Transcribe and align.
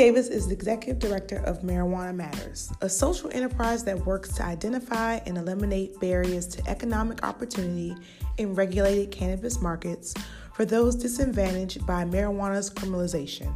Davis 0.00 0.28
is 0.28 0.46
the 0.46 0.54
executive 0.54 0.98
director 0.98 1.40
of 1.44 1.60
Marijuana 1.60 2.14
Matters, 2.14 2.72
a 2.80 2.88
social 2.88 3.28
enterprise 3.34 3.84
that 3.84 4.06
works 4.06 4.32
to 4.32 4.42
identify 4.42 5.16
and 5.26 5.36
eliminate 5.36 6.00
barriers 6.00 6.46
to 6.46 6.66
economic 6.70 7.22
opportunity 7.22 7.94
in 8.38 8.54
regulated 8.54 9.10
cannabis 9.10 9.60
markets 9.60 10.14
for 10.54 10.64
those 10.64 10.96
disadvantaged 10.96 11.86
by 11.86 12.02
marijuana's 12.06 12.70
criminalization. 12.70 13.54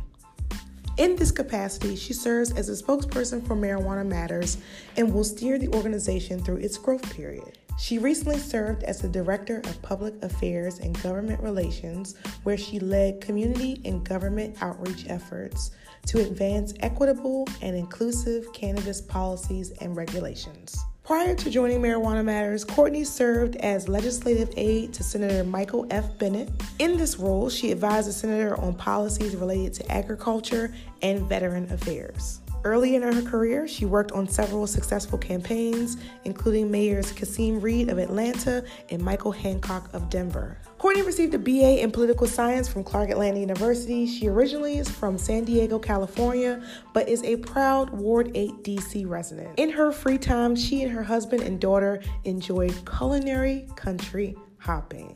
In 0.98 1.16
this 1.16 1.30
capacity, 1.30 1.96
she 1.96 2.12
serves 2.12 2.52
as 2.52 2.68
a 2.68 2.72
spokesperson 2.72 3.46
for 3.46 3.56
Marijuana 3.56 4.06
Matters 4.06 4.58
and 4.98 5.14
will 5.14 5.24
steer 5.24 5.58
the 5.58 5.68
organization 5.68 6.44
through 6.44 6.58
its 6.58 6.76
growth 6.76 7.10
period. 7.16 7.56
She 7.76 7.98
recently 7.98 8.38
served 8.38 8.84
as 8.84 9.00
the 9.00 9.08
Director 9.08 9.58
of 9.58 9.82
Public 9.82 10.14
Affairs 10.22 10.78
and 10.78 11.00
Government 11.02 11.42
Relations, 11.42 12.14
where 12.44 12.56
she 12.56 12.78
led 12.78 13.20
community 13.20 13.80
and 13.84 14.04
government 14.04 14.56
outreach 14.62 15.06
efforts 15.08 15.72
to 16.06 16.20
advance 16.20 16.72
equitable 16.80 17.48
and 17.62 17.76
inclusive 17.76 18.52
cannabis 18.52 19.00
policies 19.00 19.72
and 19.80 19.96
regulations. 19.96 20.76
Prior 21.02 21.34
to 21.34 21.50
joining 21.50 21.82
Marijuana 21.82 22.24
Matters, 22.24 22.64
Courtney 22.64 23.04
served 23.04 23.56
as 23.56 23.88
legislative 23.88 24.50
aide 24.56 24.94
to 24.94 25.02
Senator 25.02 25.44
Michael 25.44 25.86
F. 25.90 26.16
Bennet. 26.18 26.48
In 26.78 26.96
this 26.96 27.18
role, 27.18 27.50
she 27.50 27.72
advised 27.72 28.08
the 28.08 28.12
senator 28.12 28.58
on 28.58 28.74
policies 28.74 29.36
related 29.36 29.74
to 29.74 29.92
agriculture 29.92 30.74
and 31.02 31.28
veteran 31.28 31.70
affairs. 31.70 32.40
Early 32.64 32.94
in 32.94 33.02
her 33.02 33.20
career, 33.20 33.68
she 33.68 33.84
worked 33.84 34.12
on 34.12 34.26
several 34.26 34.66
successful 34.66 35.18
campaigns, 35.18 35.98
including 36.24 36.70
Mayors 36.70 37.12
Kasim 37.12 37.60
Reed 37.60 37.90
of 37.90 37.98
Atlanta 37.98 38.64
and 38.88 39.02
Michael 39.02 39.32
Hancock 39.32 39.92
of 39.92 40.08
Denver. 40.08 40.56
Courtney 40.78 41.02
received 41.02 41.34
a 41.34 41.38
BA 41.38 41.82
in 41.82 41.90
political 41.90 42.26
science 42.26 42.66
from 42.66 42.82
Clark 42.82 43.10
Atlanta 43.10 43.38
University. 43.38 44.06
She 44.06 44.28
originally 44.28 44.78
is 44.78 44.88
from 44.88 45.18
San 45.18 45.44
Diego, 45.44 45.78
California, 45.78 46.62
but 46.94 47.06
is 47.06 47.22
a 47.24 47.36
proud 47.36 47.90
Ward 47.90 48.30
8 48.34 48.62
DC 48.62 49.06
resident. 49.06 49.58
In 49.58 49.70
her 49.70 49.92
free 49.92 50.18
time, 50.18 50.56
she 50.56 50.82
and 50.82 50.92
her 50.92 51.02
husband 51.02 51.42
and 51.42 51.60
daughter 51.60 52.00
enjoy 52.24 52.70
culinary 52.86 53.68
country 53.76 54.36
hopping. 54.56 55.14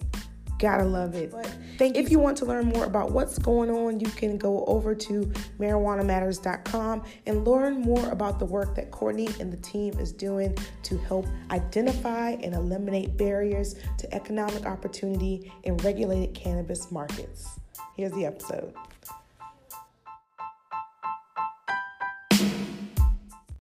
Gotta 0.59 0.84
love 0.84 1.14
it. 1.14 1.31
But 1.31 1.47
Thank 1.78 1.97
if 1.97 2.06
you. 2.06 2.12
you 2.12 2.19
want 2.19 2.37
to 2.39 2.45
learn 2.45 2.67
more 2.67 2.84
about 2.84 3.12
what's 3.12 3.39
going 3.39 3.70
on, 3.70 4.01
you 4.01 4.09
can 4.09 4.37
go 4.37 4.65
over 4.65 4.92
to 4.92 5.33
marijuanamatters.com 5.61 7.05
and 7.27 7.47
learn 7.47 7.81
more 7.81 8.11
about 8.11 8.41
the 8.41 8.45
work 8.45 8.75
that 8.75 8.91
Courtney 8.91 9.28
and 9.39 9.53
the 9.53 9.56
team 9.59 9.97
is 10.00 10.12
doing 10.12 10.56
to 10.83 10.98
help 10.98 11.27
identify 11.53 12.31
and 12.31 12.55
eliminate 12.55 13.17
barriers 13.17 13.77
to 13.98 14.12
economic 14.12 14.67
opportunity 14.67 15.53
in 15.62 15.77
regulated 15.78 16.34
cannabis 16.34 16.91
markets. 16.91 17.61
Here's 17.95 18.12
the 18.12 18.27
episode. 18.27 18.75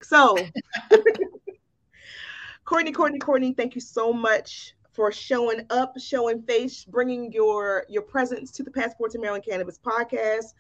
So, 0.02 0.38
Courtney, 2.64 2.94
Courtney, 2.94 3.20
Courtney, 3.20 3.54
thank 3.54 3.76
you 3.76 3.82
so 3.82 4.14
much 4.14 4.75
for 4.96 5.12
showing 5.12 5.66
up, 5.70 6.00
showing 6.00 6.42
face, 6.44 6.86
bringing 6.86 7.32
your 7.32 7.86
your 7.90 8.02
presence 8.02 8.52
to 8.52 8.64
the 8.64 8.72
Passport 8.72 9.12
to 9.12 9.20
Maryland 9.20 9.46
Cannabis 9.48 9.78
podcast. 9.78 10.54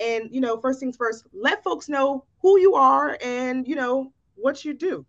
And 0.00 0.28
you 0.30 0.40
know, 0.40 0.60
first 0.60 0.80
things 0.80 0.96
first, 0.96 1.26
let 1.32 1.62
folks 1.62 1.88
know 1.88 2.24
who 2.42 2.58
you 2.58 2.74
are 2.74 3.16
and 3.22 3.66
you 3.66 3.76
know 3.76 4.12
what 4.34 4.64
you 4.64 4.74
do. 4.74 5.06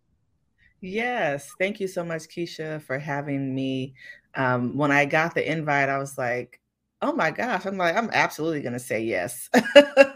Yes, 0.79 1.51
thank 1.59 1.79
you 1.79 1.87
so 1.87 2.03
much, 2.03 2.23
Keisha, 2.23 2.81
for 2.83 2.99
having 2.99 3.55
me. 3.55 3.95
Um, 4.35 4.77
when 4.77 4.91
I 4.91 5.05
got 5.05 5.33
the 5.33 5.49
invite, 5.49 5.89
I 5.89 5.97
was 5.97 6.17
like, 6.17 6.61
"Oh 7.01 7.13
my 7.13 7.31
gosh!" 7.31 7.65
I'm 7.65 7.77
like, 7.77 7.95
"I'm 7.95 8.11
absolutely 8.13 8.61
going 8.61 8.73
to 8.73 8.79
say 8.79 9.01
yes." 9.01 9.49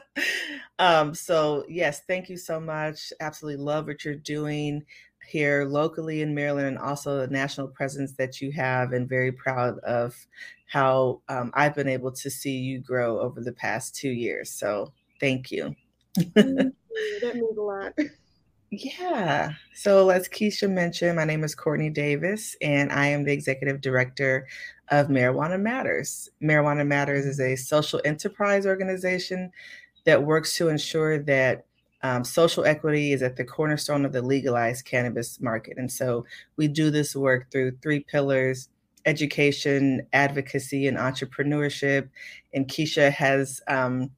um, 0.79 1.15
so 1.15 1.65
yes, 1.67 2.03
thank 2.07 2.29
you 2.29 2.37
so 2.37 2.59
much. 2.59 3.11
Absolutely 3.19 3.63
love 3.63 3.87
what 3.87 4.05
you're 4.05 4.15
doing 4.15 4.83
here 5.31 5.65
locally 5.65 6.21
in 6.21 6.35
Maryland 6.35 6.67
and 6.67 6.77
also 6.77 7.19
the 7.19 7.27
national 7.27 7.67
presence 7.69 8.13
that 8.13 8.41
you 8.41 8.51
have, 8.51 8.91
and 8.91 9.07
very 9.07 9.31
proud 9.31 9.79
of 9.79 10.15
how 10.67 11.21
um, 11.29 11.51
I've 11.53 11.75
been 11.75 11.87
able 11.87 12.11
to 12.11 12.29
see 12.29 12.57
you 12.57 12.79
grow 12.79 13.19
over 13.19 13.41
the 13.41 13.53
past 13.53 13.95
two 13.95 14.11
years. 14.11 14.51
So 14.51 14.93
thank 15.19 15.51
you. 15.51 15.75
that 16.35 16.73
means 17.33 17.57
a 17.57 17.61
lot. 17.61 17.93
Yeah. 18.71 19.51
So, 19.73 20.11
as 20.11 20.29
Keisha 20.29 20.69
mentioned, 20.69 21.17
my 21.17 21.25
name 21.25 21.43
is 21.43 21.53
Courtney 21.53 21.89
Davis, 21.89 22.55
and 22.61 22.89
I 22.89 23.07
am 23.07 23.25
the 23.25 23.33
executive 23.33 23.81
director 23.81 24.47
of 24.87 25.07
Marijuana 25.07 25.59
Matters. 25.59 26.29
Marijuana 26.41 26.87
Matters 26.87 27.25
is 27.25 27.41
a 27.41 27.57
social 27.57 27.99
enterprise 28.05 28.65
organization 28.65 29.51
that 30.05 30.23
works 30.23 30.55
to 30.55 30.69
ensure 30.69 31.19
that 31.23 31.65
um, 32.03 32.23
social 32.23 32.65
equity 32.65 33.13
is 33.13 33.21
at 33.21 33.35
the 33.35 33.45
cornerstone 33.45 34.05
of 34.05 34.13
the 34.13 34.21
legalized 34.21 34.85
cannabis 34.85 35.39
market. 35.39 35.77
And 35.77 35.91
so 35.91 36.25
we 36.57 36.67
do 36.67 36.89
this 36.89 37.15
work 37.15 37.51
through 37.51 37.77
three 37.81 38.01
pillars 38.01 38.69
education, 39.05 40.05
advocacy, 40.13 40.87
and 40.87 40.97
entrepreneurship. 40.97 42.09
And 42.53 42.67
Keisha 42.67 43.11
has 43.11 43.59
um, 43.67 44.11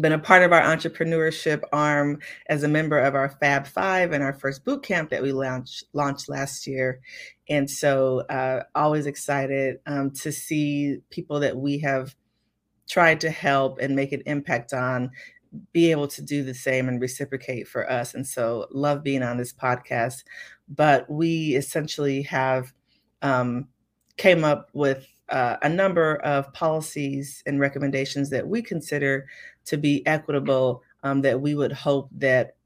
been 0.00 0.12
a 0.12 0.18
part 0.18 0.42
of 0.42 0.52
our 0.52 0.62
entrepreneurship 0.62 1.62
arm 1.72 2.20
as 2.48 2.62
a 2.62 2.68
member 2.68 2.98
of 2.98 3.14
our 3.14 3.28
Fab 3.28 3.66
Five 3.66 4.12
and 4.12 4.22
our 4.22 4.32
first 4.32 4.64
boot 4.64 4.82
camp 4.82 5.10
that 5.10 5.22
we 5.22 5.32
launched 5.32 5.84
launched 5.92 6.28
last 6.28 6.66
year. 6.66 7.00
And 7.48 7.68
so, 7.68 8.20
uh, 8.30 8.62
always 8.74 9.06
excited 9.06 9.78
um, 9.86 10.10
to 10.12 10.32
see 10.32 10.98
people 11.10 11.40
that 11.40 11.56
we 11.56 11.78
have 11.80 12.14
tried 12.88 13.20
to 13.20 13.30
help 13.30 13.78
and 13.78 13.96
make 13.96 14.12
an 14.12 14.22
impact 14.26 14.72
on 14.72 15.10
be 15.72 15.90
able 15.90 16.08
to 16.08 16.22
do 16.22 16.42
the 16.42 16.54
same 16.54 16.88
and 16.88 17.00
reciprocate 17.00 17.68
for 17.68 17.90
us. 17.90 18.14
And 18.14 18.26
so, 18.26 18.66
love 18.70 19.02
being 19.02 19.22
on 19.22 19.36
this 19.36 19.52
podcast. 19.52 20.24
But 20.68 21.08
we 21.10 21.54
essentially 21.54 22.22
have 22.22 22.72
um, 23.22 23.68
came 24.16 24.44
up 24.44 24.70
with 24.72 25.06
uh, 25.28 25.56
a 25.62 25.68
number 25.68 26.16
of 26.16 26.52
policies 26.52 27.42
and 27.46 27.60
recommendations 27.60 28.30
that 28.30 28.48
we 28.48 28.62
consider 28.62 29.26
to 29.66 29.76
be 29.76 30.06
equitable. 30.06 30.82
Um, 31.02 31.20
that 31.20 31.42
we 31.42 31.54
would 31.54 31.72
hope 31.72 32.08
that 32.12 32.56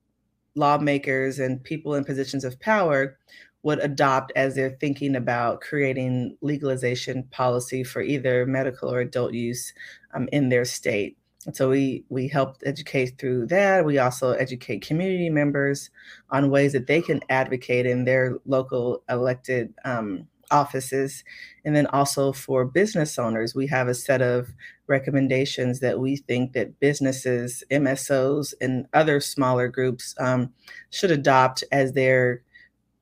lawmakers 0.55 1.39
and 1.41 1.63
people 1.63 1.95
in 1.95 2.05
positions 2.05 2.45
of 2.45 2.61
power 2.61 3.19
would 3.63 3.81
adopt 3.81 4.33
as 4.37 4.55
they're 4.55 4.77
thinking 4.81 5.17
about 5.17 5.61
creating 5.61 6.37
legalization 6.41 7.25
policy 7.25 7.83
for 7.83 8.01
either 8.01 8.47
medical 8.47 8.93
or 8.93 9.01
adult 9.01 9.35
use 9.35 9.73
um, 10.15 10.29
in 10.33 10.49
their 10.49 10.65
state. 10.65 11.18
And 11.47 11.57
so 11.57 11.71
we 11.71 12.05
we 12.09 12.29
help 12.29 12.57
educate 12.65 13.19
through 13.19 13.47
that. 13.47 13.85
We 13.85 13.99
also 13.99 14.33
educate 14.33 14.83
community 14.83 15.31
members 15.31 15.91
on 16.31 16.51
ways 16.51 16.73
that 16.73 16.87
they 16.87 17.01
can 17.01 17.21
advocate 17.29 17.87
in 17.87 18.05
their 18.05 18.39
local 18.45 19.03
elected 19.09 19.73
um, 19.85 20.27
offices. 20.51 21.25
And 21.65 21.77
then 21.77 21.87
also 21.89 22.33
for 22.33 22.65
business 22.65 23.19
owners, 23.19 23.55
we 23.55 23.67
have 23.69 23.89
a 23.89 23.95
set 23.95 24.23
of 24.23 24.49
recommendations 24.87 25.81
that 25.81 26.01
we 26.01 26.17
think 26.17 26.53
that 26.55 26.81
businesses, 26.81 27.63
MSOs, 27.71 28.55
and 28.61 28.87
other 28.93 29.21
smaller 29.21 29.69
groups 29.69 30.15
um, 30.19 30.53
should 30.91 31.11
adopt 31.11 31.63
as 31.71 31.93
they're 31.93 32.43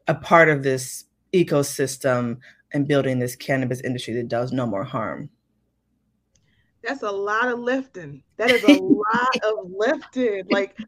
a 0.08 0.14
part 0.14 0.48
of 0.48 0.62
this 0.62 1.04
ecosystem 1.32 2.38
and 2.72 2.88
building 2.88 3.18
this 3.18 3.36
cannabis 3.36 3.80
industry 3.80 4.14
that 4.14 4.28
does 4.28 4.52
no 4.52 4.66
more 4.66 4.84
harm. 4.84 5.30
That's 6.86 7.02
a 7.02 7.10
lot 7.10 7.48
of 7.48 7.58
lifting. 7.58 8.22
That 8.36 8.50
is 8.50 8.62
a 8.62 8.72
lot 8.72 9.36
of 9.42 9.70
lifting. 9.70 10.44
Like 10.48 10.78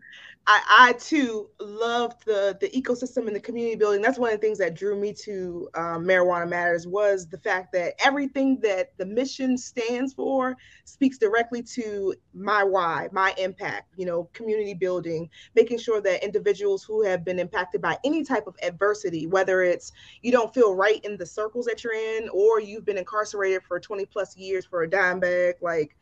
I, 0.51 0.63
I 0.89 0.93
too 0.95 1.51
loved 1.61 2.25
the 2.25 2.57
the 2.59 2.71
ecosystem 2.71 3.27
and 3.27 3.37
the 3.37 3.41
community 3.41 3.77
building. 3.77 4.01
That's 4.01 4.19
one 4.19 4.33
of 4.33 4.41
the 4.41 4.47
things 4.47 4.57
that 4.59 4.75
drew 4.75 4.99
me 4.99 5.13
to 5.25 5.69
um, 5.75 6.07
Marijuana 6.07 6.49
Matters 6.49 6.87
was 6.87 7.29
the 7.29 7.37
fact 7.37 7.71
that 7.75 7.93
everything 8.03 8.59
that 8.63 8.97
the 8.97 9.05
mission 9.05 9.59
stands 9.59 10.15
for 10.15 10.57
speaks 10.87 11.19
directly 11.19 11.63
to 11.75 12.15
my 12.33 12.65
why, 12.65 13.09
my 13.13 13.35
impact. 13.37 13.93
You 13.99 14.07
know, 14.07 14.31
community 14.33 14.73
building, 14.73 15.29
making 15.55 15.79
sure 15.81 16.01
that 16.01 16.25
individuals 16.25 16.83
who 16.83 17.03
have 17.03 17.27
been 17.27 17.39
impacted 17.39 17.83
by 17.83 17.99
any 18.03 18.25
type 18.25 18.47
of 18.47 18.57
adversity, 18.63 19.27
whether 19.27 19.63
it's 19.63 19.93
you 20.23 20.33
don't 20.33 20.55
feel 20.55 20.75
right 20.75 21.05
in 21.05 21.19
the 21.19 21.27
circles 21.27 21.67
that 21.67 21.85
you're 21.85 21.93
in, 21.93 22.31
or 22.33 22.59
you've 22.59 22.87
been 22.87 22.97
incarcerated 22.97 23.63
for 23.65 23.79
20 23.79 24.07
plus 24.07 24.35
years 24.35 24.65
for 24.65 24.83
a 24.83 24.89
dime 24.89 25.21
bag, 25.21 25.57
like 25.61 25.95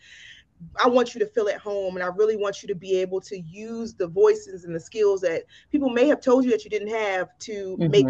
I 0.82 0.88
want 0.88 1.14
you 1.14 1.20
to 1.20 1.26
feel 1.26 1.48
at 1.48 1.58
home 1.58 1.96
and 1.96 2.04
I 2.04 2.08
really 2.08 2.36
want 2.36 2.62
you 2.62 2.68
to 2.68 2.74
be 2.74 2.96
able 3.00 3.20
to 3.22 3.38
use 3.40 3.94
the 3.94 4.06
voices 4.06 4.64
and 4.64 4.74
the 4.74 4.80
skills 4.80 5.20
that 5.22 5.44
people 5.70 5.90
may 5.90 6.06
have 6.06 6.20
told 6.20 6.44
you 6.44 6.50
that 6.50 6.64
you 6.64 6.70
didn't 6.70 6.94
have 6.94 7.28
to 7.40 7.76
mm-hmm. 7.78 7.90
make 7.90 8.06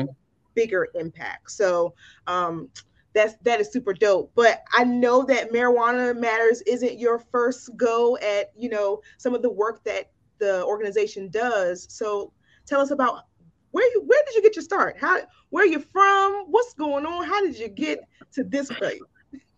bigger 0.55 0.89
impact. 0.95 1.51
So 1.51 1.95
um 2.27 2.69
that's 3.17 3.35
that 3.43 3.61
is 3.61 3.73
super 3.73 3.93
dope. 3.93 4.31
But 4.35 4.63
I 4.73 4.85
know 4.85 5.25
that 5.25 5.53
marijuana 5.53 6.17
matters 6.17 6.63
isn't 6.63 6.99
your 6.99 7.19
first 7.19 7.71
go 7.77 8.17
at, 8.19 8.53
you 8.57 8.69
know, 8.69 9.01
some 9.17 9.35
of 9.35 9.43
the 9.43 9.51
work 9.51 9.83
that 9.85 10.11
the 10.39 10.65
organization 10.65 11.31
does. 11.31 11.87
So 11.91 12.33
tell 12.67 12.81
us 12.81 12.91
about 12.91 13.25
where 13.71 13.91
you 13.93 14.03
where 14.07 14.23
did 14.27 14.35
you 14.35 14.43
get 14.43 14.55
your 14.55 14.63
start? 14.63 14.97
How 15.01 15.21
where 15.51 15.67
you 15.67 15.81
from? 15.81 16.45
What's 16.49 16.75
going 16.75 17.07
on? 17.07 17.25
How 17.25 17.41
did 17.41 17.59
you 17.59 17.69
get 17.69 18.01
to 18.33 18.45
this 18.45 18.69
place? 18.69 19.01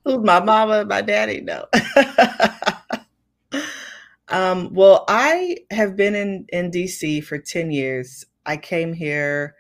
Who's 0.05 0.19
my 0.19 0.41
mama 0.41 0.81
and 0.81 0.89
my 0.89 1.03
daddy? 1.03 1.41
No. 1.41 1.67
Um, 4.31 4.73
well, 4.75 5.05
I 5.09 5.59
have 5.71 5.97
been 5.97 6.15
in, 6.15 6.47
in 6.53 6.71
DC 6.71 7.25
for 7.25 7.39
10 7.39 7.71
years. 7.71 8.25
I 8.45 8.57
came 8.57 8.93
here 8.93 9.55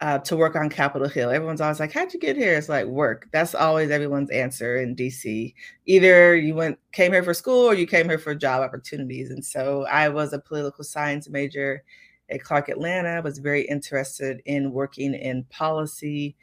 uh, 0.00 0.18
to 0.18 0.36
work 0.36 0.56
on 0.56 0.68
Capitol 0.68 1.08
Hill. 1.08 1.30
Everyone's 1.30 1.60
always 1.60 1.80
like, 1.80 1.92
"How'd 1.92 2.12
you 2.12 2.20
get 2.20 2.36
here?" 2.36 2.54
It's 2.54 2.68
like 2.68 2.86
work. 2.86 3.28
That's 3.32 3.54
always 3.54 3.90
everyone's 3.90 4.30
answer 4.30 4.76
in 4.76 4.94
DC. 4.94 5.54
Either 5.86 6.36
you 6.36 6.54
went 6.54 6.78
came 6.92 7.12
here 7.12 7.22
for 7.22 7.32
school 7.32 7.64
or 7.64 7.74
you 7.74 7.86
came 7.86 8.08
here 8.08 8.18
for 8.18 8.34
job 8.34 8.62
opportunities. 8.62 9.30
And 9.30 9.44
so 9.44 9.86
I 9.86 10.08
was 10.08 10.32
a 10.32 10.38
political 10.38 10.84
science 10.84 11.28
major 11.30 11.82
at 12.30 12.42
Clark 12.42 12.68
Atlanta. 12.68 13.08
I 13.08 13.20
was 13.20 13.38
very 13.38 13.62
interested 13.62 14.42
in 14.44 14.72
working 14.72 15.14
in 15.14 15.44
policy, 15.44 16.36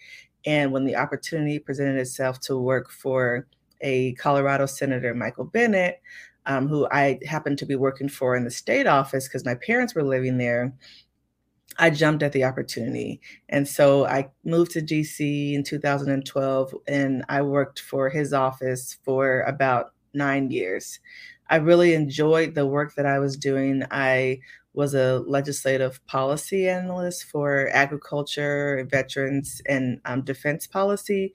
and 0.46 0.72
when 0.72 0.86
the 0.86 0.96
opportunity 0.96 1.60
presented 1.60 1.98
itself 2.00 2.40
to 2.42 2.58
work 2.58 2.90
for 2.90 3.48
a 3.82 4.14
Colorado 4.14 4.66
Senator, 4.66 5.14
Michael 5.14 5.46
Bennet, 5.46 6.02
um, 6.46 6.68
who 6.68 6.88
I 6.92 7.20
happened 7.26 7.58
to 7.60 7.66
be 7.66 7.76
working 7.76 8.10
for 8.10 8.36
in 8.36 8.44
the 8.44 8.52
state 8.52 8.88
office 8.88 9.28
because 9.28 9.46
my 9.46 9.56
parents 9.56 9.96
were 9.96 10.04
living 10.04 10.38
there 10.38 10.74
I 11.80 11.90
jumped 11.90 12.22
at 12.24 12.34
the 12.34 12.44
opportunity. 12.44 13.20
And 13.50 13.68
so 13.68 14.06
I 14.06 14.30
moved 14.46 14.72
to 14.72 14.82
DC 14.82 15.54
in 15.54 15.64
2012 15.64 16.76
and 16.88 17.26
I 17.30 17.42
worked 17.42 17.80
for 17.80 18.10
his 18.10 18.32
office 18.34 18.98
for 19.04 19.42
about 19.42 19.94
nine 20.14 20.52
years. 20.52 21.00
I 21.50 21.56
really 21.58 21.94
enjoyed 21.94 22.54
the 22.56 22.68
work 22.68 22.96
that 22.96 23.06
I 23.06 23.20
was 23.20 23.36
doing. 23.38 23.84
I 23.90 24.40
was 24.74 24.94
a 24.94 25.20
legislative 25.28 26.04
policy 26.06 26.68
analyst 26.70 27.26
for 27.26 27.70
agriculture, 27.74 28.88
veterans, 28.90 29.62
and 29.68 30.00
um, 30.06 30.22
defense 30.24 30.66
policy, 30.68 31.34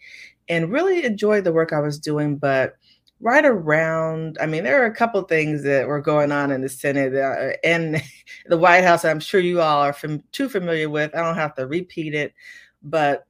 and 0.49 0.73
really 0.73 1.05
enjoyed 1.05 1.45
the 1.45 1.53
work 1.53 1.73
I 1.73 1.81
was 1.81 1.99
doing. 1.99 2.37
But 2.37 2.75
right 3.21 3.45
around 3.45 4.39
i 4.41 4.47
mean 4.47 4.63
there 4.63 4.83
are 4.83 4.87
a 4.87 4.95
couple 4.95 5.21
things 5.23 5.63
that 5.65 5.89
were 5.89 6.01
going 6.01 6.31
on 6.31 6.51
in 6.51 6.61
the 6.61 6.69
senate 6.69 7.15
uh, 7.15 7.57
and 7.65 8.03
the 8.47 8.59
white 8.59 8.85
house 8.85 9.05
i'm 9.05 9.21
sure 9.21 9.41
you 9.41 9.61
all 9.61 9.83
are 9.83 9.97
too 10.33 10.49
familiar 10.49 10.89
with 10.89 11.15
i 11.15 11.23
don't 11.23 11.35
have 11.35 11.55
to 11.55 11.67
repeat 11.67 12.15
it 12.15 12.33
but 12.83 13.27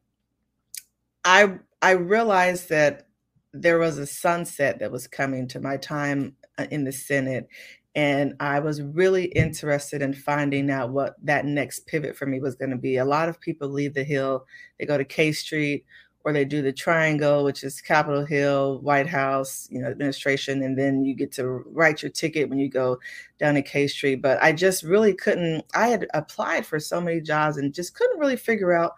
i 1.24 1.54
i 1.80 1.92
realized 1.92 2.68
that 2.68 3.06
there 3.54 3.78
was 3.78 3.98
a 3.98 4.06
sunset 4.06 4.78
that 4.78 4.92
was 4.92 5.06
coming 5.06 5.48
to 5.48 5.60
my 5.60 5.76
time 5.78 6.36
uh, 6.58 6.66
in 6.70 6.84
the 6.84 6.92
senate 6.92 7.48
and 7.94 8.34
i 8.40 8.60
was 8.60 8.82
really 8.82 9.24
interested 9.24 10.02
in 10.02 10.12
finding 10.12 10.70
out 10.70 10.90
what 10.90 11.16
that 11.22 11.46
next 11.46 11.86
pivot 11.86 12.14
for 12.14 12.26
me 12.26 12.38
was 12.38 12.54
going 12.54 12.70
to 12.70 12.76
be. 12.76 12.98
A 12.98 13.04
lot 13.04 13.30
of 13.30 13.40
people 13.40 13.68
leave 13.68 13.94
the 13.94 14.04
hill 14.04 14.44
they 14.78 14.84
go 14.84 14.98
to 14.98 15.04
k 15.04 15.32
street 15.32 15.86
or 16.28 16.32
they 16.34 16.44
do 16.44 16.60
the 16.60 16.72
triangle, 16.72 17.42
which 17.42 17.64
is 17.64 17.80
Capitol 17.80 18.22
Hill, 18.22 18.80
White 18.80 19.06
House, 19.06 19.66
you 19.70 19.80
know, 19.80 19.88
administration, 19.88 20.62
and 20.62 20.78
then 20.78 21.02
you 21.02 21.14
get 21.14 21.32
to 21.32 21.64
write 21.72 22.02
your 22.02 22.10
ticket 22.10 22.50
when 22.50 22.58
you 22.58 22.68
go 22.68 22.98
down 23.38 23.54
to 23.54 23.62
K 23.62 23.86
Street. 23.86 24.20
But 24.20 24.38
I 24.42 24.52
just 24.52 24.82
really 24.82 25.14
couldn't. 25.14 25.64
I 25.74 25.88
had 25.88 26.06
applied 26.12 26.66
for 26.66 26.78
so 26.78 27.00
many 27.00 27.22
jobs 27.22 27.56
and 27.56 27.72
just 27.72 27.94
couldn't 27.94 28.20
really 28.20 28.36
figure 28.36 28.74
out 28.74 28.92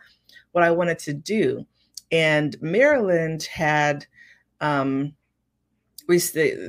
what 0.50 0.64
I 0.64 0.72
wanted 0.72 0.98
to 1.00 1.14
do. 1.14 1.64
And 2.10 2.60
Maryland 2.60 3.44
had, 3.44 4.06
um, 4.60 5.14
we 6.08 6.18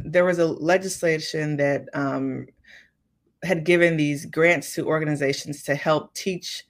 there 0.05 0.25
was 0.25 0.37
a 0.37 0.45
legislation 0.45 1.57
that 1.57 1.85
um, 1.95 2.45
had 3.41 3.63
given 3.63 3.97
these 3.97 4.27
grants 4.27 4.75
to 4.75 4.85
organizations 4.85 5.63
to 5.63 5.73
help 5.73 6.13
teach 6.13 6.65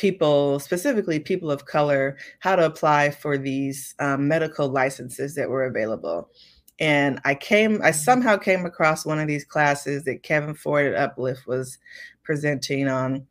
people, 0.00 0.58
specifically 0.58 1.20
people 1.20 1.50
of 1.50 1.66
color, 1.66 2.16
how 2.38 2.56
to 2.56 2.64
apply 2.64 3.10
for 3.10 3.36
these 3.36 3.94
um, 3.98 4.26
medical 4.26 4.66
licenses 4.66 5.34
that 5.34 5.50
were 5.50 5.66
available. 5.66 6.30
And 6.78 7.20
I 7.26 7.34
came, 7.34 7.82
I 7.82 7.90
somehow 7.90 8.38
came 8.38 8.64
across 8.64 9.04
one 9.04 9.18
of 9.18 9.28
these 9.28 9.44
classes 9.44 10.04
that 10.04 10.22
Kevin 10.22 10.54
Ford 10.54 10.86
at 10.86 10.94
Uplift 10.94 11.46
was 11.46 11.76
presenting 12.22 12.88
on. 12.88 13.26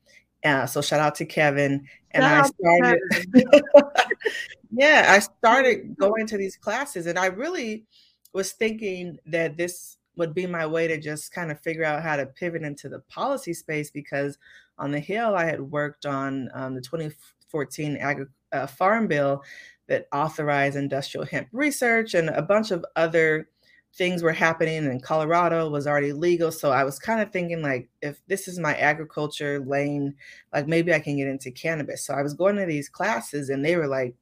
Uh, 0.45 0.68
so 0.68 0.80
shout 0.80 1.00
out 1.00 1.16
to 1.16 1.25
Kevin. 1.25 1.88
And 2.12 2.24
shout 2.24 2.45
I 2.45 2.83
started, 2.83 3.00
yeah, 4.71 5.06
I 5.10 5.19
started 5.19 5.98
going 6.00 6.27
to 6.27 6.38
these 6.38 6.56
classes, 6.56 7.07
and 7.07 7.18
I 7.18 7.27
really 7.27 7.86
was 8.31 8.51
thinking 8.51 9.18
that 9.25 9.57
this 9.57 9.98
would 10.18 10.36
be 10.36 10.45
my 10.45 10.68
way 10.68 10.88
to 10.88 11.00
just 11.00 11.33
kind 11.33 11.50
of 11.50 11.60
figure 11.62 11.83
out 11.83 12.04
how 12.04 12.16
to 12.16 12.27
pivot 12.27 12.62
into 12.62 12.89
the 12.89 13.00
policy 13.10 13.54
space 13.54 13.89
because 13.89 14.38
on 14.80 14.92
the 14.92 15.00
Hill, 15.00 15.36
I 15.36 15.46
had 15.46 15.62
worked 15.62 16.06
on 16.06 16.50
um, 16.54 16.76
the 16.76 16.81
2014 16.81 17.98
Agri- 17.98 18.26
uh, 18.52 18.68
Farm 18.68 19.08
Bill 19.08 19.44
that 19.88 20.08
authorized 20.14 20.78
industrial 20.78 21.26
hemp 21.26 21.48
research 21.52 22.14
and 22.14 22.30
a 22.30 22.42
bunch 22.42 22.72
of 22.72 22.86
other 22.96 23.50
things 23.96 24.22
were 24.22 24.31
happening 24.31 24.86
and 24.86 25.04
Colorado 25.04 25.70
was 25.70 25.88
already 25.88 26.14
legal. 26.14 26.52
So 26.52 26.72
I 26.72 26.84
was 26.84 27.00
kind 27.00 27.22
of 27.22 27.31
thinking 27.31 27.62
like, 27.62 27.90
if 28.02 28.22
this 28.28 28.48
is 28.48 28.60
my 28.60 28.76
agriculture 28.76 29.60
lane, 29.60 30.16
like 30.54 30.68
maybe 30.68 30.94
I 30.94 31.00
can 31.00 31.18
get 31.18 31.28
into 31.28 31.52
cannabis. 31.52 32.06
So 32.06 32.14
I 32.14 32.22
was 32.22 32.34
going 32.34 32.56
to 32.58 32.66
these 32.66 32.88
classes 32.88 33.50
and 33.50 33.66
they 33.66 33.76
were 33.76 33.88
like 33.88 34.16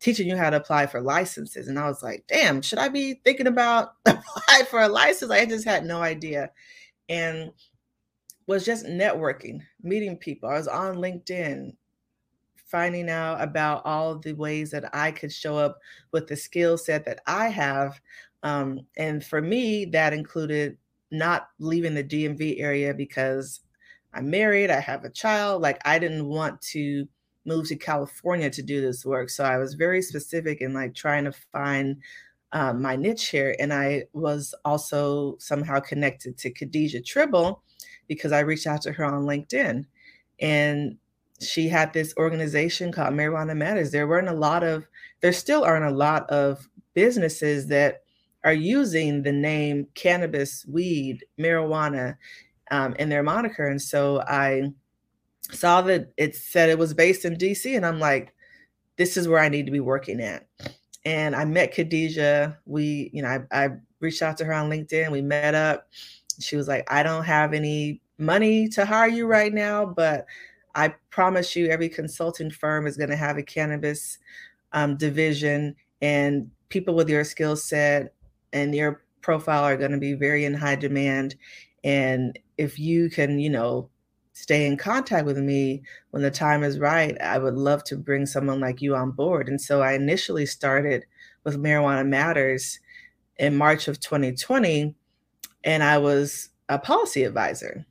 teaching 0.00 0.26
you 0.26 0.36
how 0.36 0.50
to 0.50 0.56
apply 0.56 0.86
for 0.86 1.00
licenses. 1.00 1.68
And 1.68 1.78
I 1.78 1.86
was 1.86 2.02
like, 2.02 2.24
damn, 2.26 2.60
should 2.62 2.80
I 2.80 2.88
be 2.88 3.20
thinking 3.24 3.46
about 3.46 3.92
apply 4.06 4.64
for 4.68 4.82
a 4.82 4.88
license? 4.88 5.30
I 5.30 5.46
just 5.46 5.64
had 5.64 5.84
no 5.84 6.02
idea. 6.02 6.50
And 7.08 7.52
was 8.46 8.64
just 8.64 8.86
networking, 8.86 9.60
meeting 9.82 10.16
people. 10.16 10.48
I 10.48 10.54
was 10.54 10.68
on 10.68 10.96
LinkedIn, 10.96 11.74
finding 12.66 13.08
out 13.08 13.40
about 13.40 13.82
all 13.84 14.18
the 14.18 14.32
ways 14.32 14.70
that 14.70 14.94
I 14.94 15.12
could 15.12 15.32
show 15.32 15.56
up 15.56 15.78
with 16.12 16.26
the 16.26 16.36
skill 16.36 16.78
set 16.78 17.04
that 17.04 17.20
I 17.26 17.48
have. 17.48 18.00
Um, 18.42 18.80
and 18.96 19.24
for 19.24 19.40
me, 19.40 19.84
that 19.86 20.12
included 20.12 20.76
not 21.10 21.48
leaving 21.58 21.94
the 21.94 22.04
DMV 22.04 22.60
area 22.60 22.94
because 22.94 23.60
I'm 24.14 24.30
married, 24.30 24.70
I 24.70 24.80
have 24.80 25.04
a 25.04 25.10
child. 25.10 25.62
Like, 25.62 25.80
I 25.84 25.98
didn't 25.98 26.26
want 26.26 26.60
to 26.72 27.06
move 27.44 27.68
to 27.68 27.76
California 27.76 28.50
to 28.50 28.62
do 28.62 28.80
this 28.80 29.04
work. 29.04 29.30
So 29.30 29.44
I 29.44 29.58
was 29.58 29.74
very 29.74 30.02
specific 30.02 30.60
in 30.60 30.74
like 30.74 30.94
trying 30.94 31.24
to 31.24 31.32
find 31.32 31.96
um, 32.52 32.82
my 32.82 32.96
niche 32.96 33.28
here. 33.28 33.56
And 33.58 33.72
I 33.72 34.04
was 34.12 34.54
also 34.64 35.36
somehow 35.38 35.80
connected 35.80 36.38
to 36.38 36.50
Khadijah 36.50 37.02
Tribble 37.02 37.62
because 38.08 38.32
I 38.32 38.40
reached 38.40 38.66
out 38.66 38.82
to 38.82 38.92
her 38.92 39.04
on 39.04 39.24
LinkedIn. 39.24 39.86
And 40.40 40.96
she 41.40 41.68
had 41.68 41.92
this 41.92 42.14
organization 42.16 42.92
called 42.92 43.14
Marijuana 43.14 43.56
Matters. 43.56 43.90
There 43.90 44.08
weren't 44.08 44.28
a 44.28 44.34
lot 44.34 44.62
of, 44.62 44.86
there 45.20 45.32
still 45.32 45.64
aren't 45.64 45.84
a 45.84 45.96
lot 45.96 46.28
of 46.30 46.68
businesses 46.94 47.66
that 47.68 48.02
are 48.44 48.52
using 48.52 49.22
the 49.22 49.32
name 49.32 49.86
cannabis, 49.94 50.66
weed, 50.66 51.24
marijuana 51.38 52.16
um, 52.70 52.94
in 52.94 53.08
their 53.08 53.22
moniker. 53.22 53.66
And 53.66 53.80
so 53.80 54.20
I 54.22 54.72
saw 55.50 55.82
that 55.82 56.12
it 56.16 56.34
said 56.34 56.68
it 56.68 56.78
was 56.78 56.94
based 56.94 57.24
in 57.24 57.36
DC, 57.36 57.76
and 57.76 57.86
I'm 57.86 58.00
like, 58.00 58.34
this 58.96 59.16
is 59.16 59.28
where 59.28 59.40
I 59.40 59.48
need 59.48 59.66
to 59.66 59.72
be 59.72 59.80
working 59.80 60.20
at. 60.20 60.46
And 61.04 61.34
I 61.34 61.44
met 61.44 61.74
Khadijah. 61.74 62.58
We, 62.64 63.10
you 63.12 63.22
know, 63.22 63.44
I, 63.50 63.64
I 63.64 63.70
reached 64.00 64.22
out 64.22 64.36
to 64.38 64.44
her 64.44 64.52
on 64.52 64.70
LinkedIn. 64.70 65.10
We 65.10 65.22
met 65.22 65.54
up 65.54 65.88
she 66.42 66.56
was 66.56 66.68
like, 66.68 66.90
I 66.90 67.02
don't 67.02 67.24
have 67.24 67.54
any 67.54 68.00
money 68.18 68.68
to 68.68 68.84
hire 68.84 69.08
you 69.08 69.26
right 69.26 69.52
now, 69.52 69.86
but 69.86 70.26
I 70.74 70.94
promise 71.10 71.54
you, 71.54 71.68
every 71.68 71.88
consulting 71.88 72.50
firm 72.50 72.86
is 72.86 72.96
going 72.96 73.10
to 73.10 73.16
have 73.16 73.36
a 73.36 73.42
cannabis 73.42 74.18
um, 74.72 74.96
division, 74.96 75.76
and 76.00 76.50
people 76.70 76.94
with 76.94 77.08
your 77.08 77.24
skill 77.24 77.56
set 77.56 78.14
and 78.52 78.74
your 78.74 79.02
profile 79.20 79.64
are 79.64 79.76
going 79.76 79.92
to 79.92 79.98
be 79.98 80.14
very 80.14 80.44
in 80.44 80.54
high 80.54 80.76
demand. 80.76 81.34
And 81.84 82.38
if 82.58 82.78
you 82.78 83.10
can, 83.10 83.38
you 83.38 83.50
know, 83.50 83.90
stay 84.32 84.66
in 84.66 84.76
contact 84.76 85.26
with 85.26 85.38
me 85.38 85.82
when 86.10 86.22
the 86.22 86.30
time 86.30 86.62
is 86.62 86.78
right, 86.78 87.20
I 87.20 87.38
would 87.38 87.54
love 87.54 87.84
to 87.84 87.96
bring 87.96 88.26
someone 88.26 88.60
like 88.60 88.80
you 88.80 88.96
on 88.96 89.10
board. 89.10 89.48
And 89.48 89.60
so 89.60 89.82
I 89.82 89.92
initially 89.92 90.46
started 90.46 91.04
with 91.44 91.58
Marijuana 91.58 92.06
Matters 92.06 92.80
in 93.38 93.56
March 93.56 93.88
of 93.88 94.00
2020 94.00 94.94
and 95.64 95.82
I 95.82 95.98
was 95.98 96.50
a 96.68 96.78
policy 96.78 97.24
advisor. 97.24 97.84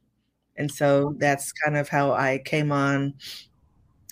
And 0.58 0.72
so 0.72 1.16
that's 1.18 1.52
kind 1.52 1.78
of 1.78 1.90
how 1.90 2.12
I 2.12 2.40
came 2.44 2.72
on. 2.72 3.14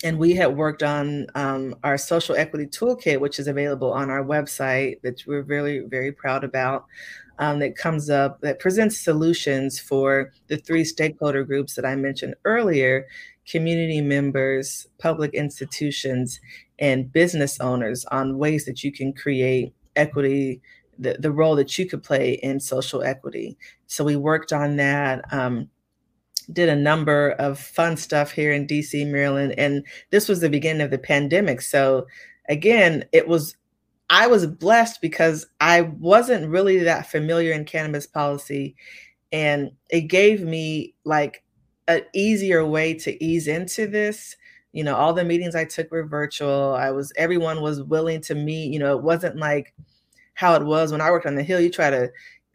And 0.04 0.18
we 0.18 0.34
had 0.34 0.56
worked 0.56 0.82
on 0.82 1.28
um, 1.36 1.76
our 1.84 1.98
social 1.98 2.36
equity 2.36 2.66
toolkit, 2.66 3.20
which 3.20 3.38
is 3.38 3.48
available 3.48 3.92
on 3.92 4.10
our 4.10 4.24
website, 4.24 5.02
that 5.02 5.24
we're 5.28 5.42
really, 5.42 5.80
very 5.80 6.12
proud 6.12 6.44
about. 6.44 6.86
Um, 7.38 7.60
that 7.60 7.78
comes 7.78 8.10
up 8.10 8.42
that 8.42 8.60
presents 8.60 9.00
solutions 9.00 9.80
for 9.80 10.34
the 10.48 10.58
three 10.58 10.84
stakeholder 10.84 11.46
groups 11.46 11.74
that 11.76 11.86
I 11.86 11.96
mentioned 11.96 12.36
earlier 12.44 13.08
community 13.50 14.02
members, 14.02 14.88
public 15.00 15.34
institutions, 15.34 16.40
and 16.80 17.12
business 17.12 17.60
owners 17.60 18.06
on 18.06 18.38
ways 18.38 18.66
that 18.66 18.84
you 18.84 18.92
can 18.92 19.14
create 19.14 19.74
equity 19.96 20.62
the, 21.00 21.18
the 21.20 21.32
role 21.32 21.56
that 21.56 21.78
you 21.78 21.88
could 21.88 22.04
play 22.04 22.34
in 22.44 22.60
social 22.60 23.04
equity. 23.04 23.58
So 23.88 24.04
we 24.04 24.16
worked 24.18 24.54
on 24.54 24.78
that. 24.78 25.26
Um, 25.34 25.70
did 26.52 26.70
a 26.70 26.76
number 26.76 27.32
of 27.32 27.60
fun 27.60 27.96
stuff 27.98 28.32
here 28.32 28.52
in 28.52 28.66
DC, 28.68 29.06
Maryland, 29.08 29.54
and 29.58 29.86
this 30.10 30.28
was 30.28 30.40
the 30.42 30.50
beginning 30.50 30.82
of 30.82 30.92
the 30.92 30.98
pandemic. 30.98 31.62
So 31.62 32.08
again, 32.48 33.06
it 33.12 33.28
was 33.28 33.56
I 34.10 34.28
was 34.28 34.48
blessed 34.48 35.02
because 35.02 35.48
I 35.62 35.82
wasn't 35.82 36.50
really 36.50 36.80
that 36.80 37.08
familiar 37.12 37.52
in 37.54 37.66
cannabis 37.66 38.08
policy 38.08 38.76
And 39.32 39.72
it 39.90 40.04
gave 40.04 40.42
me 40.44 40.96
like 41.06 41.44
an 41.88 42.04
easier 42.14 42.66
way 42.66 42.94
to 42.96 43.24
ease 43.24 43.48
into 43.48 43.88
this. 43.88 44.36
You 44.74 44.84
know, 44.84 44.96
all 44.96 45.14
the 45.14 45.26
meetings 45.26 45.56
I 45.56 45.66
took 45.66 45.92
were 45.92 46.06
virtual. 46.06 46.76
I 46.76 46.92
was, 46.92 47.14
everyone 47.18 47.62
was 47.62 47.84
willing 47.84 48.22
to 48.24 48.36
meet. 48.36 48.74
You 48.74 48.80
know, 48.80 48.98
it 48.98 49.04
wasn't 49.04 49.38
like 49.38 49.74
how 50.40 50.56
it 50.56 50.64
was 50.64 50.90
when 50.90 51.02
I 51.02 51.12
worked 51.12 51.26
on 51.26 51.36
the 51.36 51.44
Hill. 51.44 51.60
You 51.60 51.70
try 51.70 51.90
to 51.90 52.10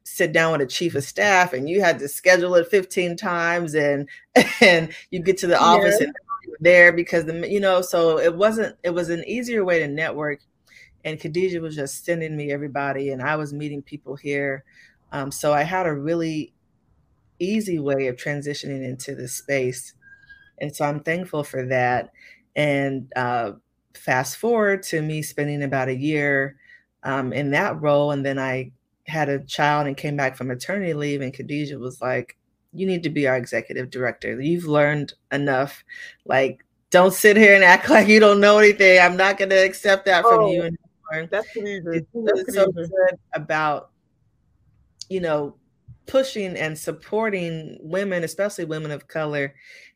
sit 0.05 0.33
down 0.33 0.53
with 0.53 0.63
a 0.63 0.67
chief 0.67 0.95
of 0.95 1.05
staff 1.05 1.53
and 1.53 1.69
you 1.69 1.83
had 1.83 1.99
to 1.99 2.09
schedule 2.09 2.55
it 2.55 2.67
15 2.69 3.15
times 3.15 3.75
and 3.75 4.09
and 4.63 4.91
you 5.11 5.19
get 5.21 5.37
to 5.37 5.47
the 5.47 5.61
office 5.61 5.99
yeah. 6.01 6.07
and 6.07 6.15
there 6.61 6.95
because 6.95 7.27
the 7.27 7.47
you 7.47 7.61
know 7.61 7.83
so 7.83 8.19
it 8.19 8.35
wasn't 8.35 8.75
it 8.85 8.91
was 8.91 9.11
an 9.11 9.23
easier 9.27 9.67
way 9.67 9.79
to 9.79 9.87
network 9.87 10.41
and 11.05 11.21
Khadijah 11.21 11.61
was 11.61 11.77
just 11.77 12.07
sending 12.07 12.35
me 12.35 12.51
everybody 12.51 13.11
and 13.11 13.21
I 13.21 13.37
was 13.37 13.53
meeting 13.53 13.83
people 13.83 14.17
here 14.17 14.65
um, 15.13 15.31
so 15.31 15.53
I 15.53 15.63
had 15.63 15.87
a 15.87 15.93
really 15.93 16.55
easy 17.39 17.79
way 17.79 18.07
of 18.07 18.17
transitioning 18.17 18.83
into 18.83 19.15
this 19.15 19.35
space 19.35 19.93
and 20.59 20.75
so 20.75 20.87
I'm 20.87 21.01
thankful 21.01 21.45
for 21.45 21.67
that 21.67 22.13
and 22.57 23.13
uh, 23.15 23.53
fast 23.93 24.39
forward 24.39 24.83
to 24.85 25.03
me 25.03 25.21
spending 25.21 25.63
about 25.63 25.89
a 25.89 25.95
year 25.95 26.57
um, 27.05 27.33
in 27.33 27.51
that 27.53 27.81
role 27.81 28.11
and 28.11 28.25
then 28.25 28.39
I 28.39 28.73
had 29.07 29.29
a 29.29 29.45
child 29.45 29.87
and 29.87 29.97
came 29.97 30.17
back 30.17 30.37
from 30.37 30.49
maternity 30.49 30.95
leave 30.95 31.21
and 31.21 31.33
Khadijah 31.33 31.79
was 31.79 32.01
like 32.01 32.37
you 32.75 32.87
need 32.87 33.05
to 33.05 33.11
be 33.11 33.27
our 33.27 33.37
executive 33.37 33.89
director. 33.89 34.41
You've 34.41 34.65
learned 34.65 35.15
enough. 35.33 35.85
Like, 36.27 36.65
don't 36.91 37.15
sit 37.15 37.37
here 37.37 37.55
and 37.55 37.65
act 37.65 37.89
like 37.91 38.09
you 38.09 38.21
don't 38.21 38.41
know 38.41 38.59
anything. 38.59 39.01
I'm 39.01 39.17
not 39.17 39.39
going 39.39 39.51
to 39.51 39.65
accept 39.65 40.05
that 40.07 40.23
from 40.25 40.41
oh, 40.41 40.53
you 40.53 40.61
anymore. 40.63 41.29
That's. 41.31 41.49
It's 41.55 42.55
so 42.55 42.71
good 42.73 42.91
about, 43.33 43.91
you 45.09 45.21
know, 45.21 45.55
pushing 46.07 46.57
and 46.57 46.77
supporting 46.77 47.79
women, 47.81 48.25
especially 48.25 48.65
women 48.65 48.91
of 48.91 49.07
color, 49.07 49.55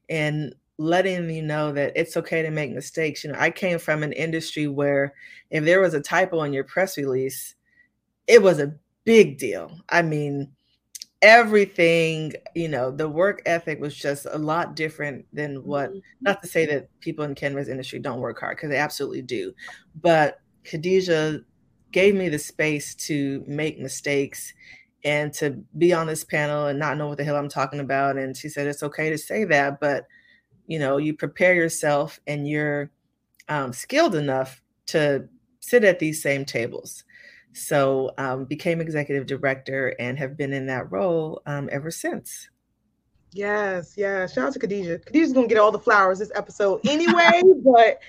and 0.09 0.55
letting 0.79 1.29
you 1.29 1.43
know 1.43 1.73
that 1.73 1.93
it's 1.97 2.17
okay 2.17 2.43
to 2.43 2.51
make 2.51 2.73
mistakes. 2.73 3.25
You 3.25 3.33
know, 3.33 3.39
I 3.39 3.51
came 3.51 3.79
from 3.79 4.03
an 4.03 4.13
industry 4.13 4.69
where 4.69 5.13
if 5.51 5.65
there 5.65 5.81
was 5.81 5.95
a 5.95 6.01
typo 6.01 6.43
in 6.43 6.53
your 6.53 6.65
press 6.65 6.97
release, 6.97 7.55
it 8.27 8.43
was 8.43 8.61
a 8.61 8.75
big 9.05 9.39
deal. 9.39 9.81
I 9.89 10.03
mean, 10.03 10.53
everything 11.23 12.33
you 12.55 12.69
know 12.69 12.93
the 12.93 13.09
work 13.09 13.43
ethic 13.45 13.81
was 13.81 13.95
just 13.95 14.27
a 14.31 14.39
lot 14.39 14.77
different 14.77 15.25
than 15.33 15.57
what 15.65 15.91
mm-hmm. 15.91 15.99
not 16.21 16.41
to 16.41 16.49
say 16.49 16.65
that 16.65 16.89
people 17.01 17.25
in 17.25 17.35
cannabis 17.35 17.69
industry 17.69 17.99
don't 17.99 18.21
work 18.21 18.39
hard 18.39 18.57
because 18.57 18.71
they 18.71 18.77
absolutely 18.77 19.23
do 19.23 19.53
but 20.01 20.41
khadijah 20.65 21.41
gave 21.91 22.15
me 22.15 22.29
the 22.29 22.39
space 22.39 22.95
to 22.95 23.43
make 23.49 23.81
mistakes 23.81 24.53
and 25.05 25.33
to 25.33 25.51
be 25.77 25.93
on 25.93 26.07
this 26.07 26.23
panel 26.23 26.67
and 26.67 26.79
not 26.79 26.97
know 26.97 27.09
what 27.09 27.19
the 27.19 27.25
hell 27.25 27.37
i'm 27.37 27.49
talking 27.49 27.81
about 27.81 28.17
and 28.17 28.37
she 28.37 28.49
said 28.49 28.69
it's 28.69 28.85
okay 28.85 29.11
to 29.11 29.19
say 29.19 29.43
that 29.43 29.81
but 29.81 30.07
you 30.69 30.79
know 30.79 30.99
you 30.99 31.13
prepare 31.13 31.55
yourself 31.55 32.21
and 32.29 32.47
you're 32.47 32.91
um, 33.49 33.73
skilled 33.73 34.15
enough 34.15 34.63
to 34.87 35.29
sit 35.59 35.83
at 35.83 35.99
these 35.99 36.23
same 36.23 36.45
tables 36.45 37.03
so 37.59 38.13
um, 38.19 38.45
became 38.45 38.81
executive 38.81 39.27
director 39.27 39.95
and 39.99 40.19
have 40.19 40.37
been 40.37 40.53
in 40.53 40.67
that 40.67 40.91
role 40.91 41.43
um, 41.47 41.69
ever 41.73 41.91
since. 41.91 42.49
Yes, 43.33 43.95
yeah. 43.97 44.27
Shout 44.27 44.49
out 44.49 44.53
to 44.55 44.59
Khadijah. 44.59 45.01
Khadijah's 45.01 45.33
gonna 45.33 45.49
get 45.49 45.59
all 45.59 45.73
the 45.73 45.79
flowers 45.79 46.19
this 46.19 46.33
episode 46.35 46.81
anyway. 46.89 47.43
but 47.65 48.01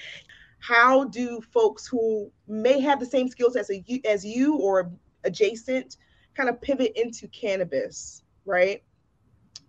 how 0.59 1.05
do 1.05 1.41
folks 1.53 1.87
who 1.87 2.31
may 2.47 2.79
have 2.79 2.99
the 2.99 3.05
same 3.05 3.27
skills 3.27 3.55
as 3.55 3.69
a, 3.69 3.83
as 4.05 4.25
you 4.25 4.55
or 4.57 4.91
adjacent 5.23 5.97
kind 6.35 6.49
of 6.49 6.61
pivot 6.61 6.93
into 6.95 7.27
cannabis, 7.29 8.23
right? 8.45 8.83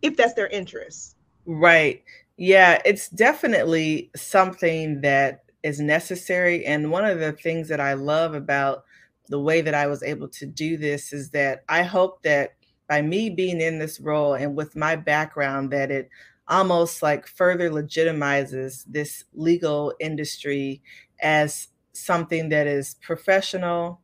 If 0.03 0.17
that's 0.17 0.35
their 0.35 0.49
interest. 0.49 1.17
Right. 1.47 2.05
Yeah, 2.41 2.81
it's 2.87 3.11
definitely 3.11 4.11
something 4.17 5.03
that 5.03 5.45
is 5.63 5.79
necessary. 5.79 6.65
And 6.65 6.91
one 6.91 7.05
of 7.05 7.19
the 7.21 7.33
things 7.33 7.69
that 7.69 7.81
I 7.81 7.93
love 7.95 8.35
about 8.35 8.85
the 9.29 9.39
way 9.41 9.61
that 9.61 9.75
I 9.75 9.89
was 9.89 10.03
able 10.03 10.29
to 10.31 10.47
do 10.47 10.79
this 10.79 11.13
is 11.13 11.31
that 11.33 11.65
I 11.69 11.83
hope 11.83 12.23
that 12.23 12.55
by 12.89 13.03
me 13.03 13.31
being 13.31 13.61
in 13.61 13.79
this 13.79 14.01
role 14.01 14.35
and 14.35 14.57
with 14.57 14.75
my 14.75 14.97
background, 14.97 15.71
that 15.73 15.91
it 15.91 16.09
almost 16.49 17.03
like 17.03 17.27
further 17.29 17.71
legitimizes 17.71 18.85
this 18.89 19.25
legal 19.35 19.95
industry 20.01 20.83
as 21.21 21.69
something 21.93 22.49
that 22.51 22.67
is 22.67 22.95
professional, 23.03 24.01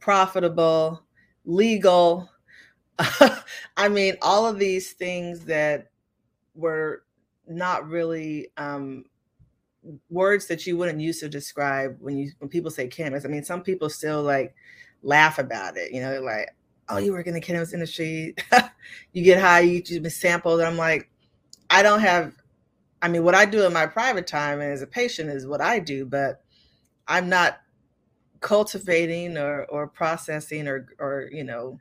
profitable, 0.00 1.02
legal. 1.44 2.28
I 3.76 3.88
mean, 3.90 4.16
all 4.22 4.46
of 4.46 4.58
these 4.58 4.92
things 4.92 5.46
that 5.46 5.90
were 6.54 7.04
not 7.46 7.88
really 7.88 8.48
um, 8.56 9.04
words 10.10 10.46
that 10.46 10.66
you 10.66 10.76
wouldn't 10.76 11.00
use 11.00 11.20
to 11.20 11.28
describe 11.28 11.96
when 12.00 12.16
you 12.16 12.32
when 12.38 12.48
people 12.48 12.70
say 12.70 12.86
cannabis. 12.88 13.24
I 13.24 13.28
mean, 13.28 13.44
some 13.44 13.62
people 13.62 13.88
still 13.88 14.22
like 14.22 14.54
laugh 15.02 15.38
about 15.38 15.76
it. 15.76 15.92
You 15.92 16.02
know, 16.02 16.20
like, 16.20 16.54
oh, 16.88 16.98
you 16.98 17.12
work 17.12 17.26
in 17.26 17.34
the 17.34 17.40
cannabis 17.40 17.74
industry, 17.74 18.34
you 19.12 19.24
get 19.24 19.40
high, 19.40 19.60
you 19.60 19.82
just 19.82 20.20
sample. 20.20 20.58
And 20.58 20.66
I'm 20.66 20.76
like, 20.76 21.10
I 21.70 21.82
don't 21.82 22.00
have. 22.00 22.34
I 23.00 23.08
mean, 23.08 23.24
what 23.24 23.34
I 23.34 23.46
do 23.46 23.66
in 23.66 23.72
my 23.72 23.86
private 23.86 24.28
time 24.28 24.60
and 24.60 24.72
as 24.72 24.82
a 24.82 24.86
patient 24.86 25.28
is 25.28 25.46
what 25.46 25.60
I 25.60 25.80
do, 25.80 26.06
but 26.06 26.42
I'm 27.08 27.28
not 27.28 27.60
cultivating 28.40 29.36
or 29.36 29.64
or 29.64 29.88
processing 29.88 30.68
or 30.68 30.86
or 30.98 31.28
you 31.32 31.44
know 31.44 31.80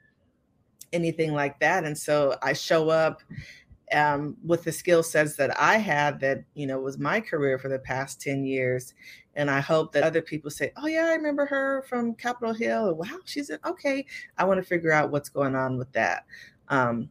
anything 0.93 1.33
like 1.33 1.59
that. 1.59 1.83
And 1.83 1.97
so 1.97 2.35
I 2.41 2.53
show 2.53 2.89
up 2.89 3.21
um, 3.93 4.37
with 4.43 4.63
the 4.63 4.71
skill 4.71 5.03
sets 5.03 5.35
that 5.35 5.59
I 5.59 5.77
had 5.77 6.19
that, 6.21 6.43
you 6.53 6.67
know, 6.67 6.79
was 6.79 6.97
my 6.97 7.19
career 7.19 7.57
for 7.57 7.69
the 7.69 7.79
past 7.79 8.21
10 8.21 8.45
years. 8.45 8.93
And 9.35 9.49
I 9.49 9.59
hope 9.59 9.93
that 9.93 10.03
other 10.03 10.21
people 10.21 10.51
say, 10.51 10.71
oh, 10.77 10.87
yeah, 10.87 11.05
I 11.05 11.15
remember 11.15 11.45
her 11.45 11.83
from 11.87 12.15
Capitol 12.15 12.53
Hill. 12.53 12.95
Wow, 12.95 13.19
she's 13.25 13.49
a, 13.49 13.59
okay. 13.67 14.05
I 14.37 14.45
want 14.45 14.59
to 14.59 14.63
figure 14.63 14.91
out 14.91 15.11
what's 15.11 15.29
going 15.29 15.55
on 15.55 15.77
with 15.77 15.91
that. 15.93 16.25
Um, 16.69 17.09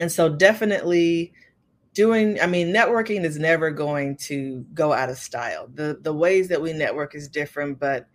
and 0.00 0.10
so 0.10 0.28
definitely 0.28 1.32
doing, 1.94 2.40
I 2.40 2.46
mean, 2.46 2.72
networking 2.72 3.24
is 3.24 3.38
never 3.38 3.70
going 3.70 4.16
to 4.18 4.66
go 4.74 4.92
out 4.92 5.08
of 5.08 5.18
style. 5.18 5.68
The, 5.72 5.98
the 6.02 6.12
ways 6.12 6.48
that 6.48 6.60
we 6.60 6.72
network 6.72 7.14
is 7.14 7.28
different, 7.28 7.78
but 7.78 8.06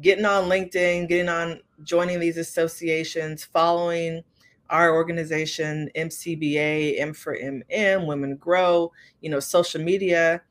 getting 0.00 0.24
on 0.24 0.48
LinkedIn, 0.48 1.08
getting 1.08 1.28
on, 1.28 1.60
joining 1.82 2.20
these 2.20 2.36
associations, 2.36 3.44
following 3.44 4.22
our 4.70 4.94
organization, 4.94 5.90
MCBA, 5.94 7.00
M 7.00 7.12
for 7.12 7.36
MM, 7.36 8.06
Women 8.06 8.36
Grow, 8.36 8.92
you 9.20 9.30
know, 9.30 9.40
social 9.40 9.80
media 9.80 10.42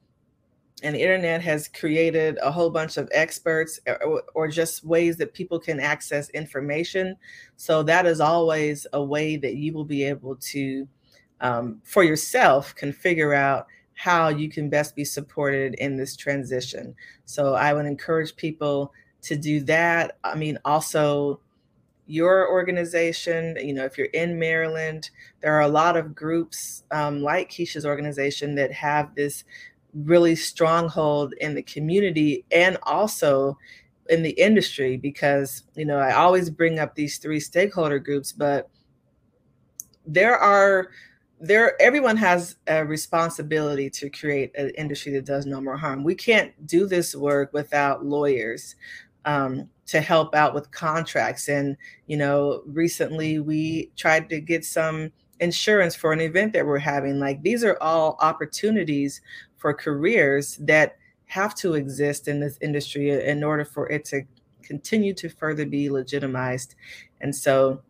and 0.83 0.95
the 0.95 1.01
internet 1.01 1.41
has 1.41 1.67
created 1.67 2.37
a 2.41 2.51
whole 2.51 2.69
bunch 2.69 2.97
of 2.97 3.09
experts 3.13 3.79
or, 3.87 4.23
or, 4.33 4.47
just 4.47 4.85
ways 4.85 5.17
that 5.17 5.33
people 5.33 5.59
can 5.59 5.79
access 5.79 6.29
information. 6.29 7.17
So 7.57 7.83
that 7.83 8.05
is 8.05 8.21
always 8.21 8.87
a 8.93 9.03
way 9.03 9.35
that 9.37 9.55
you 9.55 9.73
will 9.73 9.85
be 9.85 10.03
able 10.03 10.35
to, 10.37 10.87
um, 11.41 11.81
for 11.83 12.03
yourself, 12.03 12.73
can 12.75 12.93
figure 12.93 13.33
out 13.33 13.67
how 13.93 14.29
you 14.29 14.49
can 14.49 14.69
best 14.69 14.95
be 14.95 15.03
supported 15.03 15.73
in 15.75 15.97
this 15.97 16.15
transition. 16.15 16.95
So 17.25 17.55
I 17.55 17.73
would 17.73 17.85
encourage 17.85 18.35
people 18.35 18.93
to 19.23 19.35
do 19.35 19.59
that. 19.61 20.17
I 20.23 20.35
mean, 20.35 20.57
also 20.63 21.41
your 22.09 22.49
organization, 22.49 23.55
you 23.61 23.71
know, 23.71 23.85
if 23.85 23.97
you're 23.97 24.07
in 24.07 24.39
Maryland, 24.39 25.11
there 25.41 25.53
are 25.53 25.61
a 25.61 25.67
lot 25.67 25.95
of 25.95 26.15
groups 26.15 26.83
um, 26.89 27.21
like 27.21 27.51
Keisha's 27.51 27.85
organization 27.85 28.55
that 28.55 28.71
have 28.71 29.13
this 29.13 29.43
really 29.93 30.35
stronghold 30.35 31.33
in 31.39 31.53
the 31.53 31.61
community 31.61 32.43
and 32.51 32.77
also 32.83 33.57
in 34.09 34.23
the 34.23 34.31
industry 34.31 34.97
because, 34.97 35.63
you 35.75 35.85
know, 35.85 35.99
I 35.99 36.13
always 36.13 36.49
bring 36.49 36.79
up 36.79 36.95
these 36.95 37.19
three 37.19 37.39
stakeholder 37.39 37.99
groups, 37.99 38.31
but 38.31 38.69
there 40.07 40.35
are 40.35 40.89
there 41.41 41.81
everyone 41.81 42.17
has 42.17 42.57
a 42.67 42.83
responsibility 42.83 43.89
to 43.89 44.09
create 44.09 44.51
an 44.57 44.71
industry 44.71 45.13
that 45.13 45.25
does 45.25 45.45
no 45.45 45.61
more 45.61 45.77
harm. 45.77 46.03
We 46.03 46.15
can't 46.15 46.51
do 46.67 46.85
this 46.85 47.15
work 47.15 47.53
without 47.53 48.03
lawyers. 48.03 48.75
Um, 49.29 49.69
to 49.89 50.01
help 50.01 50.35
out 50.35 50.53
with 50.53 50.71
contracts. 50.71 51.49
And, 51.49 51.75
you 52.05 52.15
know, 52.15 52.61
recently 52.65 53.39
we 53.39 53.91
tried 53.95 54.29
to 54.29 54.39
get 54.39 54.63
some 54.63 55.11
insurance 55.39 55.95
for 55.95 56.13
an 56.13 56.21
event 56.21 56.53
that 56.53 56.65
we're 56.65 56.77
having. 56.77 57.19
Like 57.19 57.41
these 57.41 57.63
are 57.63 57.77
all 57.81 58.17
opportunities 58.21 59.21
for 59.57 59.73
careers 59.73 60.57
that 60.57 60.97
have 61.25 61.55
to 61.55 61.73
exist 61.73 62.27
in 62.27 62.39
this 62.39 62.57
industry 62.61 63.09
in 63.09 63.43
order 63.43 63.65
for 63.65 63.89
it 63.89 64.05
to 64.05 64.21
continue 64.61 65.13
to 65.15 65.29
further 65.29 65.65
be 65.65 65.89
legitimized. 65.89 66.75
And 67.21 67.35
so 67.35 67.81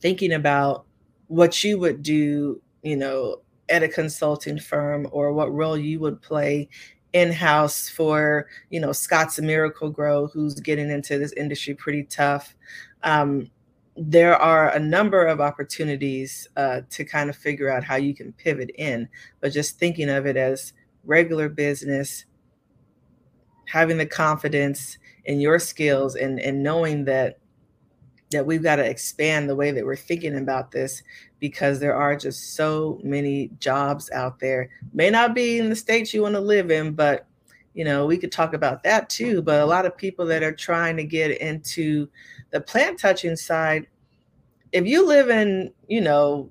thinking 0.00 0.32
about 0.32 0.84
what 1.28 1.62
you 1.62 1.78
would 1.78 2.02
do, 2.02 2.60
you 2.82 2.96
know, 2.96 3.42
at 3.68 3.84
a 3.84 3.88
consulting 3.88 4.58
firm 4.58 5.06
or 5.12 5.32
what 5.32 5.54
role 5.54 5.78
you 5.78 6.00
would 6.00 6.20
play 6.22 6.68
in-house 7.12 7.88
for 7.88 8.46
you 8.70 8.80
know 8.80 8.92
Scotts 8.92 9.40
Miracle-Gro 9.40 10.28
who's 10.28 10.54
getting 10.54 10.90
into 10.90 11.18
this 11.18 11.32
industry 11.32 11.74
pretty 11.74 12.04
tough. 12.04 12.54
Um, 13.02 13.50
there 13.96 14.36
are 14.36 14.70
a 14.70 14.78
number 14.78 15.26
of 15.26 15.40
opportunities 15.40 16.48
uh, 16.56 16.82
to 16.90 17.04
kind 17.04 17.28
of 17.28 17.36
figure 17.36 17.68
out 17.68 17.84
how 17.84 17.96
you 17.96 18.14
can 18.14 18.32
pivot 18.32 18.70
in, 18.78 19.08
but 19.40 19.52
just 19.52 19.78
thinking 19.78 20.08
of 20.08 20.26
it 20.26 20.36
as 20.36 20.72
regular 21.04 21.48
business, 21.48 22.24
having 23.66 23.98
the 23.98 24.06
confidence 24.06 24.98
in 25.24 25.40
your 25.40 25.58
skills 25.58 26.16
and, 26.16 26.40
and 26.40 26.62
knowing 26.62 27.04
that 27.04 27.38
that 28.30 28.46
we've 28.46 28.62
got 28.62 28.76
to 28.76 28.88
expand 28.88 29.48
the 29.48 29.56
way 29.56 29.72
that 29.72 29.84
we're 29.84 29.96
thinking 29.96 30.38
about 30.38 30.70
this 30.70 31.02
because 31.40 31.80
there 31.80 31.96
are 31.96 32.14
just 32.14 32.54
so 32.54 33.00
many 33.02 33.50
jobs 33.58 34.10
out 34.12 34.38
there. 34.38 34.68
May 34.92 35.10
not 35.10 35.34
be 35.34 35.58
in 35.58 35.70
the 35.70 35.76
states 35.76 36.14
you 36.14 36.22
want 36.22 36.34
to 36.34 36.40
live 36.40 36.70
in, 36.70 36.92
but 36.92 37.26
you 37.72 37.84
know, 37.84 38.04
we 38.04 38.18
could 38.18 38.32
talk 38.32 38.52
about 38.52 38.82
that 38.82 39.08
too. 39.08 39.42
But 39.42 39.60
a 39.60 39.66
lot 39.66 39.86
of 39.86 39.96
people 39.96 40.26
that 40.26 40.42
are 40.42 40.52
trying 40.52 40.96
to 40.98 41.04
get 41.04 41.40
into 41.40 42.08
the 42.50 42.60
plant 42.60 42.98
touching 42.98 43.36
side, 43.36 43.86
if 44.72 44.86
you 44.86 45.06
live 45.06 45.30
in, 45.30 45.72
you 45.88 46.00
know, 46.00 46.50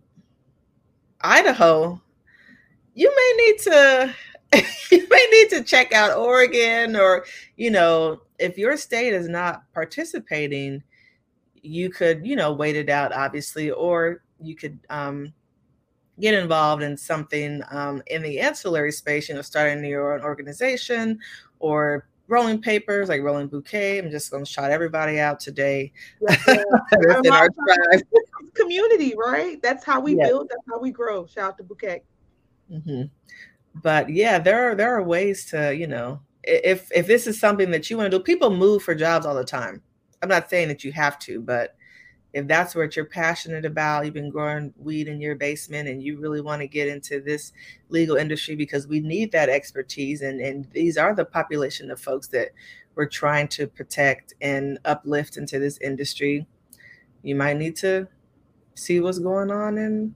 Idaho, 1.21 2.01
you 2.95 3.13
may 3.15 3.45
need 3.45 3.59
to 3.59 4.15
you 4.91 5.07
may 5.09 5.27
need 5.31 5.49
to 5.51 5.63
check 5.63 5.93
out 5.93 6.17
Oregon 6.17 6.95
or, 6.95 7.25
you 7.55 7.69
know, 7.69 8.21
if 8.39 8.57
your 8.57 8.77
state 8.77 9.13
is 9.13 9.29
not 9.29 9.61
participating, 9.73 10.81
you 11.61 11.89
could, 11.89 12.25
you 12.25 12.35
know, 12.35 12.53
wait 12.53 12.75
it 12.75 12.89
out, 12.89 13.13
obviously, 13.13 13.69
or 13.69 14.23
you 14.41 14.55
could 14.55 14.79
um, 14.89 15.33
get 16.19 16.33
involved 16.33 16.83
in 16.83 16.97
something 16.97 17.61
um, 17.71 18.01
in 18.07 18.21
the 18.21 18.39
ancillary 18.39 18.91
space, 18.91 19.29
you 19.29 19.35
know, 19.35 19.41
starting 19.41 19.83
your 19.83 20.13
own 20.13 20.21
organization 20.21 21.19
or 21.59 22.07
rolling 22.27 22.61
papers 22.61 23.09
like 23.09 23.21
rolling 23.21 23.47
bouquet. 23.47 23.97
I'm 23.97 24.11
just 24.11 24.31
going 24.31 24.45
to 24.45 24.51
shout 24.51 24.71
everybody 24.71 25.19
out 25.19 25.39
today. 25.39 25.91
in 26.47 27.31
our 27.31 27.49
tribe. 27.49 28.01
Community, 28.53 29.15
right? 29.17 29.61
That's 29.61 29.83
how 29.85 29.99
we 29.99 30.15
build. 30.15 30.49
That's 30.49 30.63
how 30.69 30.79
we 30.79 30.91
grow. 30.91 31.25
Shout 31.25 31.51
out 31.51 31.57
to 31.57 31.63
bouquet. 31.63 32.03
Mm-hmm. 32.71 33.03
But 33.75 34.09
yeah, 34.09 34.39
there 34.39 34.69
are 34.69 34.75
there 34.75 34.95
are 34.95 35.03
ways 35.03 35.45
to 35.47 35.75
you 35.75 35.87
know 35.87 36.19
if 36.43 36.91
if 36.93 37.07
this 37.07 37.27
is 37.27 37.39
something 37.39 37.71
that 37.71 37.89
you 37.89 37.97
want 37.97 38.11
to 38.11 38.17
do. 38.17 38.23
People 38.23 38.49
move 38.49 38.83
for 38.83 38.95
jobs 38.95 39.25
all 39.25 39.35
the 39.35 39.43
time. 39.43 39.81
I'm 40.21 40.29
not 40.29 40.49
saying 40.49 40.67
that 40.67 40.83
you 40.83 40.91
have 40.91 41.17
to, 41.19 41.39
but 41.41 41.75
if 42.33 42.47
that's 42.47 42.75
what 42.75 42.95
you're 42.95 43.05
passionate 43.05 43.65
about, 43.65 44.05
you've 44.05 44.13
been 44.13 44.29
growing 44.29 44.73
weed 44.77 45.07
in 45.07 45.19
your 45.19 45.35
basement 45.35 45.89
and 45.89 46.03
you 46.03 46.19
really 46.19 46.41
want 46.41 46.61
to 46.61 46.67
get 46.67 46.87
into 46.87 47.21
this 47.21 47.51
legal 47.89 48.17
industry 48.17 48.55
because 48.55 48.87
we 48.87 48.99
need 48.99 49.31
that 49.31 49.49
expertise. 49.49 50.21
And, 50.21 50.39
and 50.39 50.67
these 50.71 50.97
are 50.97 51.15
the 51.15 51.25
population 51.25 51.89
of 51.89 51.99
folks 51.99 52.27
that 52.27 52.49
we're 52.95 53.07
trying 53.07 53.47
to 53.49 53.65
protect 53.65 54.33
and 54.41 54.77
uplift 54.85 55.37
into 55.37 55.57
this 55.57 55.79
industry. 55.79 56.45
You 57.23 57.35
might 57.35 57.57
need 57.57 57.75
to 57.77 58.07
see 58.75 58.99
what's 58.99 59.19
going 59.19 59.51
on 59.51 59.77
in 59.77 60.15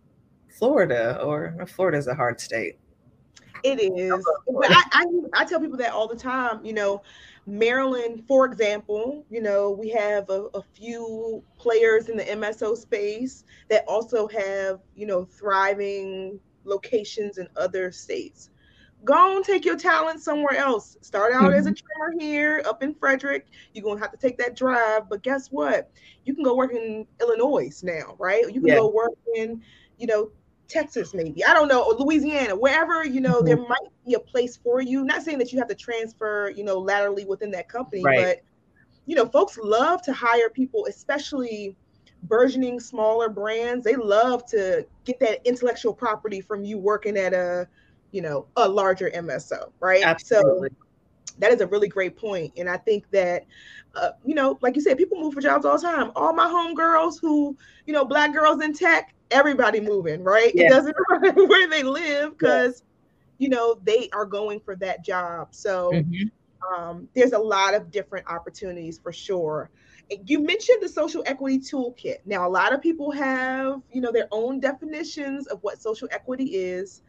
Florida, 0.58 1.20
or 1.22 1.66
Florida 1.68 1.98
is 1.98 2.08
a 2.08 2.14
hard 2.14 2.40
state. 2.40 2.78
It 3.64 3.80
is. 3.80 4.26
But 4.48 4.72
I, 4.72 4.84
I, 4.92 5.06
I 5.34 5.46
tell 5.46 5.60
people 5.60 5.78
that 5.78 5.94
all 5.94 6.08
the 6.08 6.16
time, 6.16 6.64
you 6.64 6.74
know, 6.74 7.02
Maryland, 7.46 8.24
for 8.28 8.46
example, 8.46 9.26
you 9.30 9.42
know, 9.42 9.72
we 9.72 9.90
have 9.90 10.30
a, 10.30 10.48
a, 10.54 10.62
few 10.62 11.44
players 11.58 12.08
in 12.08 12.16
the 12.16 12.24
MSO 12.24 12.78
space 12.78 13.44
that 13.70 13.84
also 13.88 14.28
have, 14.30 14.80
you 14.96 15.06
know, 15.06 15.26
thriving 15.26 16.40
locations 16.64 17.38
in 17.38 17.48
other 17.58 17.92
states. 17.92 18.50
Go 19.04 19.36
and 19.36 19.44
take 19.44 19.66
your 19.66 19.78
talent 19.78 20.22
somewhere 20.22 20.56
else. 20.56 20.96
Start 21.02 21.34
out 21.34 21.44
mm-hmm. 21.44 21.54
as 21.56 21.66
a 21.66 21.72
mm-hmm. 21.72 21.86
trimmer 21.86 22.22
here 22.22 22.64
up 22.66 22.82
in 22.82 22.96
Frederick. 22.96 23.48
You're 23.74 23.84
going 23.84 23.98
to 23.98 24.02
have 24.02 24.12
to 24.12 24.18
take 24.18 24.38
that 24.38 24.56
drive. 24.56 25.10
But 25.10 25.24
guess 25.24 25.50
what? 25.50 25.92
You 26.24 26.34
can 26.34 26.44
go 26.44 26.56
work 26.56 26.72
in 26.72 27.06
Illinois 27.20 27.82
now, 27.84 28.16
right? 28.18 28.46
You 28.48 28.62
can 28.62 28.68
yeah. 28.68 28.76
go 28.76 28.90
work 28.90 29.18
in, 29.36 29.62
you 29.98 30.08
know, 30.08 30.32
Texas, 30.74 31.14
maybe 31.14 31.46
I 31.46 31.54
don't 31.54 31.68
know, 31.68 31.84
or 31.84 31.94
Louisiana, 31.94 32.56
wherever 32.56 33.06
you 33.06 33.22
know 33.22 33.36
mm-hmm. 33.36 33.46
there 33.46 33.58
might 33.58 33.88
be 34.06 34.16
a 34.16 34.20
place 34.20 34.58
for 34.58 34.82
you. 34.82 35.06
Not 35.06 35.22
saying 35.22 35.38
that 35.38 35.54
you 35.54 35.60
have 35.60 35.68
to 35.68 35.76
transfer, 35.76 36.52
you 36.56 36.64
know, 36.64 36.80
laterally 36.80 37.26
within 37.26 37.52
that 37.52 37.70
company, 37.70 38.04
right. 38.04 38.20
but 38.20 38.42
you 39.06 39.16
know, 39.16 39.28
folks 39.28 39.58
love 39.62 40.02
to 40.04 40.14
hire 40.14 40.50
people, 40.50 40.86
especially 40.88 41.76
burgeoning 42.24 42.80
smaller 42.80 43.30
brands. 43.30 43.84
They 43.84 43.96
love 43.96 44.46
to 44.48 44.86
get 45.06 45.20
that 45.20 45.46
intellectual 45.46 45.94
property 45.94 46.42
from 46.42 46.64
you 46.64 46.78
working 46.78 47.18
at 47.18 47.34
a, 47.34 47.68
you 48.12 48.22
know, 48.22 48.48
a 48.56 48.68
larger 48.68 49.12
MSO, 49.14 49.72
right? 49.80 50.04
Absolutely. 50.04 50.70
So 50.70 50.76
that 51.40 51.52
is 51.52 51.62
a 51.62 51.68
really 51.68 51.88
great 51.88 52.16
point, 52.16 52.54
and 52.58 52.70
I 52.70 52.78
think 52.78 53.10
that, 53.12 53.46
uh, 53.96 54.12
you 54.26 54.36
know, 54.36 54.58
like 54.62 54.76
you 54.76 54.82
said, 54.82 54.98
people 54.98 55.20
move 55.20 55.34
for 55.34 55.42
jobs 55.42 55.66
all 55.66 55.78
the 55.78 55.84
time. 55.84 56.12
All 56.16 56.34
my 56.34 56.48
homegirls 56.48 57.20
who, 57.20 57.58
you 57.86 57.94
know, 57.94 58.06
black 58.06 58.34
girls 58.34 58.62
in 58.62 58.74
tech, 58.74 59.14
everybody 59.34 59.80
moving, 59.80 60.24
right? 60.24 60.52
Yeah. 60.54 60.68
It 60.68 60.70
doesn't 60.70 60.96
matter 61.10 61.46
where 61.46 61.68
they 61.68 61.84
live 61.84 62.38
because 62.38 62.84
yeah. 63.38 63.46
you 63.46 63.50
know 63.50 63.80
they 63.84 64.10
are 64.14 64.26
going 64.26 64.60
for 64.60 64.76
that 64.78 65.04
job. 65.04 65.50
So 65.52 65.92
mm-hmm. 65.92 66.74
um, 66.74 67.10
there's 67.16 67.34
a 67.34 67.40
lot 67.40 67.74
of 67.74 67.92
different 67.92 68.28
opportunities 68.28 69.00
for 69.00 69.12
sure. 69.12 69.70
You 70.26 70.40
mentioned 70.40 70.80
the 70.82 70.90
social 70.90 71.24
equity 71.26 71.60
toolkit. 71.60 72.18
Now, 72.26 72.48
a 72.48 72.50
lot 72.50 72.74
of 72.74 72.82
people 72.82 73.10
have, 73.12 73.82
you 73.92 74.02
know, 74.02 74.12
their 74.12 74.28
own 74.32 74.60
definitions 74.60 75.48
of 75.48 75.60
what 75.64 75.82
social 75.82 76.08
equity 76.12 76.56
is. 76.56 77.02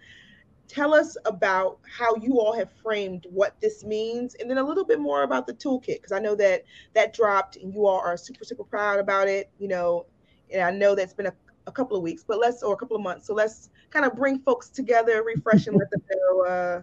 Tell 0.68 0.94
us 0.94 1.16
about 1.26 1.78
how 1.82 2.14
you 2.16 2.40
all 2.40 2.54
have 2.54 2.70
framed 2.82 3.26
what 3.28 3.60
this 3.60 3.84
means, 3.84 4.34
and 4.36 4.48
then 4.48 4.56
a 4.56 4.62
little 4.62 4.84
bit 4.84 4.98
more 4.98 5.24
about 5.24 5.46
the 5.46 5.52
toolkit, 5.52 5.96
because 5.96 6.12
I 6.12 6.20
know 6.20 6.34
that 6.36 6.64
that 6.94 7.12
dropped, 7.12 7.56
and 7.56 7.74
you 7.74 7.86
all 7.86 7.98
are 7.98 8.16
super, 8.16 8.44
super 8.44 8.64
proud 8.64 8.98
about 8.98 9.28
it. 9.28 9.50
You 9.58 9.68
know, 9.68 10.06
and 10.50 10.62
I 10.62 10.70
know 10.70 10.94
that's 10.94 11.12
been 11.12 11.26
a 11.26 11.34
a 11.66 11.72
couple 11.72 11.96
of 11.96 12.02
weeks, 12.02 12.24
but 12.26 12.38
let's 12.38 12.62
or 12.62 12.74
a 12.74 12.76
couple 12.76 12.96
of 12.96 13.02
months. 13.02 13.26
So 13.26 13.34
let's 13.34 13.70
kind 13.90 14.04
of 14.04 14.14
bring 14.14 14.38
folks 14.40 14.68
together, 14.68 15.22
refresh 15.22 15.66
and 15.66 15.76
let 15.76 15.90
them 15.90 16.02
know 16.10 16.44
uh, 16.44 16.82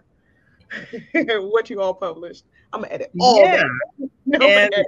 what 1.50 1.70
you 1.70 1.80
all 1.80 1.94
published. 1.94 2.44
I'm 2.72 2.82
gonna 2.82 2.94
edit 2.94 3.10
all 3.20 3.38
yeah. 3.38 3.62
that. 4.26 4.86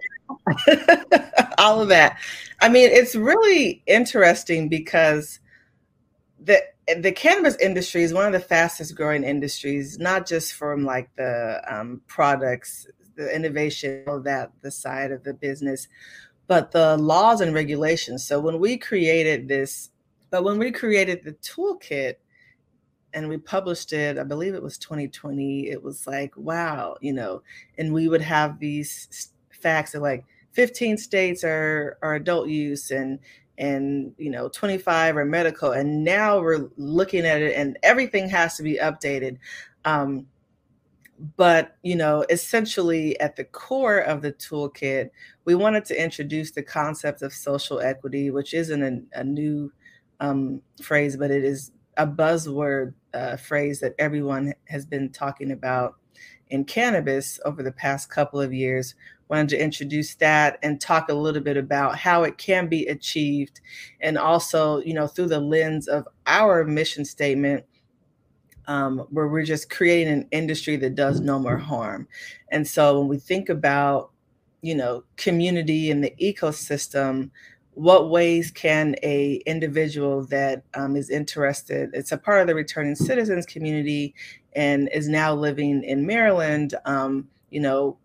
all 1.59 1.83
of 1.83 1.89
that. 1.89 2.19
I 2.61 2.69
mean, 2.69 2.91
it's 2.91 3.15
really 3.15 3.83
interesting 3.87 4.69
because 4.69 5.41
the 6.41 6.63
the 7.01 7.13
cannabis 7.13 7.57
industry 7.57 8.03
is 8.03 8.13
one 8.13 8.27
of 8.27 8.33
the 8.33 8.41
fastest 8.41 8.95
growing 8.95 9.25
industries, 9.25 9.99
not 9.99 10.27
just 10.27 10.55
from 10.55 10.85
like 10.85 11.09
the 11.17 11.63
um, 11.67 12.03
products, 12.07 12.87
the 13.17 13.35
innovation, 13.35 14.05
all 14.07 14.21
that 14.21 14.51
the 14.63 14.71
side 14.71 15.11
of 15.11 15.25
the 15.25 15.35
business, 15.35 15.89
but 16.47 16.71
the 16.71 16.97
laws 16.97 17.41
and 17.41 17.55
regulations. 17.55 18.25
So 18.25 18.41
when 18.41 18.59
we 18.59 18.77
created 18.77 19.49
this, 19.49 19.91
but 20.31 20.45
when 20.45 20.59
we 20.59 20.71
created 20.71 21.23
the 21.25 21.33
toolkit 21.35 22.15
and 23.13 23.29
we 23.29 23.39
published 23.39 23.93
it, 23.93 24.19
I 24.19 24.25
believe 24.25 24.55
it 24.55 24.63
was 24.63 24.79
2020, 24.79 25.71
it 25.71 25.83
was 25.83 26.07
like, 26.07 26.37
wow, 26.37 26.97
you 27.01 27.13
know, 27.13 27.43
and 27.79 27.93
we 27.93 28.09
would 28.09 28.23
have 28.23 28.59
these 28.59 29.31
facts 29.51 29.95
of 29.95 30.03
like 30.03 30.25
15 30.53 30.99
states 30.99 31.45
are, 31.45 31.99
are 32.03 32.15
adult 32.15 32.49
use 32.49 32.91
and 32.91 33.19
and 33.57 34.13
you 34.19 34.31
know 34.31 34.49
25 34.49 35.17
are 35.17 35.25
medical 35.25 35.71
and 35.71 36.03
now 36.03 36.41
we're 36.41 36.69
looking 36.77 37.25
at 37.25 37.41
it 37.41 37.55
and 37.57 37.79
everything 37.85 38.29
has 38.29 38.57
to 38.57 38.65
be 38.65 38.79
updated 38.79 39.39
um, 39.85 40.27
but 41.37 41.77
you 41.83 41.94
know 41.94 42.24
essentially 42.29 43.18
at 43.20 43.37
the 43.37 43.44
core 43.44 43.98
of 43.98 44.20
the 44.22 44.33
toolkit 44.33 45.11
we 45.44 45.55
wanted 45.55 45.85
to 45.85 46.03
introduce 46.03 46.50
the 46.50 46.62
concept 46.62 47.22
of 47.22 47.33
social 47.33 47.81
equity 47.81 48.31
which 48.31 48.53
isn't 48.53 48.83
a, 48.83 49.20
a 49.20 49.24
new 49.24 49.72
um, 50.20 50.61
phrase 50.83 51.16
but 51.16 51.31
it 51.31 51.44
is 51.44 51.72
a 51.96 52.07
buzzword 52.07 52.94
uh, 53.12 53.37
phrase 53.37 53.81
that 53.81 53.94
everyone 53.98 54.53
has 54.68 54.85
been 54.85 55.11
talking 55.11 55.53
about 55.53 55.94
in 56.48 56.64
cannabis 56.64 57.40
over 57.44 57.62
the 57.62 57.72
past 57.72 58.11
couple 58.11 58.40
of 58.40 58.53
years. 58.53 58.94
Wanted 59.29 59.48
to 59.50 59.62
introduce 59.62 60.14
that 60.16 60.59
and 60.62 60.81
talk 60.81 61.09
a 61.09 61.14
little 61.14 61.42
bit 61.42 61.57
about 61.57 61.96
how 61.98 62.24
it 62.24 62.37
can 62.37 62.68
be 62.68 62.87
achieved 62.87 63.61
and 64.00 64.18
also 64.18 64.81
you 64.81 64.92
know 64.92 65.07
through 65.07 65.29
the 65.29 65.40
lens 65.40 65.88
of 65.88 66.07
our 66.27 66.62
mission 66.64 67.05
statement 67.07 67.64
um, 68.66 68.98
where 69.11 69.29
we're 69.29 69.44
just 69.44 69.70
creating 69.70 70.12
an 70.12 70.29
industry 70.31 70.77
that 70.77 70.94
does 70.94 71.20
no 71.20 71.38
more 71.38 71.57
harm. 71.57 72.09
And 72.50 72.66
so 72.66 72.98
when 72.98 73.09
we 73.09 73.18
think 73.18 73.48
about, 73.48 74.11
you 74.62 74.74
know, 74.74 75.05
community 75.16 75.90
and 75.90 76.03
the 76.03 76.14
ecosystem, 76.20 77.31
what 77.74 78.09
ways 78.09 78.50
can 78.50 78.94
a 79.03 79.42
individual 79.46 80.24
that 80.27 80.62
um, 80.74 80.96
is 80.96 81.11
interested, 81.11 81.90
it's 81.92 82.12
a 82.12 82.18
part 82.18 82.40
of 82.40 82.46
the 82.46 82.55
returning 82.55 82.94
citizens 82.94 83.46
community 83.46 84.14
and 84.55 84.88
is 84.92 85.09
now 85.09 85.35
living 85.35 85.83
in 85.83 86.07
Maryland, 86.07 86.74
um, 86.85 87.29
you 87.50 87.61
know, 87.61 87.98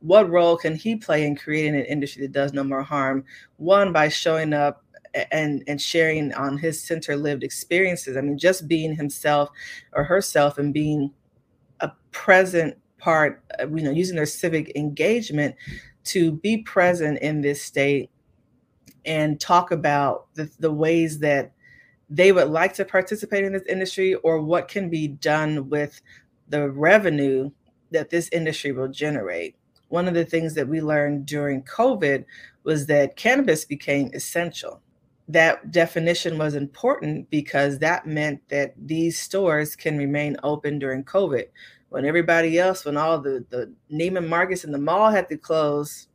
what 0.00 0.28
role 0.28 0.56
can 0.56 0.76
he 0.76 0.96
play 0.96 1.24
in 1.24 1.34
creating 1.34 1.74
an 1.74 1.86
industry 1.86 2.22
that 2.22 2.32
does 2.32 2.52
no 2.52 2.62
more 2.62 2.82
harm? 2.82 3.24
One, 3.56 3.90
by 3.92 4.10
showing 4.10 4.52
up 4.52 4.83
and 5.30 5.62
and 5.66 5.80
sharing 5.80 6.32
on 6.34 6.58
his 6.58 6.80
center 6.80 7.16
lived 7.16 7.42
experiences 7.42 8.16
i 8.16 8.20
mean 8.20 8.38
just 8.38 8.68
being 8.68 8.94
himself 8.94 9.50
or 9.92 10.04
herself 10.04 10.58
and 10.58 10.74
being 10.74 11.10
a 11.80 11.90
present 12.10 12.76
part 12.98 13.42
uh, 13.60 13.68
you 13.68 13.82
know 13.82 13.90
using 13.90 14.16
their 14.16 14.26
civic 14.26 14.74
engagement 14.76 15.54
to 16.04 16.32
be 16.32 16.58
present 16.58 17.18
in 17.20 17.40
this 17.40 17.62
state 17.62 18.10
and 19.06 19.40
talk 19.40 19.70
about 19.70 20.26
the, 20.34 20.50
the 20.58 20.72
ways 20.72 21.18
that 21.18 21.52
they 22.10 22.32
would 22.32 22.48
like 22.48 22.74
to 22.74 22.84
participate 22.84 23.44
in 23.44 23.52
this 23.52 23.66
industry 23.68 24.14
or 24.16 24.40
what 24.40 24.68
can 24.68 24.88
be 24.88 25.08
done 25.08 25.68
with 25.68 26.00
the 26.48 26.70
revenue 26.70 27.50
that 27.90 28.10
this 28.10 28.28
industry 28.30 28.72
will 28.72 28.88
generate. 28.88 29.56
One 29.88 30.08
of 30.08 30.14
the 30.14 30.24
things 30.24 30.54
that 30.54 30.68
we 30.68 30.80
learned 30.80 31.26
during 31.26 31.62
COVID 31.62 32.24
was 32.64 32.86
that 32.86 33.16
cannabis 33.16 33.64
became 33.64 34.10
essential. 34.14 34.80
That 35.28 35.70
definition 35.70 36.36
was 36.38 36.54
important 36.54 37.30
because 37.30 37.78
that 37.78 38.06
meant 38.06 38.46
that 38.48 38.74
these 38.76 39.18
stores 39.18 39.74
can 39.74 39.96
remain 39.96 40.36
open 40.42 40.78
during 40.78 41.04
COVID. 41.04 41.46
When 41.88 42.04
everybody 42.04 42.58
else, 42.58 42.84
when 42.84 42.96
all 42.96 43.20
the, 43.20 43.44
the 43.50 43.72
Neiman 43.90 44.28
Marcus 44.28 44.64
and 44.64 44.74
the 44.74 44.78
mall 44.78 45.10
had 45.10 45.28
to 45.28 45.38
close, 45.38 46.08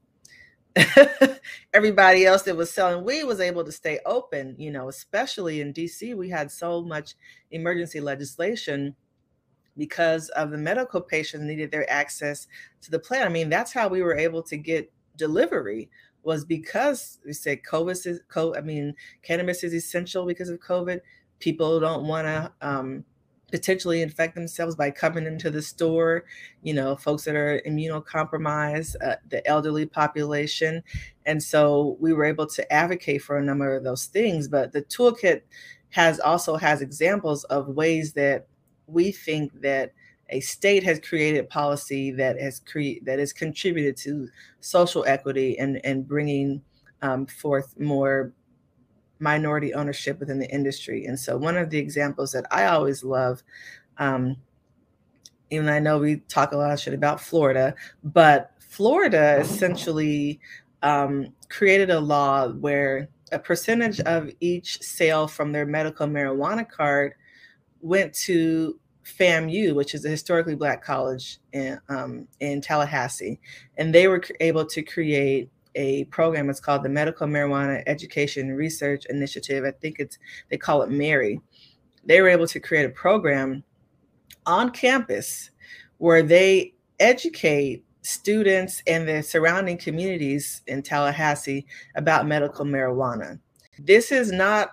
everybody 1.73 2.25
else 2.25 2.43
that 2.43 2.55
was 2.55 2.71
selling 2.71 3.03
weed 3.03 3.23
was 3.23 3.39
able 3.39 3.63
to 3.63 3.71
stay 3.71 3.99
open, 4.05 4.55
you 4.57 4.71
know, 4.71 4.89
especially 4.89 5.61
in 5.61 5.73
DC. 5.73 6.15
We 6.15 6.29
had 6.29 6.51
so 6.51 6.81
much 6.81 7.15
emergency 7.51 7.99
legislation 7.99 8.95
because 9.77 10.29
of 10.29 10.51
the 10.51 10.57
medical 10.57 11.01
patients 11.01 11.43
needed 11.43 11.71
their 11.71 11.89
access 11.89 12.47
to 12.81 12.91
the 12.91 12.99
plant. 12.99 13.25
I 13.25 13.29
mean, 13.29 13.49
that's 13.49 13.73
how 13.73 13.87
we 13.87 14.01
were 14.01 14.17
able 14.17 14.43
to 14.43 14.57
get 14.57 14.91
delivery 15.15 15.89
was 16.23 16.45
because 16.45 17.19
we 17.25 17.33
said 17.33 17.63
COVID 17.63 18.05
is, 18.05 18.21
I 18.35 18.61
mean, 18.61 18.95
cannabis 19.21 19.63
is 19.63 19.73
essential 19.73 20.25
because 20.25 20.49
of 20.49 20.59
COVID. 20.59 21.01
People 21.39 21.79
don't 21.79 22.05
want 22.05 22.27
to 22.27 22.51
um, 22.61 23.05
potentially 23.51 24.01
infect 24.01 24.35
themselves 24.35 24.75
by 24.75 24.91
coming 24.91 25.25
into 25.25 25.49
the 25.49 25.61
store, 25.61 26.25
you 26.61 26.73
know, 26.73 26.95
folks 26.95 27.23
that 27.23 27.35
are 27.35 27.61
immunocompromised, 27.65 28.95
uh, 29.03 29.15
the 29.29 29.45
elderly 29.47 29.85
population. 29.85 30.83
And 31.25 31.41
so 31.41 31.97
we 31.99 32.13
were 32.13 32.25
able 32.25 32.47
to 32.47 32.73
advocate 32.73 33.21
for 33.21 33.37
a 33.37 33.43
number 33.43 33.75
of 33.75 33.83
those 33.83 34.05
things. 34.05 34.47
But 34.47 34.71
the 34.71 34.81
toolkit 34.83 35.41
has 35.91 36.19
also 36.19 36.55
has 36.55 36.81
examples 36.81 37.43
of 37.45 37.67
ways 37.67 38.13
that 38.13 38.47
we 38.87 39.11
think 39.11 39.61
that 39.61 39.93
a 40.29 40.39
state 40.39 40.83
has 40.83 40.99
created 40.99 41.49
policy 41.49 42.11
that 42.11 42.39
has 42.39 42.59
cre- 42.59 43.03
that 43.03 43.19
has 43.19 43.33
contributed 43.33 43.97
to 43.97 44.27
social 44.61 45.05
equity 45.05 45.57
and 45.59 45.83
and 45.83 46.07
bringing 46.07 46.61
um, 47.01 47.25
forth 47.25 47.79
more 47.79 48.33
minority 49.19 49.73
ownership 49.73 50.19
within 50.19 50.39
the 50.39 50.49
industry. 50.49 51.05
And 51.05 51.19
so, 51.19 51.37
one 51.37 51.57
of 51.57 51.69
the 51.69 51.77
examples 51.77 52.31
that 52.31 52.45
I 52.51 52.67
always 52.67 53.03
love, 53.03 53.43
um, 53.97 54.37
even 55.49 55.69
I 55.69 55.79
know 55.79 55.99
we 55.99 56.17
talk 56.27 56.51
a 56.51 56.57
lot 56.57 56.71
of 56.71 56.79
shit 56.79 56.93
about 56.93 57.21
Florida, 57.21 57.75
but 58.03 58.51
Florida 58.59 59.37
essentially 59.39 60.39
um, 60.83 61.33
created 61.49 61.89
a 61.89 61.99
law 61.99 62.49
where 62.49 63.09
a 63.31 63.39
percentage 63.39 63.99
of 64.01 64.29
each 64.39 64.81
sale 64.81 65.27
from 65.27 65.51
their 65.51 65.65
medical 65.65 66.07
marijuana 66.07 66.67
card 66.69 67.13
went 67.81 68.13
to 68.13 68.79
FAMU, 69.17 69.73
which 69.75 69.93
is 69.93 70.05
a 70.05 70.09
historically 70.09 70.55
black 70.55 70.83
college 70.83 71.39
in, 71.53 71.79
um, 71.89 72.27
in 72.39 72.61
Tallahassee, 72.61 73.39
and 73.77 73.93
they 73.93 74.07
were 74.07 74.21
able 74.39 74.65
to 74.65 74.81
create 74.81 75.49
a 75.75 76.05
program. 76.05 76.49
It's 76.49 76.59
called 76.59 76.83
the 76.83 76.89
Medical 76.89 77.27
Marijuana 77.27 77.83
Education 77.87 78.51
Research 78.51 79.05
Initiative. 79.05 79.63
I 79.65 79.71
think 79.71 79.99
it's 79.99 80.17
they 80.49 80.57
call 80.57 80.81
it 80.81 80.89
MARY. 80.89 81.41
They 82.03 82.21
were 82.21 82.29
able 82.29 82.47
to 82.47 82.59
create 82.59 82.85
a 82.85 82.89
program 82.89 83.63
on 84.45 84.71
campus 84.71 85.51
where 85.97 86.23
they 86.23 86.73
educate 86.99 87.83
students 88.01 88.81
and 88.87 89.07
the 89.07 89.21
surrounding 89.21 89.77
communities 89.77 90.61
in 90.67 90.81
Tallahassee 90.81 91.65
about 91.95 92.27
medical 92.27 92.65
marijuana. 92.65 93.39
This 93.77 94.11
is 94.11 94.31
not 94.31 94.69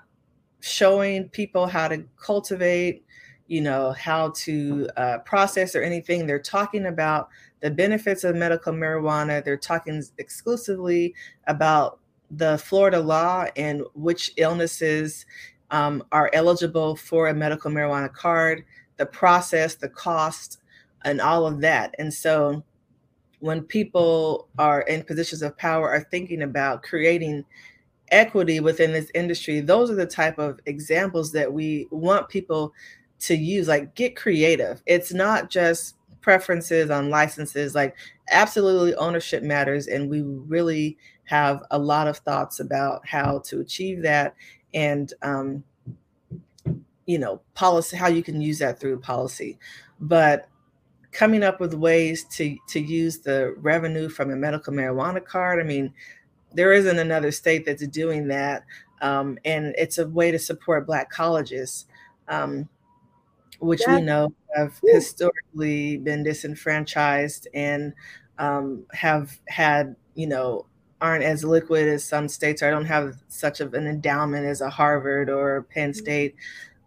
showing 0.61 1.29
people 1.29 1.66
how 1.66 1.88
to 1.88 2.05
cultivate, 2.20 3.05
you 3.49 3.61
know, 3.61 3.93
how 3.93 4.31
to 4.31 4.89
uh, 4.97 5.19
process 5.19 5.75
or 5.75 5.83
anything. 5.83 6.27
They're 6.27 6.39
talking 6.39 6.87
about 6.87 7.29
the 7.61 7.71
benefits 7.71 8.25
of 8.25 8.37
medical 8.37 8.73
marijuana. 8.73 9.45
They're 9.45 9.57
talking 9.57 10.03
exclusively 10.19 11.15
about 11.47 12.01
the 12.31 12.59
Florida 12.59 13.01
law 13.01 13.47
and 13.57 13.83
which 13.95 14.33
illnesses 14.37 15.27
um, 15.71 16.03
are 16.13 16.31
eligible 16.33 16.97
for 16.97 17.29
a 17.29 17.35
medical 17.35 17.71
marijuana 17.71 18.13
card, 18.13 18.65
the 18.97 19.07
process, 19.07 19.75
the 19.75 19.89
cost, 19.89 20.61
and 21.05 21.21
all 21.21 21.47
of 21.47 21.61
that. 21.61 21.95
And 21.99 22.13
so 22.13 22.65
when 23.41 23.63
people 23.63 24.49
are 24.59 24.83
in 24.83 25.03
positions 25.03 25.43
of 25.43 25.57
power 25.57 25.89
are 25.89 26.07
thinking 26.11 26.43
about 26.43 26.83
creating 26.83 27.45
equity 28.11 28.61
within 28.61 28.93
this 28.93 29.11
industry, 29.15 29.61
those 29.61 29.91
are 29.91 29.95
the 29.95 30.07
type 30.07 30.39
of 30.39 30.59
examples 30.67 31.33
that 31.33 31.53
we 31.53 31.87
want 31.91 32.29
people 32.29 32.73
to 33.20 33.35
use. 33.35 33.68
Like, 33.68 33.94
get 33.94 34.16
creative. 34.16 34.83
It's 34.87 35.12
not 35.12 35.50
just 35.50 35.96
preferences 36.26 36.90
on 36.90 37.09
licenses 37.09 37.76
like 37.76 37.94
absolutely 38.33 38.92
ownership 38.96 39.44
matters 39.44 39.87
and 39.87 40.11
we 40.11 40.22
really 40.22 40.98
have 41.22 41.62
a 41.70 41.79
lot 41.79 42.09
of 42.09 42.18
thoughts 42.18 42.59
about 42.59 43.00
how 43.07 43.38
to 43.38 43.61
achieve 43.61 44.02
that 44.02 44.35
and 44.74 45.14
um, 45.22 45.62
you 47.07 47.16
know 47.16 47.40
policy 47.55 47.96
how 47.96 48.09
you 48.09 48.24
can 48.24 48.40
use 48.40 48.59
that 48.59 48.81
through 48.81 48.98
policy 48.98 49.57
but 50.00 50.48
coming 51.12 51.44
up 51.44 51.61
with 51.61 51.74
ways 51.74 52.24
to 52.24 52.57
to 52.66 52.81
use 52.81 53.18
the 53.18 53.55
revenue 53.59 54.09
from 54.09 54.33
a 54.33 54.37
medical 54.37 54.72
marijuana 54.72 55.24
card 55.24 55.61
i 55.61 55.62
mean 55.62 55.94
there 56.52 56.72
isn't 56.72 56.98
another 56.98 57.31
state 57.31 57.64
that's 57.64 57.87
doing 57.87 58.26
that 58.26 58.64
um, 59.00 59.38
and 59.44 59.76
it's 59.79 59.98
a 59.98 60.09
way 60.09 60.33
to 60.33 60.40
support 60.40 60.88
black 60.88 61.09
colleges 61.09 61.87
um, 62.26 62.68
which 63.61 63.83
we 63.87 64.01
know 64.01 64.33
have 64.55 64.81
historically 64.85 65.99
been 65.99 66.23
disenfranchised 66.23 67.49
and 67.55 67.92
um, 68.38 68.85
have 68.92 69.38
had, 69.49 69.97
you 70.14 70.27
know, 70.27 70.66
aren't 71.01 71.25
as 71.25 71.45
liquid 71.45 71.88
as 71.88 72.05
some 72.05 72.29
states 72.29 72.62
or 72.62 72.71
don't 72.71 72.87
have 72.87 73.16
such 73.29 73.61
of 73.61 73.75
an 73.75 73.87
endowment 73.87 74.47
as 74.47 74.61
a 74.61 74.71
Harvard 74.71 75.29
or 75.29 75.66
Penn 75.75 75.90
mm-hmm. 75.90 75.99
State. 75.99 76.35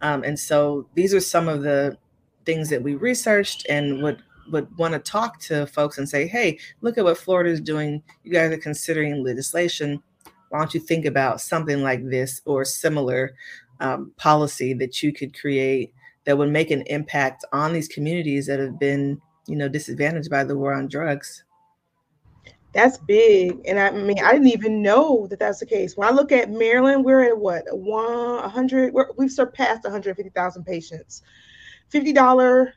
Um, 0.02 0.24
and 0.24 0.38
so 0.38 0.86
these 0.94 1.14
are 1.14 1.20
some 1.20 1.48
of 1.48 1.62
the 1.62 1.96
things 2.44 2.70
that 2.70 2.82
we 2.82 2.94
researched 2.94 3.66
and 3.68 4.02
would 4.02 4.22
would 4.50 4.76
want 4.78 4.92
to 4.92 4.98
talk 4.98 5.38
to 5.38 5.64
folks 5.66 5.98
and 5.98 6.08
say, 6.08 6.26
hey, 6.26 6.58
look 6.80 6.98
at 6.98 7.04
what 7.04 7.16
Florida 7.16 7.50
is 7.50 7.60
doing. 7.60 8.02
You 8.24 8.32
guys 8.32 8.50
are 8.50 8.58
considering 8.58 9.22
legislation. 9.22 10.02
Why 10.48 10.58
don't 10.58 10.74
you 10.74 10.80
think 10.80 11.04
about 11.04 11.40
something 11.40 11.82
like 11.82 12.08
this 12.08 12.42
or 12.44 12.64
similar 12.64 13.36
um, 13.78 14.12
policy 14.16 14.74
that 14.74 15.04
you 15.04 15.12
could 15.12 15.38
create 15.38 15.94
that 16.26 16.36
would 16.36 16.50
make 16.50 16.70
an 16.70 16.82
impact 16.82 17.44
on 17.52 17.72
these 17.72 17.88
communities 17.88 18.46
that 18.46 18.60
have 18.60 18.78
been, 18.78 19.20
you 19.46 19.56
know, 19.56 19.68
disadvantaged 19.68 20.30
by 20.30 20.44
the 20.44 20.56
war 20.56 20.74
on 20.74 20.88
drugs. 20.88 21.44
That's 22.72 22.98
big, 22.98 23.60
and 23.66 23.80
I 23.80 23.90
mean, 23.90 24.22
I 24.22 24.32
didn't 24.32 24.46
even 24.48 24.80
know 24.80 25.26
that 25.26 25.40
that's 25.40 25.58
the 25.58 25.66
case. 25.66 25.96
When 25.96 26.06
I 26.06 26.12
look 26.12 26.30
at 26.30 26.50
Maryland, 26.50 27.04
we're 27.04 27.22
at 27.22 27.36
what 27.36 27.64
one 27.70 28.48
hundred. 28.48 28.94
We've 29.16 29.30
surpassed 29.30 29.82
one 29.82 29.92
hundred 29.92 30.14
fifty 30.14 30.30
thousand 30.30 30.64
patients. 30.64 31.22
Fifty 31.88 32.12
dollar 32.12 32.74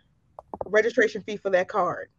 registration 0.65 1.21
fee 1.21 1.37
for 1.37 1.51
that 1.51 1.67
card. 1.67 2.09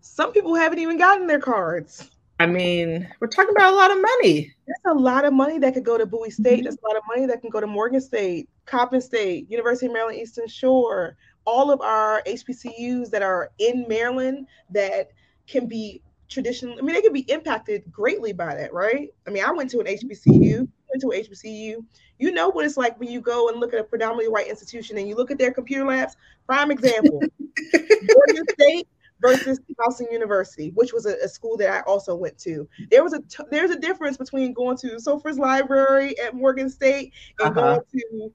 Some 0.00 0.32
people 0.32 0.56
haven't 0.56 0.80
even 0.80 0.98
gotten 0.98 1.28
their 1.28 1.38
cards. 1.38 2.10
I 2.40 2.46
mean, 2.46 3.08
we're 3.20 3.28
talking 3.28 3.54
about 3.54 3.72
a 3.72 3.76
lot 3.76 3.90
of 3.92 4.00
money. 4.00 4.52
That's 4.66 4.80
a 4.86 4.94
lot 4.94 5.24
of 5.24 5.32
money 5.32 5.58
that 5.58 5.74
could 5.74 5.84
go 5.84 5.96
to 5.96 6.04
Bowie 6.04 6.30
State. 6.30 6.58
Mm-hmm. 6.58 6.64
That's 6.64 6.76
a 6.82 6.86
lot 6.86 6.96
of 6.96 7.02
money 7.08 7.26
that 7.26 7.40
can 7.40 7.50
go 7.50 7.60
to 7.60 7.66
Morgan 7.66 8.00
State, 8.00 8.48
Coppin 8.66 9.00
State, 9.00 9.48
University 9.50 9.86
of 9.86 9.92
Maryland 9.92 10.18
Eastern 10.18 10.48
Shore, 10.48 11.16
all 11.44 11.70
of 11.70 11.80
our 11.80 12.22
HBCUs 12.26 13.10
that 13.10 13.22
are 13.22 13.50
in 13.58 13.86
Maryland 13.88 14.48
that 14.70 15.10
can 15.46 15.66
be 15.66 16.02
traditional. 16.28 16.76
I 16.76 16.82
mean, 16.82 16.94
they 16.94 17.02
can 17.02 17.12
be 17.12 17.30
impacted 17.30 17.84
greatly 17.92 18.32
by 18.32 18.54
that, 18.54 18.72
right? 18.72 19.10
I 19.26 19.30
mean, 19.30 19.44
I 19.44 19.52
went 19.52 19.70
to 19.70 19.80
an 19.80 19.86
HBCU, 19.86 20.58
went 20.58 21.02
to 21.02 21.10
an 21.10 21.22
HBCU. 21.22 21.84
You 22.18 22.32
know 22.32 22.48
what 22.48 22.64
it's 22.64 22.76
like 22.76 22.98
when 22.98 23.10
you 23.10 23.20
go 23.20 23.48
and 23.48 23.60
look 23.60 23.74
at 23.74 23.80
a 23.80 23.84
predominantly 23.84 24.28
white 24.28 24.48
institution 24.48 24.98
and 24.98 25.08
you 25.08 25.14
look 25.14 25.30
at 25.30 25.38
their 25.38 25.52
computer 25.52 25.84
labs. 25.84 26.16
Prime 26.46 26.70
example, 26.70 27.20
Morgan 27.74 28.44
State 28.58 28.88
versus 29.24 29.60
Towson 29.80 30.12
University, 30.12 30.70
which 30.74 30.92
was 30.92 31.06
a, 31.06 31.16
a, 31.24 31.28
school 31.28 31.56
that 31.56 31.70
I 31.70 31.80
also 31.80 32.14
went 32.14 32.36
to. 32.40 32.68
There 32.90 33.02
was 33.02 33.14
a 33.14 33.20
t- 33.22 33.44
there's 33.50 33.70
a 33.70 33.78
difference 33.78 34.16
between 34.16 34.52
going 34.52 34.76
to 34.78 35.00
Soper's 35.00 35.38
Library 35.38 36.18
at 36.18 36.34
Morgan 36.34 36.68
State 36.68 37.12
and 37.40 37.56
uh-huh. 37.56 37.76
going 37.76 37.80
to 37.92 38.32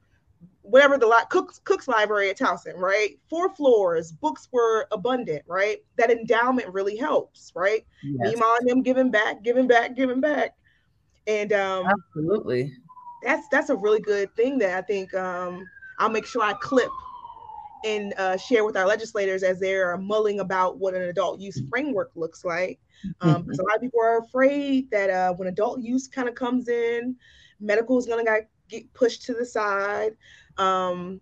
whatever 0.61 0.97
the 0.97 1.25
Cook's, 1.29 1.59
Cook's 1.63 1.87
Library 1.87 2.29
at 2.29 2.37
Towson, 2.37 2.75
right? 2.77 3.17
Four 3.29 3.53
floors, 3.55 4.11
books 4.11 4.47
were 4.51 4.87
abundant, 4.91 5.43
right? 5.47 5.77
That 5.97 6.11
endowment 6.11 6.71
really 6.73 6.97
helps, 6.97 7.51
right? 7.55 7.85
Yes. 8.03 8.35
Nima 8.35 8.57
and 8.59 8.69
them 8.69 8.81
giving 8.83 9.11
back, 9.11 9.43
giving 9.43 9.67
back, 9.67 9.95
giving 9.95 10.21
back, 10.21 10.55
and 11.27 11.53
um, 11.53 11.85
absolutely, 11.85 12.73
that's 13.23 13.47
that's 13.49 13.69
a 13.69 13.75
really 13.75 14.01
good 14.01 14.35
thing 14.35 14.57
that 14.59 14.77
I 14.77 14.81
think 14.81 15.13
um, 15.13 15.67
I'll 15.99 16.09
make 16.09 16.25
sure 16.25 16.41
I 16.41 16.53
clip 16.53 16.89
and 17.85 18.13
uh, 18.17 18.37
share 18.37 18.65
with 18.65 18.77
our 18.77 18.87
legislators 18.87 19.43
as 19.43 19.59
they're 19.59 19.97
mulling 19.97 20.39
about 20.39 20.77
what 20.77 20.93
an 20.93 21.03
adult 21.03 21.39
use 21.39 21.61
framework 21.69 22.11
looks 22.15 22.43
like. 22.43 22.79
Um, 23.21 23.43
because 23.43 23.59
a 23.59 23.63
lot 23.63 23.75
of 23.75 23.81
people 23.81 24.01
are 24.01 24.19
afraid 24.19 24.91
that 24.91 25.09
uh, 25.09 25.33
when 25.33 25.47
adult 25.47 25.81
use 25.81 26.07
kind 26.07 26.27
of 26.27 26.35
comes 26.35 26.67
in, 26.67 27.15
medical 27.59 27.97
is 27.97 28.05
going 28.05 28.25
to 28.25 28.41
get 28.67 28.91
pushed 28.93 29.23
to 29.25 29.33
the 29.33 29.45
side. 29.45 30.11
Um, 30.57 31.21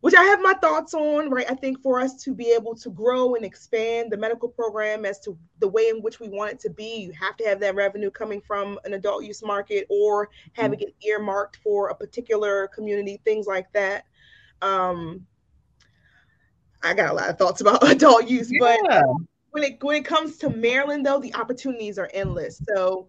which 0.00 0.14
I 0.14 0.22
have 0.24 0.40
my 0.40 0.54
thoughts 0.54 0.94
on, 0.94 1.30
right? 1.30 1.50
I 1.50 1.54
think 1.54 1.80
for 1.82 1.98
us 1.98 2.22
to 2.22 2.34
be 2.34 2.52
able 2.52 2.74
to 2.76 2.90
grow 2.90 3.34
and 3.34 3.44
expand 3.44 4.12
the 4.12 4.16
medical 4.16 4.48
program 4.48 5.04
as 5.04 5.18
to 5.20 5.36
the 5.58 5.66
way 5.66 5.88
in 5.88 6.00
which 6.00 6.20
we 6.20 6.28
want 6.28 6.52
it 6.52 6.60
to 6.60 6.70
be, 6.70 6.98
you 6.98 7.12
have 7.12 7.36
to 7.38 7.44
have 7.44 7.58
that 7.60 7.74
revenue 7.74 8.10
coming 8.10 8.40
from 8.40 8.78
an 8.84 8.92
adult 8.92 9.24
use 9.24 9.42
market 9.42 9.86
or 9.88 10.28
having 10.52 10.80
it 10.80 10.94
earmarked 11.02 11.56
for 11.56 11.88
a 11.88 11.94
particular 11.94 12.68
community, 12.68 13.20
things 13.24 13.46
like 13.46 13.72
that. 13.72 14.04
Um, 14.62 15.26
I 16.82 16.94
got 16.94 17.10
a 17.10 17.14
lot 17.14 17.30
of 17.30 17.38
thoughts 17.38 17.60
about 17.60 17.88
adult 17.90 18.28
use, 18.28 18.50
yeah. 18.50 18.58
but 18.88 19.04
when 19.50 19.64
it 19.64 19.82
when 19.82 19.96
it 19.96 20.04
comes 20.04 20.36
to 20.38 20.50
Maryland, 20.50 21.04
though, 21.04 21.18
the 21.18 21.34
opportunities 21.34 21.98
are 21.98 22.10
endless. 22.12 22.60
So, 22.68 23.08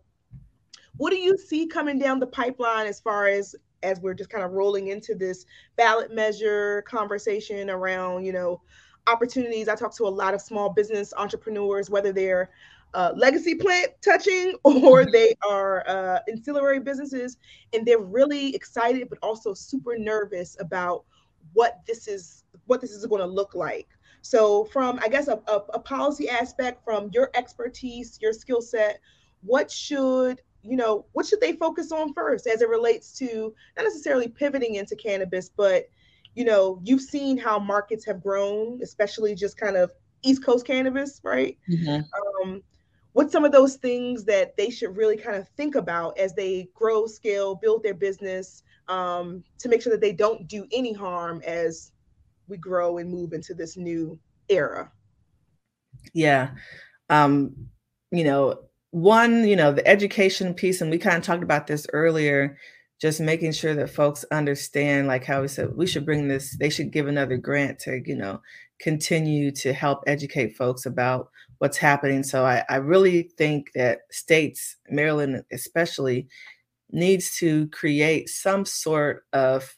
what 0.98 1.10
do 1.12 1.18
you 1.18 1.38
see 1.38 1.68
coming 1.68 2.00
down 2.00 2.20
the 2.20 2.28
pipeline 2.28 2.88
as 2.88 3.00
far 3.00 3.28
as 3.28 3.56
as 3.84 4.00
we're 4.00 4.14
just 4.14 4.30
kind 4.30 4.44
of 4.44 4.52
rolling 4.52 4.88
into 4.88 5.14
this 5.14 5.46
ballot 5.76 6.14
measure 6.14 6.84
conversation 6.84 7.70
around, 7.70 8.26
you 8.26 8.32
know, 8.32 8.62
opportunities? 9.08 9.68
I 9.68 9.76
talk 9.76 9.96
to 9.98 10.08
a 10.08 10.10
lot 10.10 10.34
of 10.34 10.42
small 10.42 10.70
business 10.70 11.14
entrepreneurs, 11.18 11.90
whether 11.90 12.12
they're 12.12 12.50
uh, 12.94 13.12
legacy 13.16 13.54
plant 13.54 13.92
touching 14.02 14.54
or 14.64 14.72
mm-hmm. 15.02 15.12
they 15.12 15.36
are 15.48 15.88
uh, 15.88 16.20
ancillary 16.30 16.80
businesses, 16.80 17.38
and 17.74 17.86
they're 17.86 18.00
really 18.00 18.56
excited 18.56 19.10
but 19.10 19.20
also 19.22 19.54
super 19.54 19.98
nervous 19.98 20.56
about 20.60 21.04
what 21.54 21.82
this 21.86 22.08
is 22.08 22.44
what 22.68 22.82
this 22.82 22.92
is 22.92 23.06
going 23.06 23.22
to 23.22 23.28
look 23.28 23.56
like. 23.56 23.88
So, 24.22 24.66
from 24.66 25.00
I 25.02 25.08
guess 25.08 25.28
a, 25.28 25.42
a, 25.48 25.64
a 25.74 25.80
policy 25.80 26.30
aspect, 26.30 26.84
from 26.84 27.10
your 27.14 27.32
expertise, 27.34 28.18
your 28.22 28.34
skill 28.34 28.62
set, 28.62 29.00
what 29.42 29.72
should 29.72 30.42
you 30.64 30.76
know 30.76 31.06
what 31.14 31.26
should 31.26 31.40
they 31.40 31.54
focus 31.54 31.92
on 31.92 32.14
first 32.14 32.48
as 32.48 32.62
it 32.62 32.70
relates 32.70 33.18
to 33.20 33.54
not 33.76 33.84
necessarily 33.84 34.28
pivoting 34.28 34.76
into 34.76 34.96
cannabis, 34.96 35.50
but 35.50 35.90
you 36.36 36.46
know 36.46 36.80
you've 36.84 37.02
seen 37.02 37.38
how 37.38 37.58
markets 37.58 38.06
have 38.06 38.22
grown, 38.22 38.80
especially 38.82 39.34
just 39.34 39.58
kind 39.58 39.78
of 39.78 39.92
East 40.24 40.44
Coast 40.44 40.66
cannabis, 40.66 41.22
right? 41.24 41.58
Mm-hmm. 41.70 42.02
Um, 42.50 42.62
what's 43.14 43.32
some 43.32 43.46
of 43.46 43.52
those 43.52 43.76
things 43.76 44.26
that 44.26 44.56
they 44.58 44.70
should 44.70 44.96
really 44.96 45.18
kind 45.18 45.38
of 45.38 45.48
think 45.50 45.76
about 45.76 46.18
as 46.18 46.34
they 46.34 46.70
grow, 46.74 47.08
scale, 47.08 47.56
build 47.56 47.82
their 47.84 47.94
business 47.94 48.64
um, 48.88 49.44
to 49.60 49.70
make 49.70 49.82
sure 49.82 49.92
that 49.92 50.02
they 50.02 50.14
don't 50.14 50.48
do 50.48 50.68
any 50.72 50.94
harm 50.94 51.42
as 51.46 51.92
we 52.48 52.58
grow 52.58 52.98
and 52.98 53.10
move 53.10 53.34
into 53.34 53.54
this 53.54 53.78
new 53.78 54.20
era. 54.50 54.92
Yeah. 56.14 56.52
Um, 57.10 57.56
you 58.12 58.24
know, 58.24 58.60
one, 58.92 59.48
you 59.48 59.56
know, 59.56 59.72
the 59.72 59.86
education 59.88 60.54
piece, 60.54 60.82
and 60.82 60.90
we 60.90 60.98
kind 60.98 61.18
of 61.18 61.24
talked 61.24 61.44
about 61.44 61.68
this 61.68 61.86
earlier, 61.94 62.58
just 63.00 63.20
making 63.20 63.52
sure 63.52 63.76
that 63.76 63.90
folks 63.90 64.26
understand, 64.32 65.08
like 65.08 65.24
how 65.24 65.42
we 65.42 65.48
said, 65.48 65.76
we 65.76 65.86
should 65.86 66.06
bring 66.06 66.28
this, 66.28 66.58
they 66.58 66.70
should 66.70 66.92
give 66.92 67.08
another 67.08 67.38
grant 67.38 67.80
to, 67.80 68.02
you 68.06 68.16
know, 68.16 68.42
continue 68.80 69.52
to 69.52 69.74
help 69.74 70.04
educate 70.08 70.56
folks 70.56 70.86
about 70.86 71.30
what's 71.60 71.78
happening. 71.78 72.24
So 72.24 72.46
I, 72.46 72.64
I 72.70 72.78
really 72.78 73.24
think 73.38 73.72
that 73.74 74.00
states, 74.12 74.78
Maryland 74.90 75.44
especially, 75.52 76.28
needs 76.92 77.36
to 77.38 77.68
create 77.70 78.30
some 78.30 78.66
sort 78.66 79.26
of 79.34 79.76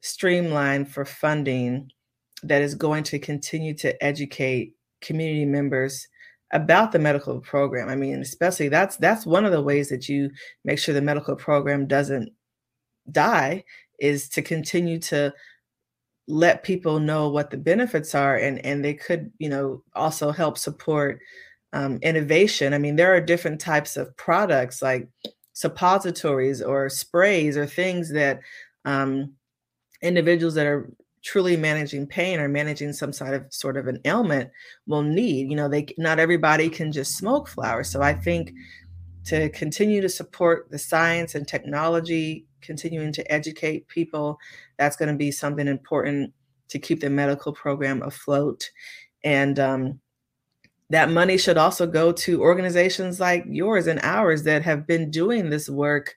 streamline 0.00 0.84
for 0.84 1.04
funding 1.04 1.90
that 2.42 2.62
is 2.62 2.74
going 2.74 3.02
to 3.04 3.18
continue 3.18 3.74
to 3.74 4.04
educate 4.04 4.74
community 5.00 5.44
members 5.44 6.06
about 6.52 6.92
the 6.92 6.98
medical 6.98 7.40
program. 7.40 7.88
I 7.88 7.96
mean, 7.96 8.20
especially 8.20 8.68
that's 8.68 8.96
that's 8.96 9.26
one 9.26 9.44
of 9.44 9.52
the 9.52 9.62
ways 9.62 9.88
that 9.88 10.08
you 10.08 10.30
make 10.64 10.78
sure 10.78 10.94
the 10.94 11.02
medical 11.02 11.36
program 11.36 11.86
doesn't 11.86 12.30
die 13.10 13.64
is 13.98 14.28
to 14.30 14.42
continue 14.42 14.98
to 14.98 15.32
let 16.28 16.62
people 16.62 17.00
know 17.00 17.28
what 17.28 17.50
the 17.50 17.56
benefits 17.56 18.14
are 18.14 18.36
and 18.36 18.64
and 18.64 18.84
they 18.84 18.92
could 18.92 19.32
you 19.38 19.48
know 19.48 19.82
also 19.94 20.30
help 20.30 20.58
support 20.58 21.18
um, 21.72 21.98
innovation 22.02 22.74
i 22.74 22.78
mean 22.78 22.96
there 22.96 23.14
are 23.14 23.20
different 23.20 23.58
types 23.58 23.96
of 23.96 24.14
products 24.18 24.82
like 24.82 25.08
suppositories 25.54 26.60
or 26.60 26.90
sprays 26.90 27.56
or 27.56 27.66
things 27.66 28.12
that 28.12 28.40
um, 28.84 29.32
individuals 30.02 30.54
that 30.54 30.66
are 30.66 30.90
truly 31.22 31.56
managing 31.56 32.06
pain 32.06 32.38
or 32.38 32.48
managing 32.48 32.92
some 32.92 33.12
sort 33.12 33.34
of 33.34 33.44
sort 33.50 33.76
of 33.76 33.88
an 33.88 33.98
ailment 34.04 34.50
will 34.86 35.02
need 35.02 35.50
you 35.50 35.56
know 35.56 35.68
they 35.68 35.86
not 35.98 36.20
everybody 36.20 36.68
can 36.68 36.92
just 36.92 37.16
smoke 37.16 37.48
flowers 37.48 37.90
so 37.90 38.00
i 38.00 38.12
think 38.12 38.52
to 39.24 39.48
continue 39.50 40.00
to 40.00 40.08
support 40.08 40.70
the 40.70 40.78
science 40.78 41.34
and 41.34 41.48
technology 41.48 42.46
continuing 42.60 43.12
to 43.12 43.32
educate 43.32 43.88
people 43.88 44.38
that's 44.78 44.96
going 44.96 45.10
to 45.10 45.16
be 45.16 45.32
something 45.32 45.66
important 45.66 46.32
to 46.68 46.78
keep 46.78 47.00
the 47.00 47.10
medical 47.10 47.52
program 47.52 48.00
afloat 48.02 48.70
and 49.24 49.58
um, 49.58 50.00
that 50.90 51.10
money 51.10 51.36
should 51.36 51.58
also 51.58 51.86
go 51.86 52.12
to 52.12 52.40
organizations 52.40 53.20
like 53.20 53.44
yours 53.48 53.86
and 53.86 54.00
ours 54.02 54.44
that 54.44 54.62
have 54.62 54.86
been 54.86 55.10
doing 55.10 55.50
this 55.50 55.68
work. 55.68 56.14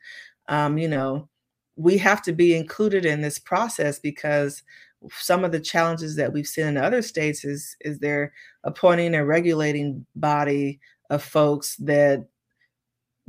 Um, 0.48 0.78
you 0.78 0.88
know, 0.88 1.28
we 1.76 1.98
have 1.98 2.22
to 2.24 2.34
be 2.34 2.56
included 2.56 3.06
in 3.06 3.22
this 3.22 3.40
process 3.40 4.00
because 4.00 4.64
some 5.12 5.44
of 5.44 5.52
the 5.52 5.60
challenges 5.60 6.16
that 6.16 6.32
we've 6.32 6.48
seen 6.48 6.68
in 6.68 6.78
other 6.78 7.02
states 7.02 7.44
is 7.44 7.76
is 7.82 8.00
they're 8.00 8.32
appointing 8.64 9.16
a 9.16 9.26
regulating 9.26 10.06
body 10.16 10.80
of 11.10 11.24
folks 11.24 11.76
that 11.78 12.28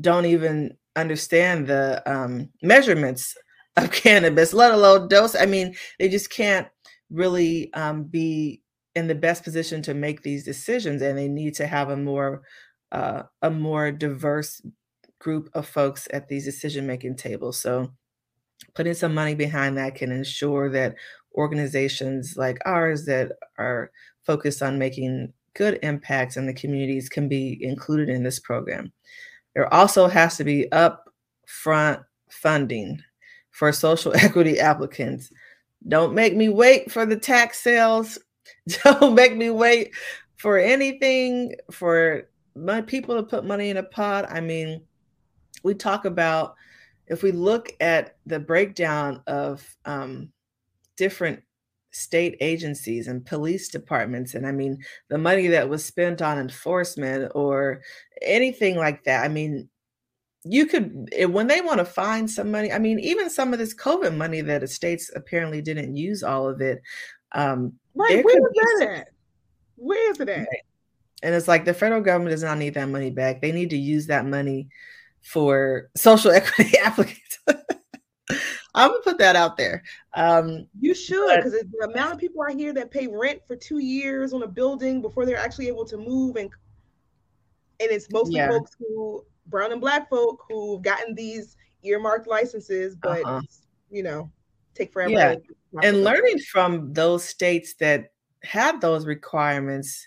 don't 0.01 0.27
even 0.27 0.77
understand 0.97 1.67
the 1.67 2.03
um, 2.07 2.49
measurements 2.63 3.35
of 3.77 3.91
cannabis, 3.93 4.53
let 4.53 4.73
alone 4.73 5.09
dose. 5.09 5.35
I 5.35 5.47
mean, 5.47 5.75
they 5.99 6.09
just 6.09 6.31
can't 6.31 6.69
really 7.11 7.73
um, 7.75 8.05
be 8.05 8.63
in 8.95 9.07
the 9.07 9.15
best 9.15 9.43
position 9.45 9.83
to 9.83 9.95
make 9.95 10.23
these 10.23 10.45
decisions 10.45 11.01
and 11.03 11.17
they 11.17 11.29
need 11.29 11.55
to 11.55 11.67
have 11.67 11.91
a 11.91 11.97
more 11.97 12.43
uh, 12.91 13.23
a 13.41 13.51
more 13.51 13.91
diverse 13.91 14.61
group 15.19 15.49
of 15.55 15.67
folks 15.67 16.07
at 16.13 16.29
these 16.29 16.45
decision 16.45 16.87
making 16.87 17.17
tables 17.17 17.59
so 17.59 17.91
putting 18.75 18.95
some 18.95 19.15
money 19.15 19.35
behind 19.35 19.77
that 19.77 19.95
can 19.95 20.13
ensure 20.13 20.71
that 20.71 20.95
organizations 21.35 22.37
like 22.37 22.59
ours 22.65 23.05
that 23.07 23.33
are 23.59 23.91
focused 24.25 24.63
on 24.63 24.79
making 24.79 25.33
good 25.55 25.79
impacts 25.83 26.37
in 26.37 26.47
the 26.47 26.55
communities 26.55 27.09
can 27.09 27.29
be 27.29 27.59
included 27.63 28.09
in 28.09 28.23
this 28.23 28.39
program. 28.39 28.93
There 29.55 29.73
also 29.73 30.09
has 30.09 30.37
to 30.39 30.45
be 30.45 30.69
upfront 30.73 32.05
funding 32.31 33.01
for 33.51 33.73
social 33.73 34.13
equity 34.17 34.59
applicants. 34.59 35.31
Don't 35.89 36.15
make 36.15 36.35
me 36.35 36.49
wait 36.49 36.91
for 36.91 37.05
the 37.05 37.17
tax 37.17 37.59
sales. 37.59 38.19
Don't 38.85 39.15
make 39.15 39.37
me 39.37 39.51
wait 39.51 39.93
for 40.37 40.59
anything 40.59 41.55
for 41.71 42.29
my 42.55 42.81
people 42.83 43.17
to 43.17 43.23
put 43.23 43.45
money 43.45 43.71
in 43.71 43.77
a 43.77 43.83
pot. 43.83 44.31
I 44.31 44.41
mean, 44.41 44.83
we 45.63 45.75
talk 45.75 46.05
about 46.05 46.55
if 47.13 47.23
we 47.23 47.31
look 47.33 47.73
at 47.81 48.17
the 48.27 48.41
breakdown 48.41 49.23
of 49.27 49.65
um, 49.85 50.33
different 50.97 51.43
state 51.93 52.37
agencies 52.41 53.07
and 53.07 53.25
police 53.25 53.69
departments, 53.69 54.35
and 54.35 54.47
I 54.47 54.53
mean, 54.53 54.79
the 55.09 55.19
money 55.19 55.49
that 55.49 55.69
was 55.69 55.85
spent 55.85 56.23
on 56.23 56.39
enforcement 56.39 57.33
or 57.35 57.83
anything 58.21 58.77
like 58.77 59.05
that. 59.05 59.25
I 59.25 59.29
mean, 59.29 59.69
you 60.45 60.67
could 60.67 61.09
eh, 61.13 61.27
when 61.27 61.47
they 61.47 61.61
want 61.61 61.79
to 61.79 61.85
find 61.85 62.29
some 62.29 62.51
money 62.51 62.73
i 62.73 62.77
mean 62.77 62.99
even 62.99 63.31
some 63.31 63.53
of 63.53 63.61
this 63.61 63.73
covid 63.77 64.13
money 64.17 64.41
that 64.41 64.61
the 64.61 64.67
states 64.67 65.09
apparently 65.15 65.63
didn't 65.63 65.95
use 65.95 66.25
all 66.25 66.49
of 66.49 66.61
it 66.61 66.83
um 67.31 67.73
Right. 67.95 68.25
Where 68.25 68.37
is 68.37 68.79
that 68.81 68.89
at? 68.89 69.09
Where 69.77 70.11
is 70.11 70.21
it 70.21 70.29
at? 70.29 70.39
Right. 70.39 70.63
And 71.23 71.35
it's 71.35 71.49
like 71.49 71.65
the 71.65 71.75
federal 71.75 72.01
government 72.01 72.31
does 72.31 72.43
not 72.43 72.59
need 72.59 72.75
that 72.75 72.89
money 72.89 73.11
back. 73.11 73.41
They 73.41 73.53
need 73.53 73.71
to 73.71 73.77
use 73.77 74.07
that 74.09 74.27
money 74.27 74.69
for 75.23 75.91
social 75.97 76.31
equity 76.33 76.77
applicants. 76.79 77.39
I'm 78.75 78.91
gonna 78.91 79.03
put 79.03 79.19
that 79.19 79.37
out 79.37 79.57
there. 79.57 79.83
Um, 80.15 80.67
you 80.81 80.95
should, 80.95 81.37
because 81.37 81.53
the 81.53 81.89
amount 81.91 82.15
of 82.15 82.19
people 82.19 82.43
I 82.43 82.55
hear 82.55 82.73
that 82.73 82.91
pay 82.91 83.07
rent 83.07 83.41
for 83.47 83.55
two 83.55 83.79
years 83.79 84.33
on 84.33 84.43
a 84.43 84.47
building 84.47 85.03
before 85.03 85.27
they're 85.27 85.37
actually 85.37 85.69
able 85.69 85.85
to 85.87 85.99
move, 85.99 86.37
and 86.37 86.51
and 87.81 87.91
it's 87.91 88.11
mostly 88.11 88.37
yeah. 88.37 88.49
folks 88.49 88.71
who 88.79 89.25
brown 89.47 89.73
and 89.73 89.81
black 89.81 90.09
folk 90.09 90.45
who've 90.49 90.81
gotten 90.81 91.15
these 91.15 91.57
earmarked 91.83 92.27
licenses, 92.27 92.97
but 92.97 93.21
uh-huh. 93.27 93.43
you 93.91 94.03
know, 94.03 94.31
take 94.75 94.93
forever. 94.93 95.13
Yeah 95.13 95.35
and 95.83 96.05
learning 96.05 96.39
from 96.39 96.93
those 96.93 97.25
states 97.25 97.75
that 97.75 98.13
had 98.43 98.81
those 98.81 99.07
requirements 99.07 100.07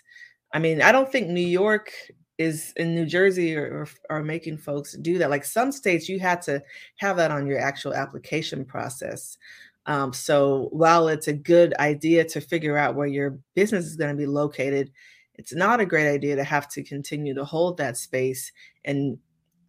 i 0.52 0.58
mean 0.58 0.82
i 0.82 0.92
don't 0.92 1.10
think 1.10 1.28
new 1.28 1.40
york 1.40 1.90
is 2.38 2.72
in 2.76 2.94
new 2.94 3.06
jersey 3.06 3.56
or, 3.56 3.88
or, 4.10 4.22
making 4.22 4.58
folks 4.58 4.92
do 4.98 5.16
that 5.18 5.30
like 5.30 5.44
some 5.44 5.72
states 5.72 6.08
you 6.08 6.20
had 6.20 6.42
to 6.42 6.62
have 6.96 7.16
that 7.16 7.30
on 7.30 7.46
your 7.46 7.58
actual 7.58 7.94
application 7.94 8.64
process 8.64 9.38
Um, 9.86 10.12
so 10.12 10.68
while 10.72 11.08
it's 11.08 11.28
a 11.28 11.32
good 11.32 11.72
idea 11.78 12.24
to 12.24 12.40
figure 12.40 12.76
out 12.76 12.96
where 12.96 13.06
your 13.06 13.38
business 13.54 13.86
is 13.86 13.96
going 13.96 14.10
to 14.10 14.16
be 14.16 14.26
located, 14.26 14.90
it's 15.34 15.54
not 15.54 15.80
a 15.80 15.86
great 15.86 16.12
idea 16.12 16.36
to 16.36 16.44
have 16.44 16.68
to 16.70 16.82
continue 16.82 17.34
to 17.34 17.44
hold 17.44 17.78
that 17.78 17.96
space 17.96 18.52
and 18.84 19.18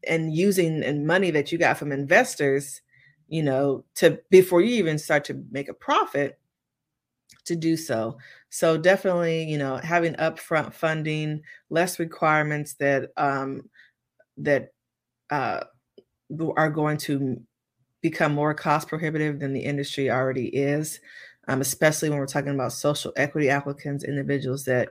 and 0.08 0.34
using 0.34 0.84
and 0.84 1.06
money 1.06 1.32
that 1.32 1.52
you 1.52 1.58
got 1.58 1.78
from 1.78 1.92
investors, 1.92 2.82
you 3.28 3.44
know, 3.44 3.84
to 3.96 4.20
before 4.30 4.62
you 4.62 4.76
even 4.76 4.98
start 4.98 5.26
to 5.26 5.44
make 5.52 5.70
a 5.70 5.74
profit 5.74 6.40
to 7.46 7.56
do 7.56 7.78
so. 7.78 8.18
So 8.50 8.78
definitely, 8.78 9.44
you 9.44 9.58
know, 9.58 9.78
having 9.78 10.14
upfront 10.16 10.74
funding, 10.74 11.42
less 11.70 12.00
requirements 12.00 12.76
that 12.76 13.10
um, 13.18 13.70
that 14.38 14.70
uh, 15.30 15.62
are 16.56 16.70
going 16.70 16.98
to 16.98 17.42
become 18.02 18.34
more 18.34 18.54
cost 18.54 18.88
prohibitive 18.88 19.40
than 19.40 19.54
the 19.54 19.62
industry 19.62 20.10
already 20.10 20.48
is, 20.48 21.00
um, 21.48 21.62
especially 21.62 22.10
when 22.10 22.20
we're 22.20 22.26
talking 22.26 22.54
about 22.54 22.72
social 22.72 23.12
equity 23.16 23.50
applicants, 23.50 24.04
individuals 24.04 24.66
that 24.66 24.90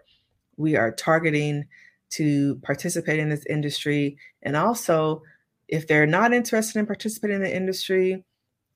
we 0.56 0.76
are 0.76 0.92
targeting 0.92 1.64
to 2.10 2.56
participate 2.62 3.18
in 3.18 3.28
this 3.28 3.46
industry. 3.46 4.16
And 4.42 4.56
also, 4.56 5.22
if 5.68 5.86
they're 5.86 6.06
not 6.06 6.32
interested 6.32 6.78
in 6.78 6.86
participating 6.86 7.36
in 7.36 7.42
the 7.42 7.54
industry, 7.54 8.24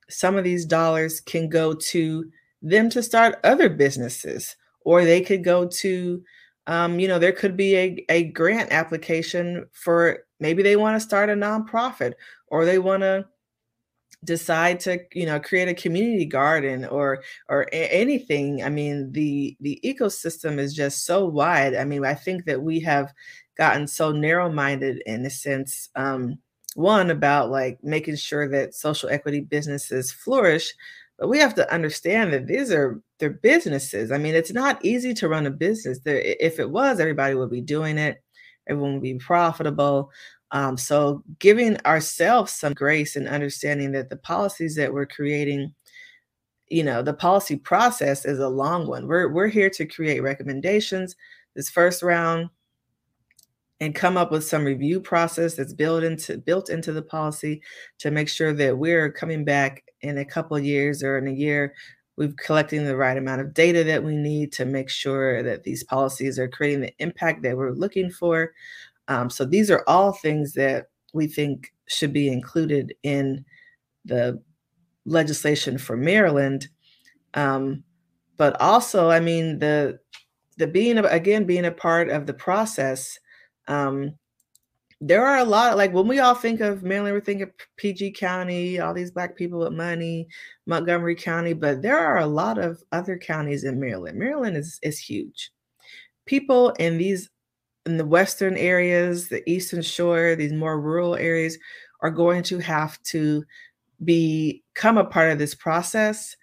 some 0.08 0.36
of 0.36 0.44
these 0.44 0.64
dollars 0.64 1.20
can 1.20 1.48
go 1.48 1.74
to 1.74 2.30
them 2.62 2.90
to 2.90 3.02
start 3.02 3.38
other 3.44 3.68
businesses, 3.68 4.56
or 4.84 5.04
they 5.04 5.20
could 5.20 5.44
go 5.44 5.66
to, 5.66 6.22
um, 6.66 6.98
you 7.00 7.08
know, 7.08 7.18
there 7.18 7.32
could 7.32 7.56
be 7.56 7.76
a, 7.76 8.04
a 8.08 8.24
grant 8.24 8.72
application 8.72 9.66
for 9.72 10.24
maybe 10.38 10.62
they 10.62 10.76
want 10.76 10.96
to 10.96 11.00
start 11.00 11.30
a 11.30 11.34
nonprofit 11.34 12.14
or 12.48 12.64
they 12.64 12.78
want 12.78 13.02
to 13.02 13.26
decide 14.24 14.78
to 14.80 14.98
you 15.14 15.24
know 15.24 15.40
create 15.40 15.68
a 15.68 15.74
community 15.74 16.26
garden 16.26 16.84
or 16.84 17.22
or 17.48 17.62
a- 17.72 17.92
anything. 17.92 18.62
I 18.62 18.68
mean 18.68 19.10
the 19.12 19.56
the 19.60 19.80
ecosystem 19.84 20.58
is 20.58 20.74
just 20.74 21.06
so 21.06 21.24
wide. 21.24 21.74
I 21.74 21.84
mean 21.84 22.04
i 22.04 22.14
think 22.14 22.44
that 22.44 22.62
we 22.62 22.80
have 22.80 23.12
gotten 23.56 23.86
so 23.86 24.12
narrow 24.12 24.50
minded 24.50 25.02
in 25.06 25.24
a 25.26 25.30
sense 25.30 25.88
um 25.96 26.38
one 26.74 27.10
about 27.10 27.50
like 27.50 27.78
making 27.82 28.16
sure 28.16 28.48
that 28.48 28.74
social 28.74 29.08
equity 29.10 29.40
businesses 29.40 30.12
flourish 30.12 30.72
but 31.18 31.28
we 31.28 31.38
have 31.38 31.54
to 31.54 31.72
understand 31.72 32.32
that 32.32 32.46
these 32.46 32.70
are 32.72 33.00
they're 33.20 33.30
businesses. 33.30 34.10
I 34.10 34.18
mean 34.18 34.34
it's 34.34 34.52
not 34.52 34.84
easy 34.84 35.14
to 35.14 35.28
run 35.28 35.46
a 35.46 35.50
business. 35.50 36.00
There 36.00 36.20
if 36.20 36.58
it 36.58 36.70
was 36.70 36.98
everybody 36.98 37.34
would 37.34 37.50
be 37.50 37.60
doing 37.60 37.98
it. 37.98 38.22
Everyone 38.66 38.94
would 38.94 39.02
be 39.02 39.14
profitable. 39.14 40.10
Um, 40.52 40.76
so 40.76 41.22
giving 41.38 41.76
ourselves 41.86 42.52
some 42.52 42.72
grace 42.72 43.14
and 43.16 43.28
understanding 43.28 43.92
that 43.92 44.10
the 44.10 44.16
policies 44.16 44.74
that 44.76 44.92
we're 44.92 45.06
creating, 45.06 45.72
you 46.68 46.82
know, 46.82 47.02
the 47.02 47.14
policy 47.14 47.56
process 47.56 48.24
is 48.24 48.40
a 48.40 48.48
long 48.48 48.88
one. 48.88 49.06
We're 49.06 49.28
we're 49.28 49.48
here 49.48 49.70
to 49.70 49.86
create 49.86 50.22
recommendations 50.22 51.14
this 51.54 51.70
first 51.70 52.02
round 52.02 52.48
and 53.80 53.94
come 53.94 54.16
up 54.16 54.30
with 54.30 54.44
some 54.44 54.64
review 54.64 55.00
process 55.00 55.54
that's 55.54 55.72
built 55.72 56.04
into 56.04 56.38
built 56.38 56.68
into 56.68 56.92
the 56.92 57.02
policy 57.02 57.62
to 57.98 58.10
make 58.10 58.28
sure 58.28 58.52
that 58.52 58.76
we're 58.76 59.10
coming 59.10 59.44
back 59.44 59.84
in 60.02 60.18
a 60.18 60.24
couple 60.24 60.58
years 60.58 61.02
or 61.02 61.18
in 61.18 61.28
a 61.28 61.32
year 61.32 61.74
we've 62.20 62.36
collecting 62.36 62.84
the 62.84 62.96
right 62.96 63.16
amount 63.16 63.40
of 63.40 63.54
data 63.54 63.82
that 63.82 64.04
we 64.04 64.14
need 64.14 64.52
to 64.52 64.64
make 64.64 64.90
sure 64.90 65.42
that 65.42 65.64
these 65.64 65.82
policies 65.82 66.38
are 66.38 66.48
creating 66.48 66.80
the 66.80 66.94
impact 66.98 67.42
that 67.42 67.56
we're 67.56 67.72
looking 67.72 68.10
for 68.10 68.52
um, 69.10 69.28
so 69.28 69.44
these 69.44 69.72
are 69.72 69.82
all 69.88 70.12
things 70.12 70.52
that 70.52 70.86
we 71.12 71.26
think 71.26 71.72
should 71.88 72.12
be 72.12 72.28
included 72.28 72.94
in 73.02 73.44
the 74.04 74.40
legislation 75.04 75.78
for 75.78 75.96
Maryland. 75.96 76.68
Um, 77.34 77.82
but 78.36 78.58
also, 78.60 79.10
I 79.10 79.18
mean, 79.18 79.58
the 79.58 79.98
the 80.58 80.68
being 80.68 80.96
again 80.98 81.44
being 81.44 81.64
a 81.64 81.72
part 81.72 82.08
of 82.08 82.26
the 82.26 82.34
process. 82.34 83.18
Um, 83.66 84.14
there 85.00 85.24
are 85.24 85.38
a 85.38 85.44
lot 85.44 85.76
like 85.76 85.92
when 85.92 86.06
we 86.06 86.18
all 86.18 86.34
think 86.34 86.60
of 86.60 86.82
Maryland, 86.82 87.14
we 87.14 87.20
think 87.20 87.40
of 87.40 87.50
PG 87.78 88.12
County, 88.12 88.78
all 88.80 88.92
these 88.92 89.10
black 89.10 89.34
people 89.34 89.60
with 89.60 89.72
money, 89.72 90.28
Montgomery 90.66 91.14
County, 91.14 91.54
but 91.54 91.80
there 91.80 91.98
are 91.98 92.18
a 92.18 92.26
lot 92.26 92.58
of 92.58 92.82
other 92.92 93.16
counties 93.16 93.64
in 93.64 93.80
Maryland. 93.80 94.18
Maryland 94.18 94.56
is 94.56 94.78
is 94.82 94.98
huge. 94.98 95.50
People 96.26 96.70
in 96.78 96.98
these 96.98 97.30
in 97.86 97.96
the 97.96 98.04
western 98.04 98.56
areas, 98.56 99.28
the 99.28 99.48
eastern 99.50 99.80
shore, 99.80 100.36
these 100.36 100.52
more 100.52 100.78
rural 100.78 101.16
areas 101.16 101.56
are 102.02 102.10
going 102.10 102.42
to 102.42 102.58
have 102.58 103.02
to 103.04 103.42
become 104.04 104.98
a 104.98 105.04
part 105.04 105.30
of 105.30 105.38
this 105.38 105.54
process 105.54 106.36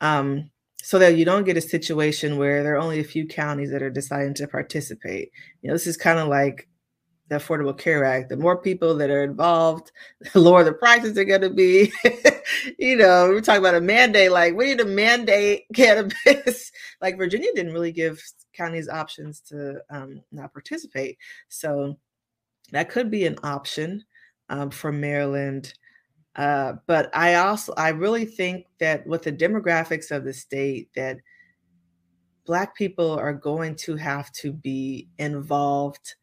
um, 0.00 0.50
so 0.82 0.98
that 0.98 1.16
you 1.16 1.24
don't 1.24 1.44
get 1.44 1.56
a 1.56 1.60
situation 1.60 2.36
where 2.36 2.62
there 2.62 2.74
are 2.74 2.80
only 2.80 3.00
a 3.00 3.04
few 3.04 3.26
counties 3.26 3.70
that 3.72 3.82
are 3.82 3.90
deciding 3.90 4.34
to 4.34 4.46
participate. 4.46 5.30
You 5.62 5.68
know, 5.68 5.74
this 5.74 5.86
is 5.86 5.96
kind 5.96 6.18
of 6.18 6.28
like 6.28 6.68
the 7.28 7.36
Affordable 7.36 7.76
Care 7.76 8.04
Act. 8.04 8.28
The 8.28 8.36
more 8.36 8.56
people 8.56 8.94
that 8.96 9.10
are 9.10 9.24
involved, 9.24 9.92
the 10.32 10.40
lower 10.40 10.64
the 10.64 10.72
prices 10.72 11.16
are 11.16 11.24
going 11.24 11.40
to 11.40 11.50
be. 11.50 11.92
you 12.78 12.96
know, 12.96 13.28
we're 13.28 13.40
talking 13.40 13.62
about 13.62 13.74
a 13.74 13.80
mandate. 13.80 14.32
Like, 14.32 14.54
we 14.54 14.66
need 14.66 14.78
to 14.78 14.84
mandate 14.84 15.64
cannabis. 15.74 16.70
like, 17.00 17.16
Virginia 17.16 17.50
didn't 17.54 17.72
really 17.72 17.92
give 17.92 18.22
counties 18.52 18.88
options 18.88 19.40
to 19.40 19.80
um, 19.90 20.22
not 20.32 20.52
participate. 20.52 21.18
So 21.48 21.98
that 22.72 22.90
could 22.90 23.10
be 23.10 23.26
an 23.26 23.38
option 23.42 24.04
um, 24.48 24.70
for 24.70 24.92
Maryland. 24.92 25.74
Uh, 26.36 26.74
but 26.86 27.14
I 27.16 27.34
also, 27.36 27.72
I 27.76 27.90
really 27.90 28.24
think 28.24 28.66
that 28.80 29.06
with 29.06 29.22
the 29.22 29.32
demographics 29.32 30.10
of 30.10 30.24
the 30.24 30.32
state, 30.32 30.88
that 30.96 31.18
Black 32.44 32.76
people 32.76 33.10
are 33.10 33.32
going 33.32 33.74
to 33.76 33.96
have 33.96 34.30
to 34.32 34.52
be 34.52 35.08
involved. 35.18 36.14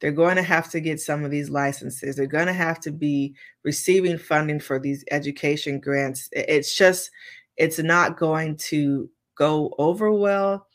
They're 0.00 0.12
going 0.12 0.36
to 0.36 0.42
have 0.42 0.70
to 0.70 0.80
get 0.80 1.00
some 1.00 1.24
of 1.24 1.30
these 1.30 1.50
licenses. 1.50 2.16
They're 2.16 2.26
going 2.26 2.46
to 2.46 2.52
have 2.52 2.80
to 2.80 2.90
be 2.90 3.34
receiving 3.64 4.18
funding 4.18 4.60
for 4.60 4.78
these 4.78 5.04
education 5.10 5.78
grants. 5.78 6.28
It's 6.32 6.74
just, 6.74 7.10
it's 7.56 7.78
not 7.78 8.18
going 8.18 8.56
to 8.68 9.10
go 9.36 9.74
over 9.78 10.10
well 10.12 10.66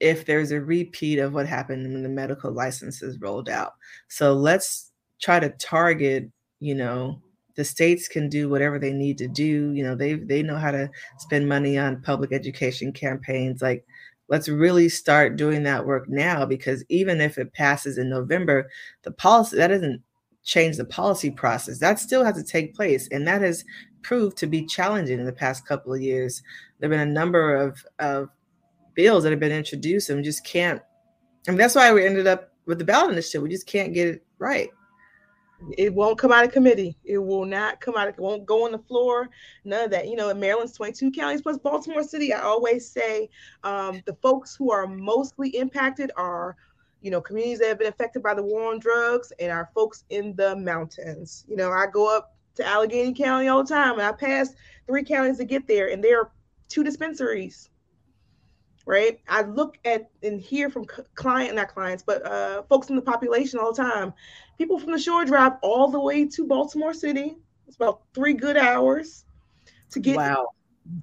if 0.00 0.26
there's 0.26 0.50
a 0.50 0.60
repeat 0.60 1.20
of 1.20 1.32
what 1.32 1.46
happened 1.46 1.92
when 1.92 2.02
the 2.02 2.08
medical 2.08 2.50
licenses 2.50 3.20
rolled 3.20 3.48
out. 3.48 3.74
So 4.08 4.34
let's 4.34 4.90
try 5.20 5.38
to 5.38 5.50
target, 5.50 6.28
you 6.58 6.74
know, 6.74 7.22
the 7.54 7.64
states 7.64 8.08
can 8.08 8.28
do 8.28 8.48
whatever 8.48 8.78
they 8.78 8.92
need 8.92 9.18
to 9.18 9.28
do. 9.28 9.70
You 9.72 9.84
know, 9.84 9.94
they 9.94 10.14
they 10.14 10.42
know 10.42 10.56
how 10.56 10.70
to 10.70 10.90
spend 11.18 11.48
money 11.48 11.78
on 11.78 12.00
public 12.02 12.32
education 12.32 12.92
campaigns. 12.92 13.60
Like, 13.60 13.84
let's 14.32 14.48
really 14.48 14.88
start 14.88 15.36
doing 15.36 15.62
that 15.62 15.84
work 15.84 16.08
now 16.08 16.46
because 16.46 16.82
even 16.88 17.20
if 17.20 17.36
it 17.36 17.52
passes 17.52 17.98
in 17.98 18.08
November, 18.08 18.66
the 19.02 19.10
policy 19.10 19.58
that 19.58 19.68
doesn't 19.68 20.02
change 20.42 20.78
the 20.78 20.86
policy 20.86 21.30
process. 21.30 21.78
That 21.78 21.98
still 21.98 22.24
has 22.24 22.36
to 22.36 22.42
take 22.42 22.74
place, 22.74 23.06
and 23.12 23.28
that 23.28 23.42
has 23.42 23.62
proved 24.02 24.38
to 24.38 24.46
be 24.46 24.64
challenging 24.64 25.20
in 25.20 25.26
the 25.26 25.34
past 25.34 25.66
couple 25.66 25.92
of 25.92 26.00
years. 26.00 26.42
There 26.80 26.88
have 26.88 26.98
been 26.98 27.08
a 27.08 27.12
number 27.12 27.54
of 27.54 27.84
of 27.98 28.30
bills 28.94 29.22
that 29.22 29.30
have 29.30 29.40
been 29.40 29.52
introduced 29.52 30.10
and 30.10 30.18
we 30.18 30.22
just 30.22 30.44
can't 30.44 30.82
I 31.48 31.50
mean 31.50 31.58
that's 31.58 31.74
why 31.74 31.92
we 31.92 32.04
ended 32.04 32.26
up 32.26 32.52
with 32.66 32.78
the 32.78 32.84
ballot 32.84 33.12
initiative. 33.12 33.42
We 33.42 33.48
just 33.48 33.66
can't 33.66 33.94
get 33.94 34.08
it 34.08 34.26
right. 34.38 34.70
It 35.76 35.94
won't 35.94 36.18
come 36.18 36.32
out 36.32 36.44
of 36.44 36.52
committee. 36.52 36.96
It 37.04 37.18
will 37.18 37.44
not 37.44 37.80
come 37.80 37.96
out. 37.96 38.08
Of, 38.08 38.14
it 38.14 38.20
won't 38.20 38.46
go 38.46 38.64
on 38.64 38.72
the 38.72 38.78
floor. 38.78 39.28
None 39.64 39.84
of 39.84 39.90
that. 39.90 40.08
You 40.08 40.16
know, 40.16 40.28
in 40.30 40.40
Maryland's 40.40 40.72
22 40.72 41.12
counties 41.12 41.42
plus 41.42 41.58
Baltimore 41.58 42.02
City, 42.02 42.32
I 42.32 42.40
always 42.40 42.88
say 42.88 43.30
um, 43.64 44.02
the 44.06 44.14
folks 44.14 44.56
who 44.56 44.70
are 44.70 44.86
mostly 44.86 45.50
impacted 45.50 46.10
are, 46.16 46.56
you 47.00 47.10
know, 47.10 47.20
communities 47.20 47.60
that 47.60 47.68
have 47.68 47.78
been 47.78 47.88
affected 47.88 48.22
by 48.22 48.34
the 48.34 48.42
war 48.42 48.72
on 48.72 48.78
drugs 48.78 49.32
and 49.38 49.50
our 49.50 49.70
folks 49.74 50.04
in 50.10 50.34
the 50.36 50.56
mountains. 50.56 51.44
You 51.48 51.56
know, 51.56 51.70
I 51.70 51.86
go 51.86 52.14
up 52.14 52.36
to 52.56 52.62
Allegany 52.62 53.16
County 53.16 53.48
all 53.48 53.62
the 53.62 53.68
time 53.68 53.94
and 53.94 54.02
I 54.02 54.12
pass 54.12 54.54
three 54.86 55.04
counties 55.04 55.38
to 55.38 55.44
get 55.44 55.66
there, 55.66 55.90
and 55.90 56.02
there 56.02 56.20
are 56.20 56.30
two 56.68 56.84
dispensaries 56.84 57.70
right? 58.86 59.20
I 59.28 59.42
look 59.42 59.78
at 59.84 60.10
and 60.22 60.40
hear 60.40 60.70
from 60.70 60.86
client, 61.14 61.54
not 61.54 61.68
clients, 61.68 62.02
but 62.02 62.24
uh, 62.26 62.62
folks 62.62 62.90
in 62.90 62.96
the 62.96 63.02
population 63.02 63.58
all 63.58 63.72
the 63.72 63.82
time. 63.82 64.12
People 64.58 64.78
from 64.78 64.92
the 64.92 64.98
shore 64.98 65.24
drive 65.24 65.52
all 65.62 65.88
the 65.88 66.00
way 66.00 66.26
to 66.26 66.46
Baltimore 66.46 66.94
City. 66.94 67.36
It's 67.66 67.76
about 67.76 68.02
three 68.14 68.34
good 68.34 68.56
hours 68.56 69.24
to 69.90 70.00
get 70.00 70.16
wow. 70.16 70.48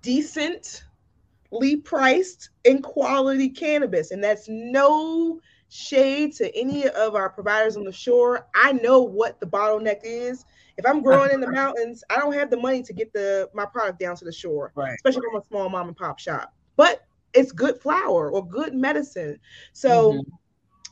decently 0.02 1.78
priced 1.84 2.50
and 2.66 2.84
quality 2.84 3.50
cannabis. 3.50 4.12
And 4.12 4.24
that's 4.24 4.48
no 4.48 5.40
shade 5.70 6.34
to 6.36 6.56
any 6.56 6.88
of 6.88 7.16
our 7.16 7.30
providers 7.30 7.78
on 7.78 7.84
the 7.84 7.92
shore. 7.92 8.48
I 8.56 8.74
know 8.74 9.02
what 9.02 9.40
the 9.40 9.46
bottleneck 9.46 10.02
is. 10.04 10.46
If 10.78 10.86
I'm 10.86 11.02
growing 11.02 11.32
in 11.32 11.42
the 11.42 11.52
mountains, 11.52 12.04
I 12.10 12.18
don't 12.18 12.34
have 12.34 12.50
the 12.50 12.58
money 12.58 12.84
to 12.84 12.94
get 12.94 13.14
the 13.14 13.50
my 13.54 13.66
product 13.66 14.00
down 14.00 14.16
to 14.18 14.26
the 14.26 14.32
shore, 14.32 14.72
right. 14.76 14.94
especially 14.96 15.22
from 15.32 15.42
a 15.42 15.46
small 15.46 15.70
mom 15.70 15.88
and 15.88 15.98
pop 15.98 16.20
shop. 16.20 16.54
But 16.76 17.06
it's 17.34 17.52
good 17.52 17.80
flour 17.82 18.32
or 18.32 18.46
good 18.46 18.74
medicine. 18.74 19.40
So 19.74 20.14
mm-hmm. 20.14 20.30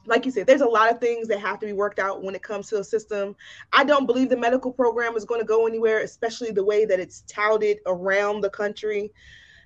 like 0.05 0.25
you 0.25 0.31
said, 0.31 0.47
there's 0.47 0.61
a 0.61 0.67
lot 0.67 0.91
of 0.91 0.99
things 0.99 1.27
that 1.27 1.39
have 1.39 1.59
to 1.59 1.65
be 1.65 1.73
worked 1.73 1.99
out 1.99 2.23
when 2.23 2.35
it 2.35 2.43
comes 2.43 2.67
to 2.69 2.79
a 2.79 2.83
system. 2.83 3.35
I 3.73 3.83
don't 3.83 4.05
believe 4.05 4.29
the 4.29 4.37
medical 4.37 4.71
program 4.71 5.15
is 5.15 5.25
going 5.25 5.41
to 5.41 5.47
go 5.47 5.67
anywhere, 5.67 5.99
especially 5.99 6.51
the 6.51 6.65
way 6.65 6.85
that 6.85 6.99
it's 6.99 7.23
touted 7.27 7.79
around 7.85 8.41
the 8.41 8.49
country. 8.49 9.11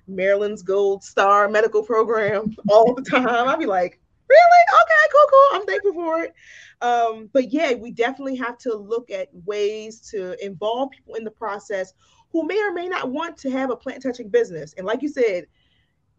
Maryland's 0.08 0.62
Gold 0.62 1.04
Star 1.04 1.48
medical 1.48 1.82
program 1.82 2.54
all 2.68 2.94
the 2.94 3.02
time. 3.02 3.48
I'd 3.48 3.58
be 3.58 3.66
like, 3.66 4.00
really? 4.28 4.62
Okay, 4.82 5.12
cool, 5.12 5.28
cool. 5.30 5.60
I'm 5.60 5.66
thankful 5.66 5.92
for 5.92 6.22
it. 6.22 6.34
Um, 6.80 7.30
but 7.32 7.52
yeah, 7.52 7.74
we 7.74 7.92
definitely 7.92 8.36
have 8.36 8.58
to 8.58 8.74
look 8.74 9.10
at 9.10 9.28
ways 9.44 10.00
to 10.10 10.42
involve 10.44 10.90
people 10.90 11.14
in 11.14 11.24
the 11.24 11.30
process 11.30 11.92
who 12.32 12.44
may 12.46 12.60
or 12.60 12.72
may 12.72 12.88
not 12.88 13.10
want 13.10 13.36
to 13.38 13.50
have 13.50 13.70
a 13.70 13.76
plant 13.76 14.02
touching 14.02 14.28
business. 14.28 14.74
And 14.76 14.86
like 14.86 15.02
you 15.02 15.08
said, 15.08 15.46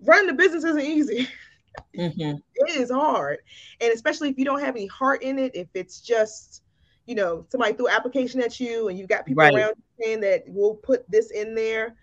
running 0.02 0.28
the 0.28 0.34
business 0.34 0.64
isn't 0.64 0.82
easy. 0.82 1.28
Mm-hmm. 1.98 2.38
it 2.56 2.76
is 2.76 2.91
hard. 2.91 3.39
And 3.82 3.91
especially 3.91 4.30
if 4.30 4.38
you 4.38 4.46
don't 4.46 4.60
have 4.60 4.76
any 4.76 4.86
heart 4.88 5.24
in 5.24 5.39
it, 5.39 5.56
if 5.56 5.68
it's 5.74 6.02
just, 6.02 6.62
you 7.08 7.16
know, 7.16 7.48
somebody 7.50 7.74
threw 7.74 7.88
application 7.88 8.41
at 8.41 8.60
you 8.60 8.89
and 8.89 8.98
you've 8.98 9.10
got 9.10 9.26
people 9.26 9.41
right. 9.41 9.54
around 9.54 9.74
saying 10.00 10.22
that 10.22 10.44
we'll 10.48 10.76
put 10.76 11.10
this 11.10 11.32
in 11.32 11.56
there, 11.56 11.96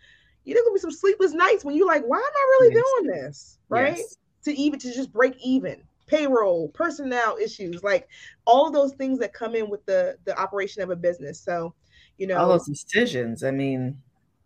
you 0.45 0.55
know, 0.55 0.63
gonna 0.63 0.75
be 0.75 0.81
some 0.81 0.91
sleepless 0.91 1.33
nights 1.33 1.65
when 1.65 1.77
you're 1.77 1.87
like, 1.87 2.03
why 2.05 2.19
am 2.19 2.23
I 2.23 2.59
really 2.61 2.75
yes. 2.75 2.85
doing 2.85 3.11
this? 3.11 3.59
Right. 3.69 3.97
Yes. 3.97 4.17
To 4.45 4.53
even 4.53 4.79
to 4.81 4.93
just 4.93 5.13
break 5.13 5.37
even 5.41 5.83
payroll, 6.07 6.69
personnel 6.71 7.37
issues, 7.41 7.83
like 7.85 8.09
all 8.45 8.67
of 8.67 8.73
those 8.73 8.93
things 8.95 9.19
that 9.21 9.33
come 9.33 9.55
in 9.55 9.71
with 9.71 9.85
the 9.87 10.17
the 10.25 10.39
operation 10.39 10.83
of 10.83 10.91
a 10.91 10.97
business. 10.97 11.41
So, 11.41 11.75
you 12.19 12.27
know, 12.27 12.39
all 12.39 12.49
those 12.49 12.67
decisions. 12.67 13.45
I 13.45 13.51
mean, 13.51 13.97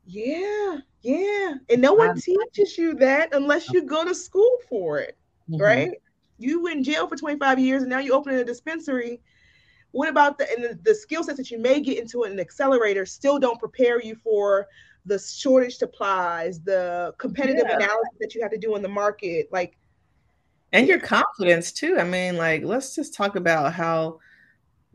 yeah, 0.07 0.79
yeah, 1.03 1.55
and 1.69 1.81
no 1.81 1.95
one 1.95 2.19
teaches 2.19 2.77
you 2.79 2.95
that 2.95 3.35
unless 3.35 3.71
you 3.71 3.83
go 3.83 4.05
to 4.05 4.15
school 4.15 4.59
for 4.69 4.99
it, 4.99 5.17
mm-hmm. 5.51 5.63
right? 5.63 5.93
You 6.39 6.67
in 6.67 6.83
jail 6.83 7.07
for 7.07 7.17
25 7.17 7.59
years 7.59 7.83
and 7.83 7.91
now 7.91 8.01
you 8.01 8.13
open 8.13 8.35
a 8.35 8.45
dispensary. 8.45 9.21
What 9.93 10.09
about 10.09 10.39
the 10.39 10.51
and 10.51 10.65
the, 10.65 10.79
the 10.83 10.95
skill 10.95 11.23
sets 11.23 11.39
that 11.39 11.51
you 11.51 11.59
may 11.59 11.81
get 11.81 11.99
into 11.99 12.25
an 12.25 12.41
accelerator 12.41 13.07
still 13.07 13.39
don't 13.39 13.59
prepare 13.61 14.03
you 14.03 14.17
for 14.17 14.67
the 15.07 15.19
shortage 15.19 15.77
supplies, 15.77 16.61
the 16.61 17.15
competitive 17.19 17.67
yeah. 17.69 17.77
analysis 17.77 18.15
that 18.21 18.35
you 18.35 18.43
have 18.43 18.51
to 18.51 18.59
do 18.59 18.75
in 18.75 18.83
the 18.83 18.89
market, 18.89 19.49
like 19.53 19.77
and 20.73 20.89
your 20.89 20.99
confidence 20.99 21.71
too. 21.71 21.99
I 21.99 22.05
mean, 22.05 22.37
like 22.37 22.65
let's 22.65 22.95
just 22.95 23.15
talk 23.15 23.37
about 23.37 23.73
how 23.73 24.19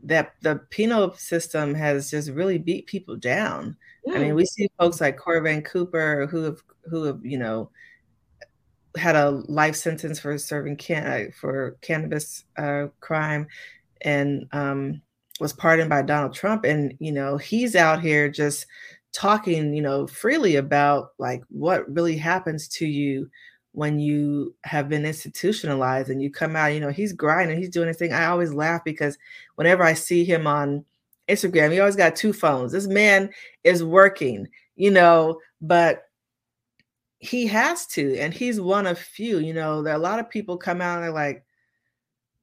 that 0.04 0.34
the 0.42 0.56
penal 0.70 1.14
system 1.14 1.74
has 1.74 2.10
just 2.10 2.30
really 2.30 2.58
beat 2.58 2.86
people 2.86 3.16
down. 3.16 3.76
Mm. 4.06 4.16
I 4.16 4.18
mean, 4.18 4.34
we 4.34 4.46
see 4.46 4.68
folks 4.78 5.00
like 5.00 5.18
Corvain 5.18 5.64
Cooper 5.64 6.26
who 6.26 6.44
have 6.44 6.62
who 6.84 7.04
have 7.04 7.24
you 7.24 7.38
know 7.38 7.70
had 8.96 9.16
a 9.16 9.30
life 9.30 9.76
sentence 9.76 10.18
for 10.18 10.36
serving 10.38 10.76
can 10.76 11.06
uh, 11.06 11.30
for 11.38 11.76
cannabis 11.80 12.44
uh, 12.56 12.86
crime, 13.00 13.46
and 14.02 14.46
um, 14.52 15.00
was 15.40 15.52
pardoned 15.52 15.90
by 15.90 16.02
Donald 16.02 16.34
Trump, 16.34 16.64
and 16.64 16.94
you 16.98 17.12
know 17.12 17.36
he's 17.36 17.76
out 17.76 18.00
here 18.00 18.28
just 18.28 18.66
talking 19.12 19.74
you 19.74 19.82
know 19.82 20.06
freely 20.06 20.56
about 20.56 21.10
like 21.18 21.42
what 21.48 21.92
really 21.92 22.16
happens 22.16 22.68
to 22.68 22.86
you 22.86 23.28
when 23.72 23.98
you 23.98 24.54
have 24.64 24.88
been 24.88 25.04
institutionalized 25.04 26.10
and 26.10 26.22
you 26.22 26.30
come 26.30 26.56
out, 26.56 26.74
you 26.74 26.80
know, 26.80 26.90
he's 26.90 27.12
grinding, 27.12 27.58
he's 27.58 27.68
doing 27.68 27.88
his 27.88 27.96
thing. 27.96 28.12
I 28.12 28.26
always 28.26 28.52
laugh 28.52 28.82
because 28.84 29.16
whenever 29.54 29.84
I 29.84 29.94
see 29.94 30.24
him 30.24 30.46
on 30.46 30.84
Instagram, 31.28 31.72
he 31.72 31.80
always 31.80 31.96
got 31.96 32.16
two 32.16 32.32
phones. 32.32 32.72
This 32.72 32.88
man 32.88 33.30
is 33.62 33.84
working, 33.84 34.48
you 34.76 34.90
know, 34.90 35.40
but 35.60 36.04
he 37.18 37.46
has 37.46 37.86
to, 37.86 38.16
and 38.18 38.34
he's 38.34 38.60
one 38.60 38.86
of 38.86 38.98
few, 38.98 39.38
you 39.38 39.54
know, 39.54 39.86
are 39.86 39.92
a 39.92 39.98
lot 39.98 40.18
of 40.18 40.30
people 40.30 40.56
come 40.56 40.80
out 40.80 40.96
and 40.96 41.04
they're 41.04 41.12
like, 41.12 41.44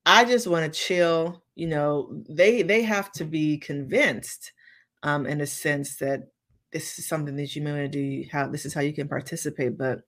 I 0.05 0.23
just 0.23 0.47
want 0.47 0.71
to 0.71 0.79
chill, 0.79 1.43
you 1.55 1.67
know, 1.67 2.23
they 2.29 2.61
they 2.61 2.83
have 2.83 3.11
to 3.13 3.25
be 3.25 3.57
convinced 3.57 4.53
um 5.03 5.25
in 5.25 5.41
a 5.41 5.47
sense 5.47 5.97
that 5.97 6.29
this 6.71 6.97
is 6.99 7.07
something 7.07 7.35
that 7.35 7.55
you 7.55 7.61
may 7.61 7.71
want 7.71 7.91
to 7.91 8.21
do, 8.23 8.29
how 8.31 8.47
this 8.47 8.65
is 8.65 8.73
how 8.73 8.81
you 8.81 8.93
can 8.93 9.09
participate, 9.09 9.77
but 9.77 10.01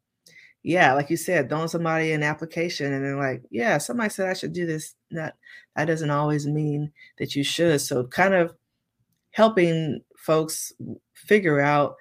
yeah, 0.63 0.93
like 0.93 1.09
you 1.09 1.17
said, 1.17 1.49
throwing 1.49 1.67
somebody 1.67 2.11
an 2.11 2.23
application 2.23 2.93
and 2.93 3.03
they're 3.03 3.15
like, 3.15 3.43
yeah, 3.49 3.77
somebody 3.77 4.09
said 4.09 4.29
I 4.29 4.33
should 4.33 4.53
do 4.53 4.65
this. 4.65 4.95
That 5.11 5.35
that 5.75 5.85
doesn't 5.85 6.09
always 6.09 6.45
mean 6.45 6.91
that 7.17 7.35
you 7.35 7.43
should. 7.43 7.81
So 7.81 8.05
kind 8.05 8.33
of 8.33 8.53
helping 9.31 10.01
folks 10.17 10.73
figure 11.13 11.59
out 11.59 11.95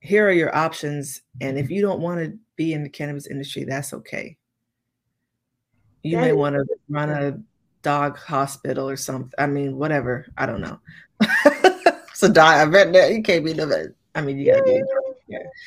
here 0.00 0.28
are 0.28 0.32
your 0.32 0.56
options. 0.56 1.22
And 1.40 1.58
if 1.58 1.66
mm-hmm. 1.66 1.74
you 1.74 1.82
don't 1.82 2.00
want 2.00 2.20
to 2.20 2.38
be 2.56 2.72
in 2.72 2.82
the 2.82 2.88
cannabis 2.88 3.26
industry, 3.26 3.64
that's 3.64 3.92
okay. 3.92 4.36
You 6.02 6.16
that 6.16 6.22
may 6.22 6.32
want 6.32 6.54
to 6.54 6.64
run 6.88 7.10
a 7.10 7.38
dog 7.82 8.16
hospital 8.16 8.88
or 8.88 8.96
something. 8.96 9.32
I 9.38 9.46
mean, 9.46 9.76
whatever. 9.76 10.26
I 10.38 10.46
don't 10.46 10.60
know. 10.60 10.78
so 12.14 12.32
die. 12.32 12.62
I 12.62 12.64
bet 12.66 12.92
that 12.92 13.12
you 13.12 13.22
can't 13.22 13.44
be 13.44 13.52
the 13.52 13.66
vet. 13.66 13.86
I 14.14 14.22
mean, 14.22 14.38
you 14.38 14.50
gotta 14.50 14.62
be. 14.62 14.82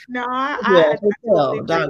No, 0.08 0.26
I, 0.30 0.60
yeah, 0.72 0.96
I, 1.70 1.84
I 1.84 1.88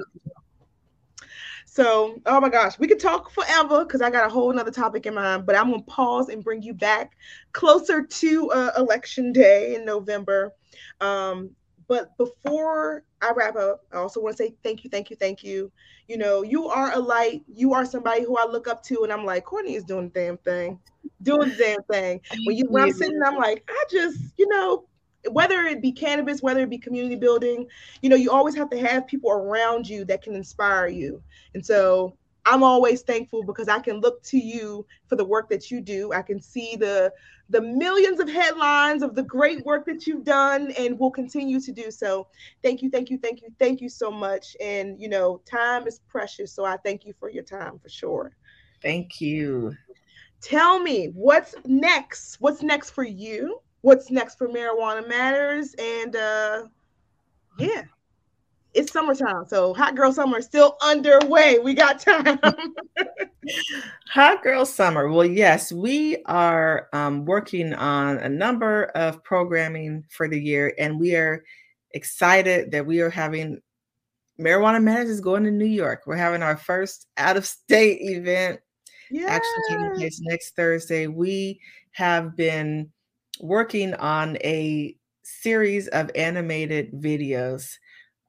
so, 1.72 2.20
oh 2.26 2.42
my 2.42 2.50
gosh, 2.50 2.80
we 2.80 2.88
could 2.88 3.00
talk 3.00 3.30
forever 3.30 3.86
because 3.86 4.02
I 4.02 4.10
got 4.10 4.26
a 4.26 4.30
whole 4.30 4.50
another 4.50 4.72
topic 4.72 5.06
in 5.06 5.14
mind, 5.14 5.46
but 5.46 5.56
I'm 5.56 5.70
gonna 5.70 5.84
pause 5.84 6.30
and 6.30 6.44
bring 6.44 6.64
you 6.64 6.74
back 6.74 7.12
closer 7.52 8.04
to 8.04 8.52
uh, 8.52 8.72
election 8.76 9.32
day 9.32 9.76
in 9.76 9.86
November. 9.86 10.52
Um, 11.00 11.52
but 11.88 12.18
before 12.18 13.04
I 13.22 13.32
wrap 13.36 13.56
up, 13.56 13.82
I 13.94 13.98
also 13.98 14.20
want 14.20 14.36
to 14.36 14.44
say 14.44 14.56
thank 14.64 14.84
you, 14.84 14.90
thank 14.90 15.12
you, 15.12 15.16
thank 15.16 15.44
you. 15.44 15.72
You 16.08 16.18
know, 16.18 16.42
you 16.42 16.68
are 16.68 16.92
a 16.94 17.00
light. 17.00 17.44
You 17.48 17.74
are 17.74 17.86
somebody 17.86 18.24
who 18.24 18.36
I 18.38 18.46
look 18.46 18.68
up 18.68 18.82
to, 18.86 19.04
and 19.04 19.14
I'm 19.14 19.24
like, 19.24 19.46
Courtney 19.46 19.76
is 19.76 19.84
doing 19.84 20.10
the 20.10 20.20
damn 20.20 20.38
thing, 20.40 20.80
doing 21.22 21.50
the 21.50 21.56
damn 21.56 21.84
thing. 21.84 22.20
When 22.46 22.58
you 22.58 22.66
when 22.68 22.84
I'm 22.84 22.92
sitting, 22.92 23.22
I'm 23.24 23.38
like, 23.38 23.64
I 23.70 23.84
just, 23.92 24.18
you 24.38 24.48
know, 24.48 24.89
whether 25.30 25.64
it 25.64 25.82
be 25.82 25.92
cannabis, 25.92 26.42
whether 26.42 26.62
it 26.62 26.70
be 26.70 26.78
community 26.78 27.16
building, 27.16 27.68
you 28.02 28.10
know, 28.10 28.16
you 28.16 28.32
always 28.32 28.56
have 28.56 28.70
to 28.70 28.80
have 28.80 29.08
people 29.08 29.32
around 29.32 29.88
you 29.88 30.06
that 30.06 30.22
can 30.22 30.36
inspire 30.36 30.88
you. 30.88 31.22
And 31.54 31.66
so 31.66 32.16
I'm 32.46 32.64
always 32.64 33.02
thankful 33.02 33.44
because 33.44 33.68
I 33.68 33.80
can 33.80 34.00
look 34.00 34.24
to 34.24 34.38
you 34.38 34.86
for 35.08 35.16
the 35.16 35.26
work 35.26 35.50
that 35.50 35.70
you 35.70 35.82
do. 35.82 36.14
I 36.14 36.22
can 36.22 36.42
see 36.42 36.76
the 36.76 37.14
the 37.52 37.62
millions 37.62 38.20
of 38.20 38.30
headlines 38.30 39.02
of 39.02 39.16
the 39.16 39.24
great 39.24 39.66
work 39.66 39.86
that 39.86 40.06
you've 40.06 40.24
done 40.24 40.72
and 40.78 41.00
will 41.00 41.10
continue 41.10 41.60
to 41.60 41.72
do 41.72 41.90
so. 41.90 42.28
Thank 42.62 42.84
you, 42.84 42.92
thank 42.92 43.10
you, 43.10 43.18
thank 43.18 43.42
you, 43.42 43.50
thank 43.58 43.82
you 43.82 43.90
so 43.90 44.12
much. 44.12 44.56
And 44.62 45.00
you 45.02 45.10
know, 45.10 45.42
time 45.46 45.88
is 45.88 46.00
precious, 46.08 46.54
so 46.54 46.64
I 46.66 46.78
thank 46.78 47.06
you 47.06 47.14
for 47.20 47.30
your 47.30 47.44
time 47.44 47.80
for 47.80 47.90
sure. 47.90 48.36
Thank 48.82 49.20
you. 49.20 49.76
Tell 50.42 50.80
me 50.80 51.08
what's 51.08 51.54
next? 51.66 52.38
What's 52.40 52.62
next 52.62 52.92
for 52.92 53.04
you? 53.04 53.62
What's 53.82 54.12
next 54.12 54.38
for 54.38 54.48
Marijuana 54.48 55.08
Matters. 55.08 55.74
And 55.78 56.16
uh, 56.16 56.64
yeah, 57.58 57.84
it's 58.74 58.92
summertime. 58.92 59.46
So 59.48 59.74
Hot 59.74 59.96
Girl 59.96 60.14
Summer 60.14 60.40
is 60.40 60.46
still 60.46 60.78
underway. 60.82 61.60
We 61.60 61.74
got 61.74 62.00
time. 62.00 62.40
Hot 64.12 64.44
Girl 64.44 64.66
Summer. 64.66 65.10
Well, 65.10 65.26
yes, 65.26 65.72
we 65.72 66.24
are 66.26 66.88
um, 66.94 67.26
working 67.26 67.74
on 67.74 68.18
a 68.18 68.30
number 68.30 68.86
of 68.96 69.24
programming 69.24 70.04
for 70.10 70.28
the 70.28 70.40
year, 70.40 70.74
and 70.78 71.00
we 71.00 71.16
are 71.16 71.44
excited 71.92 72.72
that 72.72 72.86
we 72.86 73.02
are 73.02 73.10
having 73.10 73.62
Marijuana 74.40 74.82
Matters 74.82 75.10
is 75.10 75.22
going 75.22 75.44
to 75.44 75.52
New 75.52 75.66
York. 75.66 76.04
We're 76.06 76.16
having 76.16 76.42
our 76.44 76.56
first 76.56 77.08
out 77.18 77.38
of 77.38 77.46
state 77.46 78.00
event. 78.02 78.62
Yeah. 79.12 79.26
Actually, 79.28 79.64
taking 79.70 79.96
place 79.96 80.22
next 80.22 80.56
Thursday. 80.56 81.08
We 81.08 81.60
have 81.92 82.38
been 82.38 82.92
working 83.40 83.94
on 83.96 84.38
a 84.38 84.96
series 85.24 85.88
of 85.90 86.12
animated 86.16 86.92
videos 86.94 87.76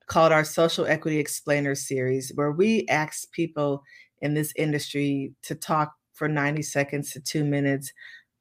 called 0.06 0.32
our 0.32 0.44
Social 0.44 0.86
Equity 0.86 1.18
Explainer 1.18 1.74
series, 1.74 2.32
where 2.34 2.52
we 2.52 2.86
ask 2.88 3.30
people 3.32 3.82
in 4.20 4.34
this 4.34 4.52
industry 4.56 5.32
to 5.42 5.54
talk 5.54 5.94
for 6.14 6.28
90 6.28 6.62
seconds 6.62 7.12
to 7.12 7.20
two 7.20 7.44
minutes 7.44 7.92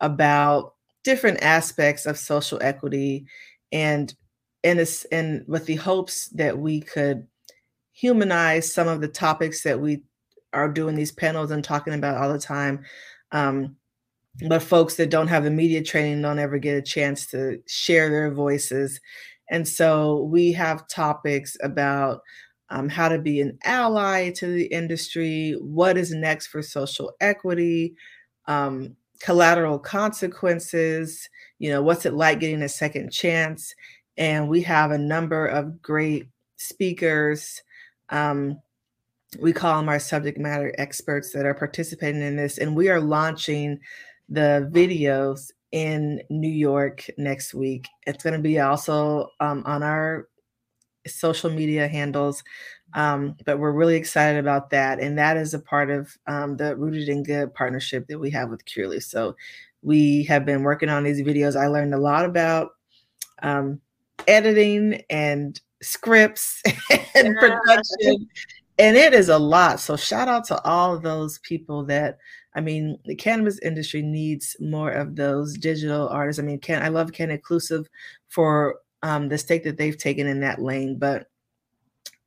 about 0.02 0.74
different 1.04 1.42
aspects 1.42 2.06
of 2.06 2.18
social 2.18 2.60
equity 2.62 3.26
and 3.72 4.14
this 4.64 5.06
and 5.12 5.46
with 5.48 5.66
the 5.66 5.76
hopes 5.76 6.28
that 6.30 6.58
we 6.58 6.82
could 6.82 7.26
humanize 7.94 8.74
some 8.74 8.88
of 8.88 9.02
the 9.02 9.08
topics 9.08 9.64
that 9.64 9.80
we 9.80 10.02
are 10.54 10.70
doing 10.70 10.96
these 10.96 11.12
panels 11.12 11.52
and 11.52 11.64
talking 11.64 11.94
about 11.94 12.18
all 12.18 12.32
the 12.32 12.40
time. 12.40 12.84
Um, 13.32 13.76
but 14.48 14.64
folks 14.64 14.96
that 14.96 15.10
don't 15.10 15.28
have 15.28 15.44
the 15.44 15.52
media 15.52 15.84
training 15.84 16.22
don't 16.22 16.40
ever 16.40 16.58
get 16.58 16.78
a 16.78 16.82
chance 16.82 17.26
to 17.28 17.62
share 17.68 18.10
their 18.10 18.32
voices. 18.32 19.00
And 19.50 19.68
so 19.68 20.24
we 20.24 20.54
have 20.54 20.88
topics 20.88 21.58
about 21.62 22.22
um, 22.70 22.88
how 22.88 23.10
to 23.10 23.18
be 23.18 23.42
an 23.42 23.58
ally 23.64 24.30
to 24.32 24.48
the 24.48 24.66
industry, 24.66 25.56
what 25.60 25.98
is 25.98 26.12
next 26.14 26.48
for 26.48 26.62
social 26.62 27.14
equity, 27.20 27.96
um, 28.48 28.96
collateral 29.22 29.80
consequences, 29.80 31.28
you 31.58 31.70
know, 31.70 31.82
what's 31.82 32.06
it 32.06 32.14
like 32.14 32.40
getting 32.40 32.62
a 32.62 32.70
second 32.70 33.12
chance. 33.12 33.74
And 34.18 34.48
we 34.48 34.62
have 34.62 34.92
a 34.92 34.98
number 34.98 35.48
of 35.48 35.82
great 35.82 36.28
speakers. 36.58 37.62
Um, 38.10 38.60
we 39.40 39.54
call 39.54 39.78
them 39.78 39.90
our 39.90 40.00
subject 40.00 40.38
matter 40.38 40.74
experts 40.78 41.32
that 41.34 41.46
are 41.46 41.54
participating 41.54 42.22
in 42.22 42.36
this. 42.36 42.58
And 42.58 42.76
we 42.76 42.90
are 42.90 43.00
launching 43.00 43.80
the 44.30 44.70
videos 44.72 45.52
in 45.72 46.22
New 46.30 46.50
York 46.50 47.06
next 47.18 47.54
week. 47.54 47.88
It's 48.08 48.24
going 48.24 48.36
to 48.36 48.40
be 48.42 48.60
also 48.60 49.30
um, 49.40 49.64
on 49.66 49.84
our 49.84 50.28
social 51.08 51.50
media 51.50 51.88
handles. 51.88 52.44
Um, 52.94 53.36
but 53.46 53.60
we're 53.60 53.72
really 53.72 53.96
excited 53.96 54.40
about 54.40 54.72
that. 54.72 55.00
And 55.00 55.18
that 55.18 55.38
is 55.38 55.54
a 55.54 55.60
part 55.60 55.90
of 55.90 56.16
um, 56.28 56.58
the 56.58 56.76
Rooted 56.76 57.10
in 57.10 57.24
Good 57.24 57.54
partnership 57.54 58.08
that 58.08 58.20
we 58.20 58.32
have 58.32 58.50
with 58.50 58.66
Curaleaf. 58.66 59.04
So 59.04 59.36
we 59.82 60.24
have 60.24 60.46
been 60.46 60.64
working 60.64 60.90
on 60.90 61.04
these 61.04 61.22
videos. 61.22 61.56
I 61.56 61.68
learned 61.68 61.94
a 61.94 62.00
lot 62.00 62.26
about 62.26 62.72
um, 63.42 63.80
editing 64.28 65.04
and 65.10 65.60
scripts 65.82 66.62
and 67.16 67.38
production. 67.38 68.28
And 68.78 68.98
it 68.98 69.14
is 69.14 69.30
a 69.30 69.38
lot. 69.38 69.80
So 69.80 69.96
shout 69.96 70.28
out 70.28 70.46
to 70.46 70.62
all 70.64 70.96
of 70.96 71.04
those 71.04 71.40
people 71.40 71.84
that 71.86 72.18
I 72.56 72.62
mean, 72.62 72.98
the 73.06 73.16
cannabis 73.16 73.60
industry 73.60 74.02
needs 74.02 74.56
more 74.60 74.92
of 74.92 75.16
those 75.16 75.58
digital 75.58 76.10
artists. 76.10 76.40
I 76.40 76.44
mean, 76.44 76.60
can 76.60 76.82
I 76.82 76.88
love 76.88 77.12
Cannaclusive 77.12 77.88
for 78.28 78.80
um, 79.04 79.30
the 79.30 79.38
stake 79.38 79.64
that 79.64 79.78
they've 79.78 79.98
taken 79.98 80.28
in 80.28 80.40
that 80.42 80.62
lane, 80.62 80.98
but 80.98 81.28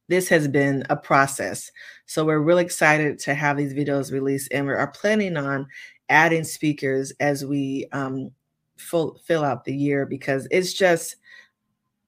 this 0.08 0.28
has 0.28 0.48
been 0.48 0.84
a 0.90 0.96
process. 0.96 1.70
So 2.06 2.24
we're 2.24 2.38
really 2.38 2.64
excited 2.64 3.18
to 3.20 3.34
have 3.34 3.56
these 3.56 3.74
videos 3.74 4.12
released, 4.12 4.52
and 4.52 4.66
we 4.66 4.72
are 4.72 4.86
planning 4.88 5.36
on 5.36 5.66
adding 6.08 6.44
speakers 6.44 7.12
as 7.20 7.44
we 7.44 7.86
um, 7.92 8.30
full, 8.76 9.18
fill 9.24 9.44
out 9.44 9.64
the 9.64 9.74
year 9.74 10.06
because 10.06 10.46
it's 10.50 10.72
just, 10.72 11.16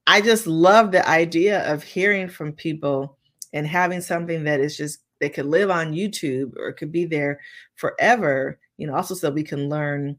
I 0.07 0.21
just 0.21 0.47
love 0.47 0.93
the 0.93 1.09
idea 1.09 1.71
of 1.73 1.83
hearing 1.83 2.29
from 2.29 2.53
people 2.53 3.17
and 3.53 3.67
having 3.67 4.01
something 4.01 4.45
that 4.45 4.61
is 4.61 4.77
just 4.77 5.04
they 5.21 5.29
could 5.29 5.47
live 5.47 5.71
on 5.71 5.93
YouTube 5.93 6.57
or 6.57 6.73
could 6.73 6.93
be 6.93 7.05
there 7.05 7.41
forever. 7.77 8.59
You 8.77 8.87
know, 8.87 8.95
also 8.95 9.15
so 9.15 9.31
we 9.31 9.45
can 9.45 9.69
learn 9.69 10.17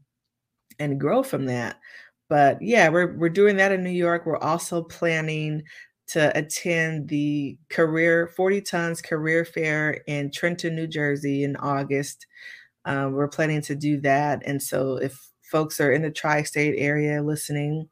and 0.78 1.00
grow 1.00 1.22
from 1.22 1.46
that. 1.46 1.78
But 2.28 2.60
yeah, 2.60 2.88
we're 2.88 3.16
we're 3.16 3.28
doing 3.28 3.56
that 3.56 3.72
in 3.72 3.84
New 3.84 3.90
York. 3.90 4.26
We're 4.26 4.38
also 4.38 4.82
planning 4.82 5.62
to 6.08 6.36
attend 6.38 7.08
the 7.08 7.58
career 7.68 8.28
40 8.36 8.60
tons 8.62 9.02
career 9.02 9.44
fair 9.44 10.02
in 10.06 10.30
Trenton, 10.30 10.76
New 10.76 10.86
Jersey 10.86 11.44
in 11.44 11.56
August. 11.56 12.26
Um, 12.84 13.12
we're 13.12 13.28
planning 13.28 13.60
to 13.62 13.74
do 13.74 14.00
that. 14.02 14.42
And 14.46 14.62
so 14.62 14.96
if 14.96 15.30
folks 15.42 15.80
are 15.80 15.92
in 15.92 16.02
the 16.02 16.10
tri-state 16.10 16.74
area 16.78 17.22
listening 17.22 17.88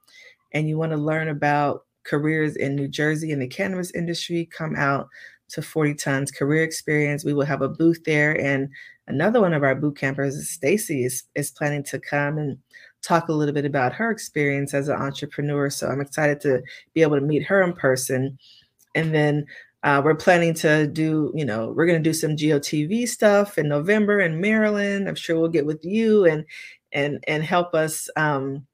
and 0.53 0.69
you 0.69 0.79
want 0.79 0.93
to 0.93 0.99
learn 0.99 1.29
about 1.29 1.85
careers 2.05 2.55
in 2.57 2.77
New 2.77 2.87
Jersey 2.87 3.33
in 3.33 3.41
the 3.41 3.49
cannabis 3.49 3.91
industry, 3.93 4.49
come 4.53 4.77
out 4.77 5.09
to 5.55 5.63
40 5.63 5.95
tons 5.95 6.31
career 6.31 6.63
experience. 6.63 7.25
We 7.25 7.35
will 7.35 7.47
have 7.47 7.63
a 7.63 7.69
booth 7.69 8.05
there 8.05 8.33
and 8.41 8.69
another 9.07 9.41
one 9.41 9.53
of 9.53 9.63
our 9.63 9.75
boot 9.75 9.97
campers, 9.97 10.49
Stacy, 10.49 11.05
is, 11.05 11.25
is 11.35 11.51
planning 11.51 11.83
to 11.85 11.99
come 11.99 12.39
and 12.39 12.59
talk 13.03 13.29
a 13.29 13.33
little 13.33 13.55
bit 13.55 13.65
about 13.65 13.93
her 13.93 14.11
experience 14.11 14.75
as 14.75 14.89
an 14.89 14.97
entrepreneur. 14.97 15.71
So 15.71 15.89
I'm 15.89 16.01
excited 16.01 16.41
to 16.43 16.63
be 16.95 17.03
able 17.03 17.17
to 17.17 17.27
meet 17.27 17.45
her 17.45 17.63
in 17.63 17.73
person. 17.73 18.39
And 18.95 19.15
then 19.15 19.47
uh, 19.83 20.01
we're 20.03 20.15
planning 20.15 20.55
to 20.55 20.87
do, 20.87 21.31
you 21.35 21.45
know, 21.45 21.69
we're 21.77 21.87
going 21.87 22.03
to 22.03 22.09
do 22.09 22.15
some 22.15 22.37
GOTV 22.37 23.07
stuff 23.07 23.59
in 23.59 23.69
November 23.69 24.21
in 24.21 24.41
Maryland. 24.41 25.09
I'm 25.09 25.15
sure 25.15 25.39
we'll 25.39 25.51
get 25.51 25.67
with 25.67 25.85
you 25.85 26.25
and 26.25 26.45
and 26.93 27.23
and 27.29 27.43
help 27.43 27.75
us, 27.75 28.09
um, 28.17 28.67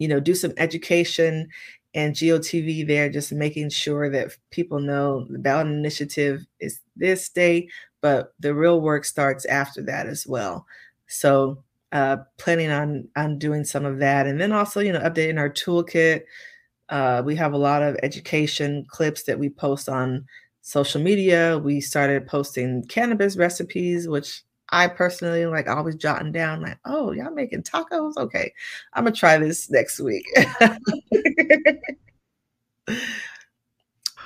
you 0.00 0.08
know, 0.08 0.18
do 0.18 0.34
some 0.34 0.52
education 0.56 1.48
and 1.94 2.14
GOTV 2.14 2.86
there, 2.86 3.08
just 3.08 3.32
making 3.32 3.70
sure 3.70 4.10
that 4.10 4.36
people 4.50 4.80
know 4.80 5.26
the 5.30 5.38
ballot 5.38 5.66
initiative 5.68 6.44
is 6.60 6.80
this 6.96 7.28
day, 7.28 7.68
but 8.00 8.34
the 8.40 8.54
real 8.54 8.80
work 8.80 9.04
starts 9.04 9.44
after 9.46 9.82
that 9.82 10.06
as 10.06 10.26
well. 10.26 10.66
So 11.06 11.62
uh, 11.92 12.18
planning 12.36 12.70
on 12.70 13.08
on 13.16 13.38
doing 13.38 13.64
some 13.64 13.84
of 13.84 13.98
that, 14.00 14.26
and 14.26 14.40
then 14.40 14.52
also 14.52 14.80
you 14.80 14.92
know 14.92 15.00
updating 15.00 15.38
our 15.38 15.50
toolkit. 15.50 16.22
Uh, 16.88 17.22
we 17.24 17.36
have 17.36 17.52
a 17.52 17.58
lot 17.58 17.82
of 17.82 17.96
education 18.02 18.84
clips 18.88 19.24
that 19.24 19.38
we 19.38 19.50
post 19.50 19.88
on 19.88 20.24
social 20.62 21.00
media. 21.00 21.58
We 21.58 21.80
started 21.80 22.26
posting 22.26 22.84
cannabis 22.84 23.36
recipes, 23.36 24.08
which 24.08 24.42
I 24.70 24.88
personally 24.88 25.46
like 25.46 25.68
always 25.68 25.96
jotting 25.96 26.32
down 26.32 26.62
like, 26.62 26.78
oh, 26.84 27.12
y'all 27.12 27.32
making 27.32 27.62
tacos? 27.62 28.16
Okay, 28.16 28.52
I'm 28.92 29.04
gonna 29.04 29.16
try 29.16 29.38
this 29.38 29.70
next 29.70 30.00
week. 30.00 30.26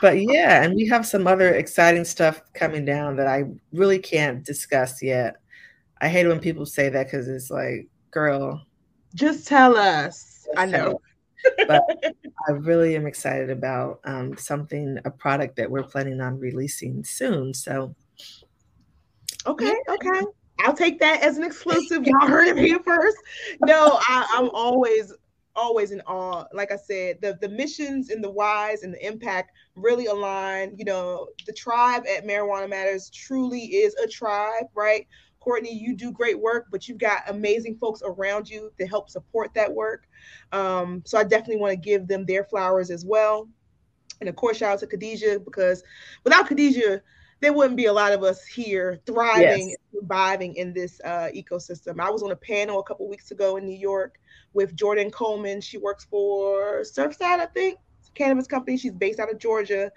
but 0.01 0.21
yeah, 0.21 0.65
and 0.65 0.75
we 0.75 0.87
have 0.89 1.07
some 1.07 1.27
other 1.27 1.55
exciting 1.55 2.05
stuff 2.05 2.43
coming 2.55 2.85
down 2.85 3.17
that 3.17 3.29
I 3.29 3.45
really 3.73 3.99
can't 3.99 4.45
discuss 4.45 5.03
yet. 5.03 5.37
I 6.01 6.09
hate 6.09 6.27
when 6.27 6.41
people 6.41 6.67
say 6.67 6.89
that 6.89 7.07
because 7.07 7.29
it's 7.29 7.51
like, 7.51 7.87
girl, 8.11 8.67
just 9.15 9.47
tell 9.47 9.77
us. 9.77 10.45
Just 10.45 10.59
I 10.59 10.67
know. 10.67 11.01
but 11.69 11.83
I 12.49 12.53
really 12.53 12.97
am 12.97 13.07
excited 13.07 13.51
about 13.51 14.01
um, 14.05 14.37
something, 14.37 14.99
a 15.05 15.11
product 15.11 15.57
that 15.57 15.71
we're 15.71 15.83
planning 15.83 16.21
on 16.21 16.39
releasing 16.39 17.05
soon. 17.05 17.55
So, 17.55 17.95
okay, 19.47 19.75
okay. 19.89 20.23
I'll 20.61 20.75
take 20.75 21.01
that 21.01 21.23
as 21.23 21.39
an 21.39 21.45
exclusive. 21.45 22.05
Y'all 22.07 22.29
heard 22.29 22.49
it 22.49 22.59
here 22.59 22.81
first. 22.81 23.17
No, 23.65 23.99
I, 24.09 24.27
I'm 24.35 24.51
always 24.51 25.13
always 25.55 25.91
in 25.91 26.01
awe. 26.03 26.45
Like 26.53 26.73
I 26.73 26.77
said, 26.77 27.19
the 27.21 27.39
the 27.41 27.49
missions 27.49 28.11
and 28.11 28.23
the 28.23 28.31
whys 28.31 28.83
and 28.83 28.95
the 28.95 29.07
impact 29.07 29.53
really 29.75 30.07
align. 30.07 30.75
You 30.77 30.85
know, 30.85 31.29
the 31.47 31.53
tribe 31.53 32.05
at 32.07 32.27
Marijuana 32.27 32.69
Matters 32.69 33.11
truly 33.11 33.61
is 33.61 33.95
a 33.97 34.07
tribe, 34.07 34.67
right? 34.75 35.07
Courtney, 35.41 35.75
you 35.75 35.97
do 35.97 36.13
great 36.13 36.41
work, 36.41 36.67
but 36.71 36.89
you've 36.89 36.99
got 36.99 37.23
amazing 37.29 37.77
folks 37.77 38.01
around 38.05 38.49
you 38.49 38.73
to 38.79 38.87
help 38.87 39.11
support 39.11 39.53
that 39.55 39.73
work. 39.73 40.07
Um, 40.53 41.03
so 41.05 41.19
I 41.19 41.25
definitely 41.25 41.57
want 41.57 41.73
to 41.73 41.77
give 41.77 42.07
them 42.07 42.25
their 42.25 42.45
flowers 42.45 42.91
as 42.91 43.05
well. 43.05 43.49
And 44.21 44.29
of 44.29 44.37
course, 44.37 44.59
shout 44.59 44.75
out 44.75 44.79
to 44.81 44.87
Khadijah 44.87 45.41
because 45.41 45.83
without 46.23 46.47
Khadijah, 46.47 47.03
there 47.43 47.53
wouldn't 47.53 47.77
be 47.77 47.87
a 47.87 47.93
lot 47.93 48.13
of 48.13 48.23
us 48.23 48.47
here 48.47 49.01
thriving, 49.05 49.71
yes. 49.71 49.77
surviving 49.93 50.55
in 50.55 50.73
this 50.73 51.01
uh, 51.05 51.29
ecosystem. 51.35 52.01
I 52.01 52.09
was 52.09 52.23
on 52.23 52.31
a 52.31 52.37
panel 52.37 52.79
a 52.79 52.85
couple 52.85 53.09
weeks 53.09 53.33
ago 53.33 53.57
in 53.57 53.67
New 53.67 53.77
York 53.77 54.21
with 54.53 54.77
Jordan 54.77 55.11
Coleman. 55.11 55.61
She 55.61 55.77
works 55.77 56.07
for 56.09 56.83
Surfside, 56.83 57.41
I 57.41 57.47
think, 57.47 57.79
cannabis 58.15 58.47
company. 58.47 58.79
She's 58.79 58.93
based 58.93 59.19
out 59.19 59.29
of 59.29 59.39
Georgia, 59.39 59.91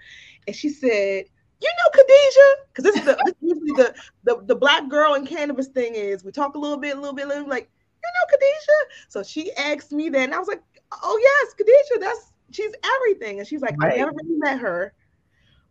and 0.48 0.56
she 0.56 0.68
said, 0.68 1.26
"You 1.60 1.68
know 1.68 1.90
Khadijah?" 1.92 2.66
Because 2.66 2.84
this 2.84 2.96
is 2.96 3.04
the 3.04 3.34
usually 3.40 3.72
the, 3.76 3.94
the 4.24 4.42
the 4.44 4.56
black 4.56 4.88
girl 4.88 5.14
in 5.14 5.24
cannabis 5.24 5.68
thing 5.68 5.94
is 5.94 6.24
we 6.24 6.32
talk 6.32 6.56
a 6.56 6.58
little 6.58 6.78
bit, 6.78 6.96
a 6.96 7.00
little 7.00 7.14
bit, 7.14 7.26
a 7.26 7.28
little 7.28 7.48
like, 7.48 7.70
"You 8.02 8.10
know 8.12 8.26
Khadijah?" 8.28 9.06
So 9.08 9.22
she 9.22 9.52
asked 9.52 9.92
me 9.92 10.08
that, 10.08 10.20
and 10.20 10.34
I 10.34 10.40
was 10.40 10.48
like, 10.48 10.64
"Oh 10.90 11.16
yes, 11.22 11.54
Khadijah. 11.54 12.00
That's 12.00 12.32
she's 12.50 12.74
everything." 12.96 13.38
And 13.38 13.46
she's 13.46 13.60
like, 13.60 13.76
right. 13.80 13.92
"I 13.92 13.96
never 13.98 14.10
really 14.20 14.36
met 14.36 14.58
her, 14.58 14.92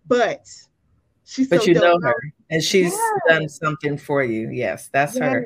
but." 0.07 0.47
She's 1.25 1.47
but 1.47 1.61
so 1.61 1.67
you 1.67 1.73
know 1.73 1.99
her, 2.01 2.15
and 2.51 2.63
she's 2.63 2.93
yes. 2.93 3.19
done 3.27 3.49
something 3.49 3.97
for 3.97 4.23
you. 4.23 4.49
Yes, 4.49 4.89
that's 4.93 5.15
yes. 5.15 5.23
her. 5.23 5.45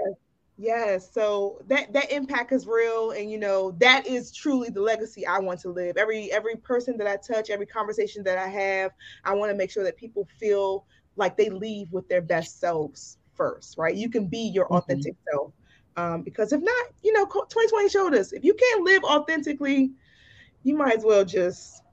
Yes, 0.57 1.09
so 1.13 1.61
that 1.67 1.93
that 1.93 2.11
impact 2.11 2.51
is 2.51 2.67
real, 2.67 3.11
and 3.11 3.31
you 3.31 3.39
know 3.39 3.71
that 3.79 4.05
is 4.05 4.33
truly 4.33 4.69
the 4.69 4.81
legacy 4.81 5.25
I 5.25 5.39
want 5.39 5.61
to 5.61 5.69
live. 5.69 5.95
Every 5.95 6.29
every 6.33 6.57
person 6.57 6.97
that 6.97 7.07
I 7.07 7.15
touch, 7.15 7.49
every 7.49 7.65
conversation 7.65 8.23
that 8.25 8.37
I 8.37 8.49
have, 8.49 8.91
I 9.23 9.33
want 9.33 9.51
to 9.51 9.57
make 9.57 9.71
sure 9.71 9.85
that 9.85 9.95
people 9.95 10.27
feel 10.37 10.85
like 11.15 11.37
they 11.37 11.49
leave 11.49 11.93
with 11.93 12.09
their 12.09 12.21
best 12.21 12.59
selves 12.59 13.17
first. 13.33 13.77
Right? 13.77 13.95
You 13.95 14.09
can 14.09 14.27
be 14.27 14.51
your 14.53 14.65
mm-hmm. 14.65 14.75
authentic 14.75 15.15
self, 15.31 15.53
um, 15.95 16.23
because 16.23 16.51
if 16.51 16.61
not, 16.61 16.85
you 17.03 17.13
know, 17.13 17.25
2020 17.25 17.87
showed 17.87 18.13
us 18.13 18.33
if 18.33 18.43
you 18.43 18.53
can't 18.53 18.83
live 18.83 19.05
authentically, 19.05 19.91
you 20.63 20.75
might 20.75 20.97
as 20.97 21.05
well 21.05 21.23
just 21.23 21.83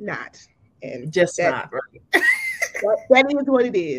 not 0.00 0.36
and 0.82 1.12
just 1.12 1.36
that, 1.36 1.50
not. 1.50 1.72
Right? 1.72 2.24
That, 2.82 2.98
that 3.10 3.26
is 3.30 3.46
what 3.48 3.64
it 3.66 3.76
is. 3.76 3.98